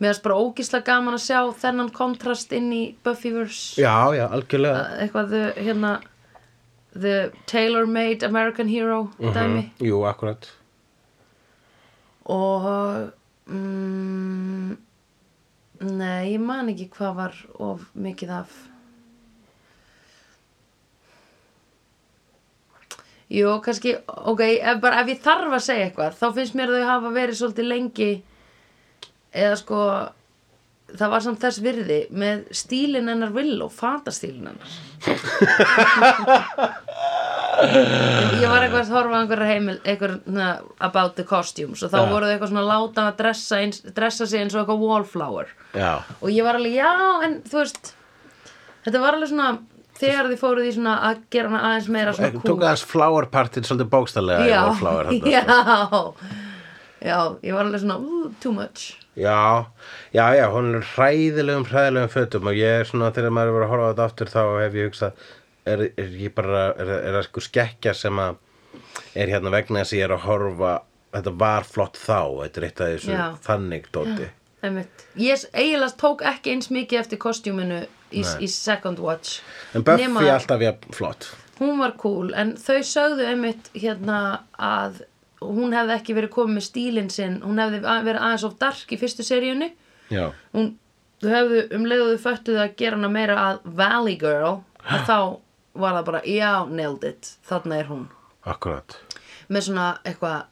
Mér 0.00 0.10
finnst 0.10 0.22
bara 0.24 0.34
ógislega 0.42 0.84
gaman 0.88 1.14
að 1.14 1.22
sjá 1.28 1.38
þennan 1.60 1.92
kontrast 1.94 2.50
inn 2.56 2.72
í 2.72 2.82
Buffyverse 3.04 3.78
Já, 3.78 4.10
já, 4.16 4.24
algjörlega. 4.26 4.80
eitthvað 5.04 5.28
the, 5.30 5.42
hérna 5.62 6.00
the 6.94 7.32
tailor-made 7.46 8.22
American 8.22 8.68
hero 8.68 9.10
dæmi? 9.18 9.70
Jú, 9.82 10.04
akkurat. 10.06 10.50
og 12.24 13.10
mm, 13.46 14.76
nei, 15.84 16.20
ég 16.32 16.40
man 16.40 16.70
ekki 16.72 16.88
hvað 16.94 17.18
var 17.18 17.34
of 17.60 17.82
mikið 17.94 18.30
af. 18.32 18.54
Jú, 23.34 23.50
kannski, 23.64 23.96
ok, 24.06 24.40
ef, 24.60 24.80
bara, 24.80 25.00
ef 25.02 25.10
ég 25.10 25.20
þarf 25.24 25.52
að 25.56 25.64
segja 25.66 25.88
eitthvað 25.88 26.16
þá 26.20 26.26
finnst 26.36 26.56
mér 26.58 26.72
þau 26.74 26.84
hafa 26.88 27.12
verið 27.14 27.38
svolítið 27.40 27.70
lengi 27.70 28.10
eða 29.34 29.56
sko 29.58 29.78
það 30.98 31.10
var 31.14 31.22
samt 31.24 31.40
þess 31.42 31.62
virði 31.64 32.00
með 32.14 32.44
stílinn 32.54 33.08
hennar 33.10 33.32
vill 33.34 33.56
og 33.64 33.72
fatastílinn 33.74 34.48
hennar. 34.52 34.70
Ég 37.64 38.48
var 38.50 38.64
eitthvað 38.64 38.80
að 38.80 38.90
horfa 38.96 39.14
á 39.14 39.20
einhverja 39.22 39.46
heimil 39.52 39.76
einhver, 39.86 40.12
na, 40.26 40.46
about 40.84 41.14
the 41.18 41.24
costumes 41.26 41.82
og 41.86 41.90
þá 41.92 41.98
Já. 42.00 42.06
voru 42.10 42.26
þau 42.26 42.32
eitthvað 42.34 42.50
svona 42.52 42.64
láta 42.68 43.00
að 43.08 43.18
dressa, 43.20 43.54
eins, 43.62 43.78
dressa 43.96 44.24
sig 44.30 44.38
eins 44.42 44.54
og 44.56 44.60
eitthvað 44.64 44.82
wallflower. 44.82 45.46
Já, 45.74 45.92
og 46.18 46.28
ég 46.32 46.42
var 46.46 46.54
alveg, 46.58 46.74
já, 46.80 46.90
en 47.26 47.32
þú 47.46 47.56
veist 47.60 47.84
þetta 48.84 48.98
var 49.04 49.12
alveg 49.18 49.30
svona 49.30 49.48
þegar 50.00 50.24
þið 50.32 50.40
fóruð 50.42 50.68
í 50.68 50.72
svona 50.74 50.94
að 51.10 51.16
gera 51.32 51.48
hana 51.52 51.62
aðeins 51.70 51.88
meira 51.94 52.10
svona 52.16 52.42
Tók 52.42 52.60
aðeins 52.64 52.84
flower 52.90 53.24
partin 53.32 53.66
svolítið 53.66 53.90
bókstallega 53.94 54.42
já, 54.50 54.60
þarna, 54.80 55.10
já 55.34 55.42
sko. 55.46 56.02
já, 56.98 57.18
ég 57.46 57.52
var 57.56 57.64
alveg 57.68 57.80
svona 57.84 57.96
too 58.42 58.52
much 58.56 58.80
Já, 59.16 59.66
já, 60.14 60.24
já, 60.34 60.44
hún 60.50 60.72
er 60.74 60.86
hræðilegum, 60.94 61.66
hræðilegum 61.70 62.10
fötum 62.10 62.48
og 62.50 62.56
ég 62.58 62.80
er 62.80 62.88
svona, 62.88 63.12
þegar 63.14 63.34
maður 63.36 63.52
er 63.52 63.56
verið 63.58 63.66
að 63.68 63.72
horfa 63.74 63.86
á 63.86 63.90
þetta 63.92 64.06
aftur 64.08 64.32
þá 64.32 64.40
hef 64.64 64.78
ég 64.80 64.88
hugsað, 64.88 65.20
er, 65.70 65.84
er 66.02 66.16
ég 66.24 66.34
bara, 66.34 66.64
er, 66.74 66.90
það 67.14 67.26
sko 67.28 67.44
skekkja 67.46 67.94
sem 67.94 68.18
að 68.24 68.40
er 69.14 69.30
hérna 69.30 69.52
vegna 69.54 69.84
þess 69.84 69.94
að 69.94 70.00
ég 70.00 70.08
er 70.08 70.16
að 70.16 70.26
horfa 70.28 70.72
þetta 71.14 71.34
var 71.44 71.68
flott 71.68 72.00
þá 72.00 72.18
þetta 72.42 72.60
er 72.60 72.66
eitt 72.68 72.82
af 72.82 72.90
þessu 72.94 73.14
Já. 73.14 73.26
þannig 73.46 73.86
dóti 73.94 74.30
Einmitt. 74.64 75.02
Ég 75.20 75.42
eiginlega 75.52 75.92
tók 76.00 76.22
ekki 76.24 76.54
eins 76.54 76.70
mikið 76.72 77.02
eftir 77.02 77.20
kostjúminu 77.20 77.82
í, 78.16 78.22
í 78.24 78.48
Second 78.50 79.02
Watch 79.04 79.42
en 79.76 79.84
Buffy 79.84 80.06
Nema- 80.08 80.24
alltaf 80.32 80.64
jafn 80.64 80.96
flott 80.96 81.28
hún 81.60 81.78
var 81.78 81.94
cool 82.00 82.32
en 82.34 82.54
þau 82.58 82.80
sögðu 82.88 83.28
einmitt 83.30 83.70
hérna 83.76 84.20
að 84.58 85.04
hún 85.42 85.74
hefði 85.76 85.94
ekki 85.98 86.14
verið 86.16 86.32
komið 86.34 86.54
með 86.58 86.66
stílinn 86.68 87.10
sinn 87.12 87.40
hún 87.44 87.58
hefði 87.62 87.80
verið 87.84 88.20
aðeins 88.22 88.44
of 88.48 88.56
dark 88.60 88.92
í 88.94 88.98
fyrstu 89.00 89.24
seríunni. 89.26 89.70
Já, 90.12 90.28
hún, 90.54 90.74
þau 91.22 91.30
hefðu 91.34 91.62
um 91.78 91.86
leiðu 91.88 92.10
þau 92.14 92.22
föttuðu 92.28 92.60
að 92.64 92.74
gera 92.80 92.98
hana 92.98 93.10
meira 93.12 93.36
að 93.48 93.62
Valley 93.80 94.18
Girl 94.20 94.60
að 94.84 95.06
þá 95.10 95.18
var 95.74 95.96
það 95.98 96.04
bara 96.10 96.20
já, 96.30 96.50
nailed 96.70 97.04
it, 97.08 97.32
þarna 97.48 97.78
er 97.80 97.88
hún. 97.90 98.04
Akkurat. 98.46 98.98
Með 99.48 99.66
svona 99.68 99.86
eitthvað 100.06 100.44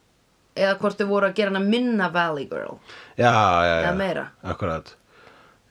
eða 0.59 0.73
hvort 0.81 0.99
þau 0.99 1.07
voru 1.09 1.29
að 1.29 1.37
gera 1.39 1.53
hana 1.53 1.63
minna 1.65 2.09
Valley 2.13 2.49
Girl. 2.49 2.75
Já, 3.17 3.31
já, 3.31 3.69
já, 3.69 3.77
Eða 3.87 3.95
meira. 4.01 4.25
akkurat. 4.43 4.95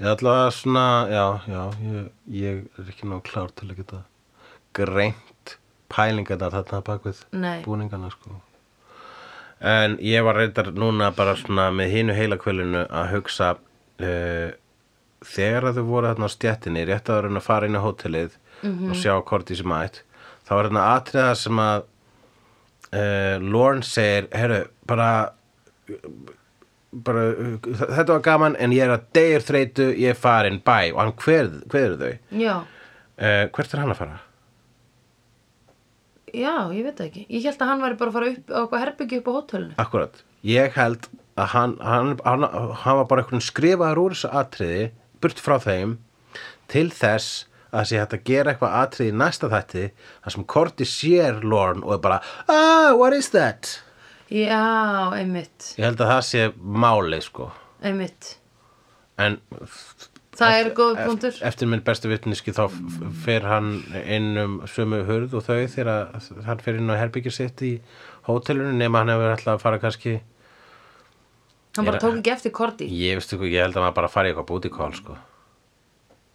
Ég 0.02 0.08
ætla 0.16 0.32
að 0.46 0.54
svona, 0.56 0.86
já, 1.12 1.24
já 1.46 1.60
ég, 1.84 2.06
ég 2.34 2.62
er 2.80 2.88
ekki 2.90 3.06
nóg 3.06 3.20
klár 3.28 3.52
til 3.54 3.68
að 3.70 3.76
geta 3.82 4.00
greint 4.74 5.52
pælingarnar 5.92 6.54
þarna 6.56 6.80
bakvið 6.86 7.20
Nei. 7.36 7.60
búningana 7.66 8.08
sko 8.10 8.38
en 9.62 9.98
ég 10.02 10.24
var 10.26 10.38
reyndar 10.40 10.72
núna 10.74 11.12
bara 11.14 11.36
svona 11.38 11.68
með 11.74 11.94
hinu 11.96 12.16
heila 12.16 12.38
kvölinu 12.40 12.82
að 12.88 13.12
hugsa 13.14 13.52
uh, 13.54 14.50
þegar 15.22 15.68
að 15.70 15.78
þau 15.78 15.86
voru 15.90 16.10
þarna 16.10 16.30
á 16.30 16.34
stjettinni 16.34 16.86
rétt 16.88 17.10
að 17.12 17.30
að 17.30 17.44
fara 17.46 17.68
inn 17.68 17.78
á 17.78 17.84
hótelið 17.84 18.38
og 18.62 18.94
sjá 18.98 19.14
hvort 19.22 19.48
því 19.48 19.60
sem 19.60 19.70
mætt 19.70 20.02
þá 20.46 20.52
var 20.54 20.68
þarna 20.68 20.88
atriða 20.96 21.34
sem 21.38 21.62
að 21.62 21.84
uh, 22.92 23.36
Lorne 23.42 23.86
segir 23.86 24.28
herru, 24.34 24.64
bara 24.86 25.10
bara, 26.92 27.24
þetta 27.62 28.12
var 28.12 28.24
gaman 28.24 28.58
en 28.60 28.74
ég 28.74 28.84
er 28.86 28.96
að 28.96 29.06
degur 29.16 29.46
þreytu, 29.46 29.88
ég 29.96 30.12
er 30.12 30.18
farin 30.18 30.60
bæ 30.64 30.92
og 30.92 31.00
hann 31.00 31.14
hver, 31.22 31.50
hver 31.72 31.96
þau. 32.00 32.12
Uh, 33.16 33.44
hvert 33.54 33.74
er 33.74 33.82
hann 33.82 33.94
að 33.94 34.02
fara? 34.02 34.20
Já, 36.34 36.54
ég 36.74 36.86
veit 36.86 36.96
það 36.98 37.06
ekki. 37.08 37.24
Ég 37.28 37.46
held 37.48 37.62
að 37.64 37.70
hann 37.72 37.84
væri 37.84 37.98
bara 38.00 38.10
að 38.12 38.16
fara 38.18 38.30
upp 38.32 38.50
á 38.52 38.58
eitthvað 38.62 38.82
herbyggju 38.86 39.20
upp 39.22 39.28
á 39.28 39.32
hótelinu. 39.36 39.76
Akkurat, 39.84 40.22
ég 40.48 40.76
held 40.78 41.08
að 41.40 41.48
hann, 41.54 41.76
hann, 41.80 42.10
hann, 42.26 42.48
hann 42.82 42.98
var 43.00 43.08
bara 43.10 43.24
einhvern 43.24 43.44
skrifaður 43.44 44.02
úr 44.02 44.16
þessu 44.16 44.32
atriði 44.42 44.82
burt 45.22 45.40
frá 45.40 45.56
þeim 45.62 45.96
til 46.72 46.88
þess 46.92 47.46
að 47.72 47.86
sé 47.88 48.00
hægt 48.02 48.16
að 48.18 48.24
gera 48.28 48.52
eitthvað 48.52 48.74
atriði 48.82 49.12
í 49.14 49.16
næsta 49.16 49.48
þætti 49.52 49.84
þar 49.96 50.34
sem 50.34 50.44
Korti 50.52 50.88
sér 50.88 51.38
Lorne 51.40 51.86
og 51.86 51.94
er 51.96 52.02
bara 52.04 52.18
ah, 52.52 52.92
what 53.00 53.16
is 53.16 53.30
that? 53.32 53.78
já, 54.32 54.60
einmitt, 55.16 55.72
Ég 55.78 55.86
held 55.88 56.00
að 56.04 56.12
það 56.12 56.22
sé 56.28 56.44
máli 56.56 57.20
sko. 57.24 57.50
Einmitt. 57.84 58.34
En 59.20 59.38
það 60.38 60.56
er 60.58 60.70
góð 60.76 60.98
punktur. 61.06 61.38
eftir 61.44 61.68
minn 61.68 61.82
bestu 61.84 62.08
vitniski 62.10 62.54
þá 62.56 62.64
fer 63.24 63.44
hann 63.46 63.72
inn 64.04 64.30
um 64.40 64.54
sömu 64.70 65.02
hurð 65.08 65.34
og 65.38 65.44
þau 65.46 65.58
þegar 65.68 66.44
hann 66.46 66.62
fer 66.64 66.78
inn 66.80 66.88
á 66.92 66.96
herbyggir 67.00 67.34
sitt 67.34 67.60
í 67.62 67.72
hótelinu 68.28 68.72
nema 68.78 69.02
hann 69.02 69.12
hefur 69.12 69.34
alltaf 69.34 69.58
að 69.58 69.64
fara 69.66 69.78
kannski 69.82 70.14
hann 71.76 71.88
bara 71.88 72.00
tók 72.00 72.18
ekki 72.20 72.32
eftir 72.32 72.52
Korti. 72.52 72.88
Ég 72.88 73.16
veist 73.20 73.32
ekki, 73.32 73.48
ég 73.52 73.62
held 73.64 73.76
að 73.76 73.84
maður 73.86 73.98
bara 74.00 74.08
fari 74.12 74.32
eitthvað 74.32 74.48
búti 74.50 74.70
kól 74.72 74.92
sko. 74.96 75.16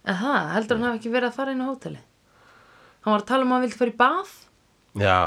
Aha, 0.08 0.36
heldur 0.54 0.78
hann 0.78 0.88
hafi 0.88 0.98
ekki 1.02 1.12
verið 1.12 1.30
að 1.32 1.36
fara 1.36 1.52
inn 1.54 1.62
á 1.62 1.68
hóteli? 1.68 2.00
Hann 3.04 3.12
var 3.14 3.22
að 3.22 3.28
tala 3.28 3.44
um 3.46 3.52
að 3.52 3.58
hann 3.58 3.66
vildi 3.66 3.78
fara 3.78 3.92
í 3.92 3.98
bað? 3.98 4.32
Já, 4.98 5.18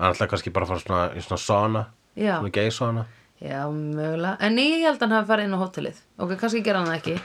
hann 0.00 0.10
ætla 0.16 0.28
kannski 0.32 0.52
bara 0.56 0.68
fara 0.68 0.82
svona, 0.82 1.04
í 1.16 1.22
svona 1.24 1.40
sauna, 1.40 1.84
Já. 2.16 2.34
svona 2.40 2.52
gay 2.52 2.70
sauna. 2.74 3.06
já, 3.44 3.62
mögulega, 3.70 4.36
en 4.40 4.56
ég 4.60 4.84
held 4.84 4.98
að 4.98 5.04
hann 5.06 5.16
hafi 5.18 5.30
farið 5.32 5.48
inn 5.48 5.56
á 5.56 5.62
hótelið. 5.64 6.02
Ok, 6.18 6.36
kannski 6.40 6.62
gera 6.64 6.82
hann 6.82 6.90
það 6.92 7.00
ekki 7.00 7.16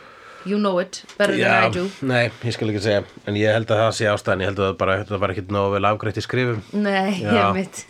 you 0.45 0.57
know 0.59 0.79
it, 0.79 1.03
better 1.17 1.35
than 1.35 1.63
I 1.65 1.69
do. 1.73 1.85
nei, 2.07 2.29
ég 2.45 2.53
skal 2.55 2.69
ekki 2.71 2.81
segja, 2.85 3.03
en 3.27 3.35
ég 3.39 3.51
held 3.53 3.71
að 3.73 3.81
það 3.83 3.91
sé 3.97 4.07
ástæðan, 4.11 4.43
ég 4.43 4.49
held 4.51 4.59
að 4.63 4.67
það 4.69 4.77
bara, 4.79 4.95
þetta 5.01 5.19
var 5.23 5.33
ekkit 5.33 5.51
nógu 5.55 5.73
vel 5.75 5.87
afgreitt 5.89 6.19
í 6.21 6.23
skrifum. 6.23 6.61
Nei, 6.73 7.19
Já. 7.23 7.33
ég 7.35 7.57
mitt 7.57 7.81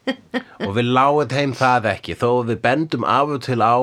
og 0.66 0.74
við 0.76 0.88
lágum 0.94 1.34
heim 1.36 1.52
það 1.56 1.88
ekki, 1.92 2.16
þó 2.20 2.28
við 2.48 2.60
bendum 2.64 3.04
af 3.08 3.34
og 3.36 3.42
til 3.46 3.58
á 3.60 3.74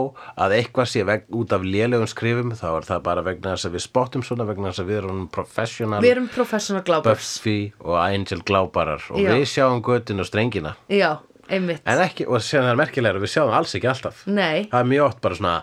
að 0.45 0.55
eitthvað 0.57 0.89
sé 0.93 1.05
veg, 1.07 1.25
út 1.37 1.53
af 1.57 1.65
lélegum 1.67 2.09
skrifum, 2.09 2.53
þá 2.57 2.67
er 2.73 2.87
það 2.89 3.03
bara 3.09 3.25
vegna 3.27 3.53
þess 3.55 3.69
að 3.69 3.77
við 3.77 3.85
spottum 3.87 4.25
svona, 4.25 4.47
vegna 4.49 4.71
þess 4.71 4.83
að 4.83 4.91
við 4.91 4.99
erum 5.03 5.23
professional 5.33 6.01
við 6.05 6.13
erum 6.15 6.29
professional 6.33 6.83
glábars 6.87 7.31
Buffy 7.37 7.57
og 7.85 7.97
Angel 8.01 8.41
glábarar 8.47 9.03
og 9.13 9.21
Já. 9.21 9.31
við 9.35 9.45
sjáum 9.53 9.81
göttin 9.85 10.21
og 10.23 10.29
strengina. 10.29 10.75
já, 10.89 11.17
einmitt. 11.49 11.81
En 11.87 12.01
ekki, 12.03 12.25
og 12.27 12.41
síðan 12.43 12.67
það 12.69 12.73
er 12.73 12.81
merkilegra, 12.81 13.21
við 13.23 13.33
sjáum 13.35 13.53
alls 13.57 13.75
ekki 13.77 13.89
alltaf. 13.91 14.23
nei, 14.27 14.65
það 14.71 14.79
er 14.81 14.89
mjög 14.93 15.05
oft 15.11 15.21
bara 15.23 15.37
svona 15.39 15.55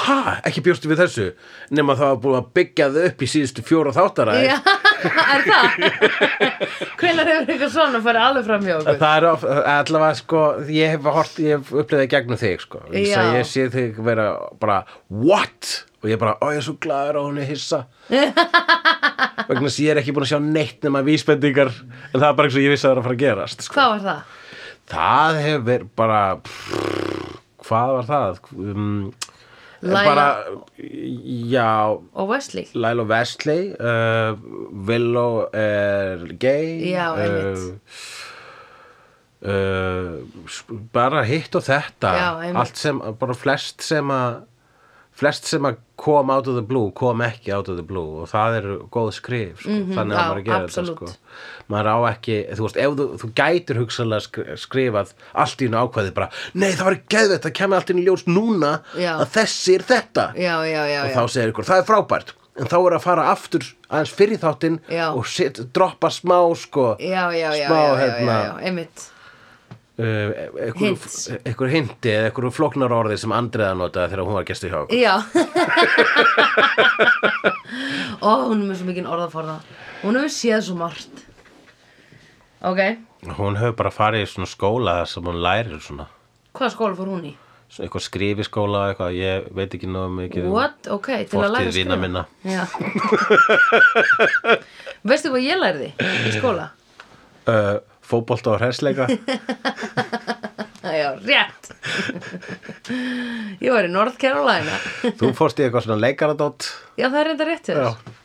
ha, 0.00 0.16
ekki 0.48 0.62
bjóstu 0.64 0.88
við 0.90 1.02
þessu? 1.02 1.26
Nema 1.76 1.96
það 1.98 2.10
var 2.12 2.20
búið 2.22 2.38
að 2.38 2.48
byggja 2.58 2.88
þau 2.94 3.02
upp 3.10 3.22
í 3.22 3.28
síðustu 3.32 3.64
fjóra 3.66 3.92
þáttara 3.96 4.36
já, 4.40 4.56
er 5.34 5.44
það? 5.46 5.78
Hvenær 7.02 7.30
hefur 7.32 7.52
eitthvað 7.52 7.72
svona 7.74 8.02
farið 8.04 8.26
alveg 8.26 8.48
fram 8.48 8.66
hjá 8.68 8.74
okkur 8.78 9.00
það 9.02 9.16
er 9.18 9.28
of, 9.30 9.46
allavega 9.76 10.18
sko 10.22 10.42
ég 10.72 10.94
hef 10.96 11.08
hort, 11.18 11.40
ég 11.42 11.56
hef 11.58 11.72
upplifað 11.82 12.10
gegnum 12.16 12.40
þig 12.40 12.66
sko. 12.66 12.82
Ég 12.96 13.48
sé 13.48 13.66
þig 13.72 13.98
vera 14.06 14.28
bara 14.62 14.82
what, 15.08 15.72
og 16.02 16.10
ég 16.10 16.20
bara, 16.22 16.36
ó 16.40 16.52
ég 16.54 16.62
er 16.62 16.66
svo 16.66 16.76
glaður 16.82 17.20
á 17.20 17.22
hún 17.26 17.40
er 17.42 17.50
hissa. 17.50 17.84
Vegna 19.48 19.66
þess 19.66 19.78
að 19.78 19.84
ég 19.84 19.90
er 19.92 20.00
ekki 20.02 20.14
búin 20.14 20.24
að 20.26 20.32
sjá 20.32 20.40
neitt 20.44 20.84
nema 20.86 21.02
vísbendingar. 21.06 21.72
En 22.12 22.20
það 22.20 22.28
er 22.30 22.38
bara 22.38 22.48
eins 22.48 22.56
og 22.56 22.64
ég 22.64 22.72
vissi 22.72 22.86
að 22.86 22.92
það 22.92 22.94
er 22.94 23.00
að 23.02 23.06
fara 23.08 23.16
að 23.18 23.24
gerast 23.26 23.66
sko. 23.66 23.76
hvað 23.76 23.92
var 23.92 24.06
það? 24.06 24.38
það 24.92 25.38
hefur 25.46 25.84
bara 25.96 26.22
pff, 26.42 27.36
hvað 27.66 27.92
var 27.96 28.08
það? 28.08 28.40
Um, 28.58 28.96
Laila- 29.82 30.44
já. 30.78 31.98
Og 32.14 32.28
Wesley. 32.28 32.68
Lilo 32.74 33.04
Wesley 33.10 33.72
uh, 33.80 34.38
Willow 34.88 35.48
er 35.52 36.22
gay 36.38 36.92
Já, 36.92 37.08
uh, 37.18 37.74
uh, 39.42 40.22
bara 40.94 41.24
hitt 41.26 41.54
og 41.58 41.64
þetta. 41.66 42.12
Já, 42.14 42.28
allt 42.62 42.78
sem, 42.78 43.00
bara 43.18 43.34
flest 43.34 43.82
sem 43.82 44.12
að 44.14 44.42
flest 45.12 45.44
sem 45.46 45.66
að 45.68 45.76
kom 46.02 46.30
out 46.32 46.48
of 46.50 46.56
the 46.56 46.62
blue 46.66 46.90
kom 46.98 47.20
ekki 47.22 47.52
out 47.54 47.68
of 47.70 47.76
the 47.78 47.84
blue 47.86 48.22
og 48.24 48.30
það 48.30 48.56
eru 48.58 48.76
góð 48.94 49.10
skrif 49.14 49.60
sko. 49.62 49.76
þannig 49.92 50.16
að 50.16 50.18
já, 50.18 50.24
maður 50.24 50.40
að 50.40 50.46
gera 50.48 50.60
absolutt. 50.66 50.98
þetta 51.02 51.12
sko. 51.12 51.66
maður 51.74 51.90
á 51.92 51.96
ekki, 52.10 52.36
þú 52.58 52.66
veist, 52.66 52.78
ef 52.82 52.96
þú, 52.98 53.06
þú 53.22 53.30
gætir 53.42 53.80
hugsalega 53.82 54.24
skri- 54.26 54.56
skrifað 54.64 55.12
allt 55.44 55.62
í 55.62 55.68
einu 55.70 55.82
ákvæði 55.84 56.14
bara, 56.16 56.30
nei 56.58 56.70
það 56.72 56.84
var 56.90 56.98
geðvett 57.16 57.46
það 57.46 57.56
kemur 57.60 57.78
allt 57.82 57.92
í 57.94 57.98
ljós 58.06 58.26
núna 58.26 58.72
Já. 58.98 59.12
að 59.20 59.26
þessi 59.36 59.76
er 59.78 59.86
þetta 59.92 60.26
já, 60.34 60.54
já, 60.72 60.82
já, 60.90 61.00
og 61.04 61.14
þá 61.18 61.22
segir 61.36 61.52
ykkur, 61.54 61.68
það 61.70 61.82
er 61.84 61.88
frábært 61.92 62.34
en 62.60 62.68
þá 62.68 62.76
er 62.82 62.96
að 62.98 63.04
fara 63.06 63.28
aftur 63.32 63.68
aðeins 63.88 64.10
fyrir 64.16 64.40
þáttinn 64.42 64.80
og 65.12 65.24
set, 65.28 65.62
droppa 65.72 66.10
smá 66.12 66.40
sko, 66.56 66.94
já, 67.00 67.28
já, 67.36 67.48
já, 67.56 67.68
smá 67.68 67.82
hérna, 68.00 68.40
uh, 69.98 70.72
Hints. 70.78 71.16
ykkur 71.48 71.68
hindi 71.72 72.12
eða 72.12 72.30
ykkur 72.32 72.48
flóknar 72.54 72.94
orði 72.96 73.18
sem 73.20 73.32
Andriða 73.36 73.74
notaði 73.76 74.14
þegar 74.14 74.24
hún 74.28 74.38
var 74.38 74.46
gesti 74.48 74.70
hjá 74.72 74.78
okkur 74.84 74.96
Já 74.96 75.14
Ó, 78.22 78.30
hún 78.48 78.62
er 78.62 78.66
með 78.70 78.76
svo 78.80 78.86
mikið 78.88 79.08
orðaforða 79.10 79.56
Hún 80.02 80.18
hefur 80.18 80.32
séð 80.34 80.60
svo 80.68 80.76
margt 80.80 81.24
Ok, 82.62 82.78
hún 83.40 83.56
hefur 83.58 83.74
bara 83.80 83.90
farið 83.90 84.22
í 84.22 84.26
svona 84.30 84.46
skóla 84.50 84.92
þar 85.00 85.08
sem 85.10 85.24
hún 85.26 85.40
lærir 85.42 85.80
svona 85.82 86.06
hvaða 86.52 86.70
skóla 86.76 86.94
fór 86.98 87.08
hún 87.10 87.24
í? 87.26 87.32
Svona 87.72 87.86
eitthvað 87.88 88.04
skrifiskóla 88.04 88.82
eitthvað, 88.92 89.14
ég 89.16 89.46
veit 89.56 89.72
ekki 89.74 89.88
náðu 89.90 90.10
mikið 90.18 90.46
um 90.46 90.52
What? 90.54 90.86
Ok, 90.94 91.08
til 91.30 91.40
að 91.40 91.54
læra 91.56 91.70
að 91.70 91.78
vina 91.78 91.96
skrifa 91.96 92.02
minna. 92.04 92.22
Já 92.44 92.62
Veistu 95.10 95.32
hvað 95.32 95.46
ég 95.48 95.58
lærði 95.58 95.88
í 96.28 96.34
skóla? 96.36 96.68
uh, 97.50 97.80
fótbolta 98.06 98.54
og 98.54 98.60
hræsleika 98.62 99.08
Já, 100.92 101.14
rétt. 101.24 101.68
Ég 103.62 103.70
var 103.72 103.86
í 103.86 103.90
North 103.92 104.18
Carolina. 104.20 104.74
Þú 105.16 105.30
fórst 105.38 105.60
í 105.60 105.64
eitthvað 105.64 105.86
svona 105.86 106.02
leikaradótt 106.02 106.66
Já, 106.98 107.06
það 107.06 107.18
er 107.20 107.28
reynda 107.30 107.46
rétt 107.48 107.70
Já, 107.70 107.76
þér. 107.78 108.16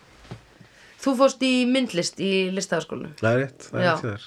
Þú 1.05 1.13
fórst 1.21 1.45
í 1.47 1.51
myndlist 1.69 2.19
í 2.19 2.31
listafaskólinu 2.55 3.13
það 3.21 3.29
er 3.31 3.39
rétt, 3.45 3.69
það 3.69 3.79
er 3.79 3.85
rétt 3.85 4.01
hjá 4.01 4.09
þér. 4.09 4.25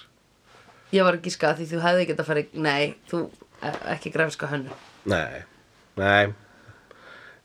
Ég 0.97 1.07
var 1.07 1.19
ekki 1.21 1.35
skað 1.35 1.59
því 1.61 1.67
þú 1.73 1.83
hefði 1.87 2.07
getað 2.13 2.31
farið 2.31 2.55
Nei, 2.67 2.85
þú 3.11 3.25
eh, 3.61 3.81
ekki 3.97 4.15
grafiska 4.15 4.49
hönnu 4.51 4.79
Nei, 5.11 5.43
nei 6.01 6.33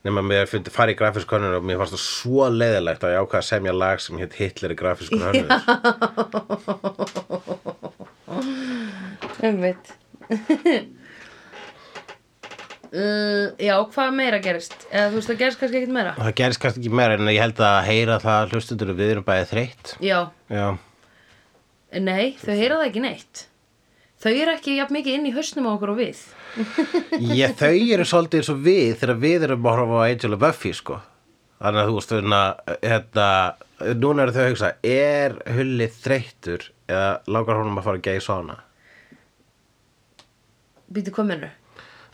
nema 0.06 0.22
mér 0.26 0.46
fara 0.74 0.92
í 0.94 0.98
grafísk 1.00 1.30
hönnur 1.34 1.56
og 1.60 1.64
mér 1.66 1.78
fannst 1.82 1.96
það 1.98 2.04
svo 2.06 2.44
leiðilegt 2.54 3.04
að 3.06 3.14
ég 3.16 3.22
ákvað 3.24 3.42
að 3.42 3.50
semja 3.50 3.74
lag 3.76 3.98
sem 4.04 4.20
hétt 4.22 4.38
Hitler 4.40 4.72
í 4.76 4.78
grafísku 4.80 5.20
hönnur 5.22 5.50
Einmitt. 9.46 9.86
Uh, 12.96 13.52
Já, 13.60 13.76
hvað 13.92 14.14
meira 14.16 14.38
gerist? 14.40 14.72
Eða 14.88 15.10
þú 15.12 15.18
veist, 15.18 15.28
það 15.28 15.40
gerist 15.42 15.60
kannski 15.60 15.78
ekkert 15.82 15.96
meira? 15.98 16.12
Það 16.16 16.36
gerist 16.40 16.62
kannski 16.64 16.80
ekki 16.80 16.92
meira 16.96 17.18
en 17.18 17.28
ég 17.34 17.42
held 17.44 17.58
að 17.68 17.80
heyra 17.90 18.16
það 18.24 18.54
hlustundur 18.54 18.92
við 18.96 19.10
erum 19.12 19.26
bæði 19.28 19.46
þreytt. 19.50 19.86
Já, 20.06 20.20
Já, 20.48 20.68
nei, 22.00 22.26
þau 22.40 22.54
heyra 22.54 22.78
það 22.80 22.88
ekki 22.88 23.02
neitt. 23.04 23.36
Þau 24.24 24.32
eru 24.32 24.54
ekki 24.54 24.78
jafn 24.78 24.96
mikið 24.96 25.18
inn 25.18 25.28
í 25.28 25.34
hausnum 25.36 25.68
á 25.68 25.74
okkur 25.74 25.92
og 25.92 26.00
við 26.00 26.22
Ég, 26.56 27.56
þau 27.60 27.74
eru 27.74 28.06
svolítið 28.08 28.42
eins 28.42 28.52
og 28.54 28.62
við 28.64 28.94
þegar 29.02 29.20
við 29.24 29.48
erum 29.50 29.66
að 29.68 29.76
horfa 29.80 30.00
á 30.00 30.08
Angel 30.08 30.38
og 30.38 30.42
Buffy 30.46 30.72
sko. 30.76 31.02
þannig 31.60 31.82
að 31.82 31.90
þú 31.90 31.98
veist 31.98 32.14
hérna, 32.16 32.40
hérna, 32.84 33.28
núna 34.00 34.24
eru 34.26 34.36
þau 34.36 34.42
að 34.44 34.50
hugsa 34.54 34.72
er 34.84 35.38
Hulli 35.56 35.90
þreyttur 35.92 36.70
eða 36.88 37.12
langar 37.32 37.62
honum 37.62 37.80
að 37.80 37.88
fara 37.90 38.02
að 38.02 38.08
geið 38.10 38.26
svona 38.26 38.58
Býtu 40.96 41.12
hvað 41.16 41.32
mennur? 41.32 41.54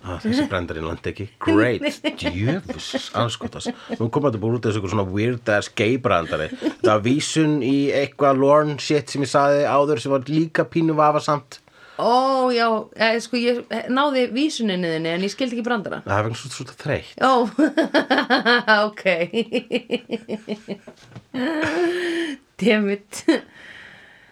ah, 0.02 0.18
þessi 0.22 0.46
brendarinn 0.50 0.88
landi 0.88 1.12
ekki. 1.12 1.28
Great, 1.42 1.84
djöfus, 2.22 3.10
anskotas 3.18 3.68
nú 4.00 4.10
koma 4.10 4.32
þetta 4.32 4.42
búið 4.42 4.58
út 4.58 4.70
þessu 4.70 4.92
svona 4.94 5.06
weird 5.06 5.52
ass 5.54 5.70
gay 5.78 5.98
brandari. 6.02 6.50
Það 6.82 6.90
var 6.90 7.04
vísun 7.06 7.60
í 7.66 7.76
eitthvað 7.94 8.42
lorn 8.42 8.78
shit 8.82 9.12
sem 9.14 9.26
ég 9.26 9.32
saði 9.32 9.68
áður 9.70 10.02
sem 10.02 10.14
var 10.16 10.26
líka 10.30 10.66
pínu 10.66 10.98
vafasamt 10.98 11.61
Ó, 12.02 12.50
já, 12.56 12.66
eh, 12.98 13.18
sko 13.22 13.38
ég 13.38 13.60
náði 13.94 14.24
vísuninni 14.34 14.90
þinni 14.96 15.12
en 15.14 15.26
ég 15.28 15.32
skildi 15.34 15.58
ekki 15.60 15.66
brandara. 15.68 16.00
Það 16.08 16.18
er 16.18 16.24
vegna 16.26 16.40
svona 16.42 16.78
þreytt. 16.82 17.16
Ó, 17.22 17.34
ok. 18.88 19.04
Dammit 22.62 23.22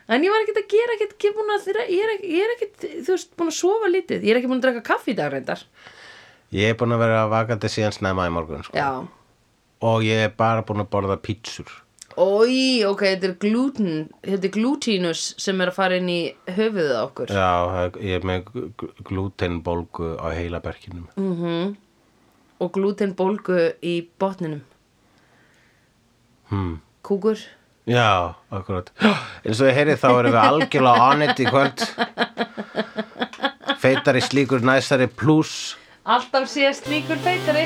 En 0.09 0.23
ég 0.25 0.31
var 0.33 0.41
ekkert 0.41 0.57
að 0.63 0.71
gera 0.73 0.93
ekkert 0.95 1.11
ekki 1.13 1.29
búin 1.37 1.51
að 1.53 1.67
ég 1.69 1.99
er, 2.01 2.11
ekki- 2.15 2.29
ég 2.33 2.41
er 2.47 2.53
ekkert, 2.55 2.85
þú 3.05 3.11
veist, 3.13 3.29
búin 3.37 3.51
að 3.51 3.57
sofa 3.59 3.89
lítið. 3.93 4.23
Ég 4.25 4.31
er 4.33 4.39
ekki 4.39 4.49
búin 4.49 4.57
að 4.57 4.63
drekka 4.65 4.81
kaffi 4.87 5.13
í 5.13 5.17
dag 5.19 5.29
reyndar. 5.35 5.61
Ég 6.57 6.71
er 6.73 6.77
búin 6.79 6.95
að 6.95 7.03
vera 7.03 7.19
vakandi 7.29 7.69
síðan 7.69 7.93
snemma 7.93 8.25
í 8.25 8.31
morgun 8.33 8.63
sko. 8.65 8.73
Já. 8.73 8.87
Og 9.85 10.01
ég 10.07 10.23
er 10.25 10.33
bara 10.33 10.63
búin 10.65 10.81
að 10.81 10.89
borða 10.95 11.19
pítsur 11.21 11.69
Ói, 12.19 12.83
ok, 12.83 13.03
þetta 13.13 13.27
er 13.29 13.35
gluten 13.39 13.91
Þetta 14.25 14.49
er 14.49 14.53
glutinus 14.55 15.21
sem 15.39 15.61
er 15.63 15.71
að 15.71 15.77
fara 15.77 15.99
inn 16.01 16.09
í 16.11 16.17
höfuðið 16.51 16.95
okkur 17.03 17.31
Já, 17.31 17.51
ég 18.03 18.17
er 18.19 18.25
með 18.27 18.49
glutenbólgu 19.07 20.15
á 20.19 20.27
heila 20.35 20.59
berkinum. 20.63 21.05
mm 21.15 21.77
Og 22.59 22.73
glutenbólgu 22.75 23.61
í 23.87 24.01
botninum 24.19 24.65
Hmm. 26.49 26.79
Kúkur 27.05 27.37
Já, 27.89 28.35
akkurat. 28.53 28.89
Eins 29.45 29.61
og 29.61 29.69
ég 29.69 29.77
heyrið 29.77 29.99
þá 30.01 30.07
erum 30.11 30.33
við 30.35 30.41
algjörlega 30.43 31.05
on 31.09 31.21
it 31.25 31.39
í 31.41 31.45
kvöld. 31.49 31.85
Feitari 33.81 34.21
slíkur 34.21 34.61
næsari 34.65 35.07
pluss. 35.09 35.75
Alltaf 36.05 36.49
síðast 36.51 36.89
líkur 36.91 37.17
feitari 37.25 37.65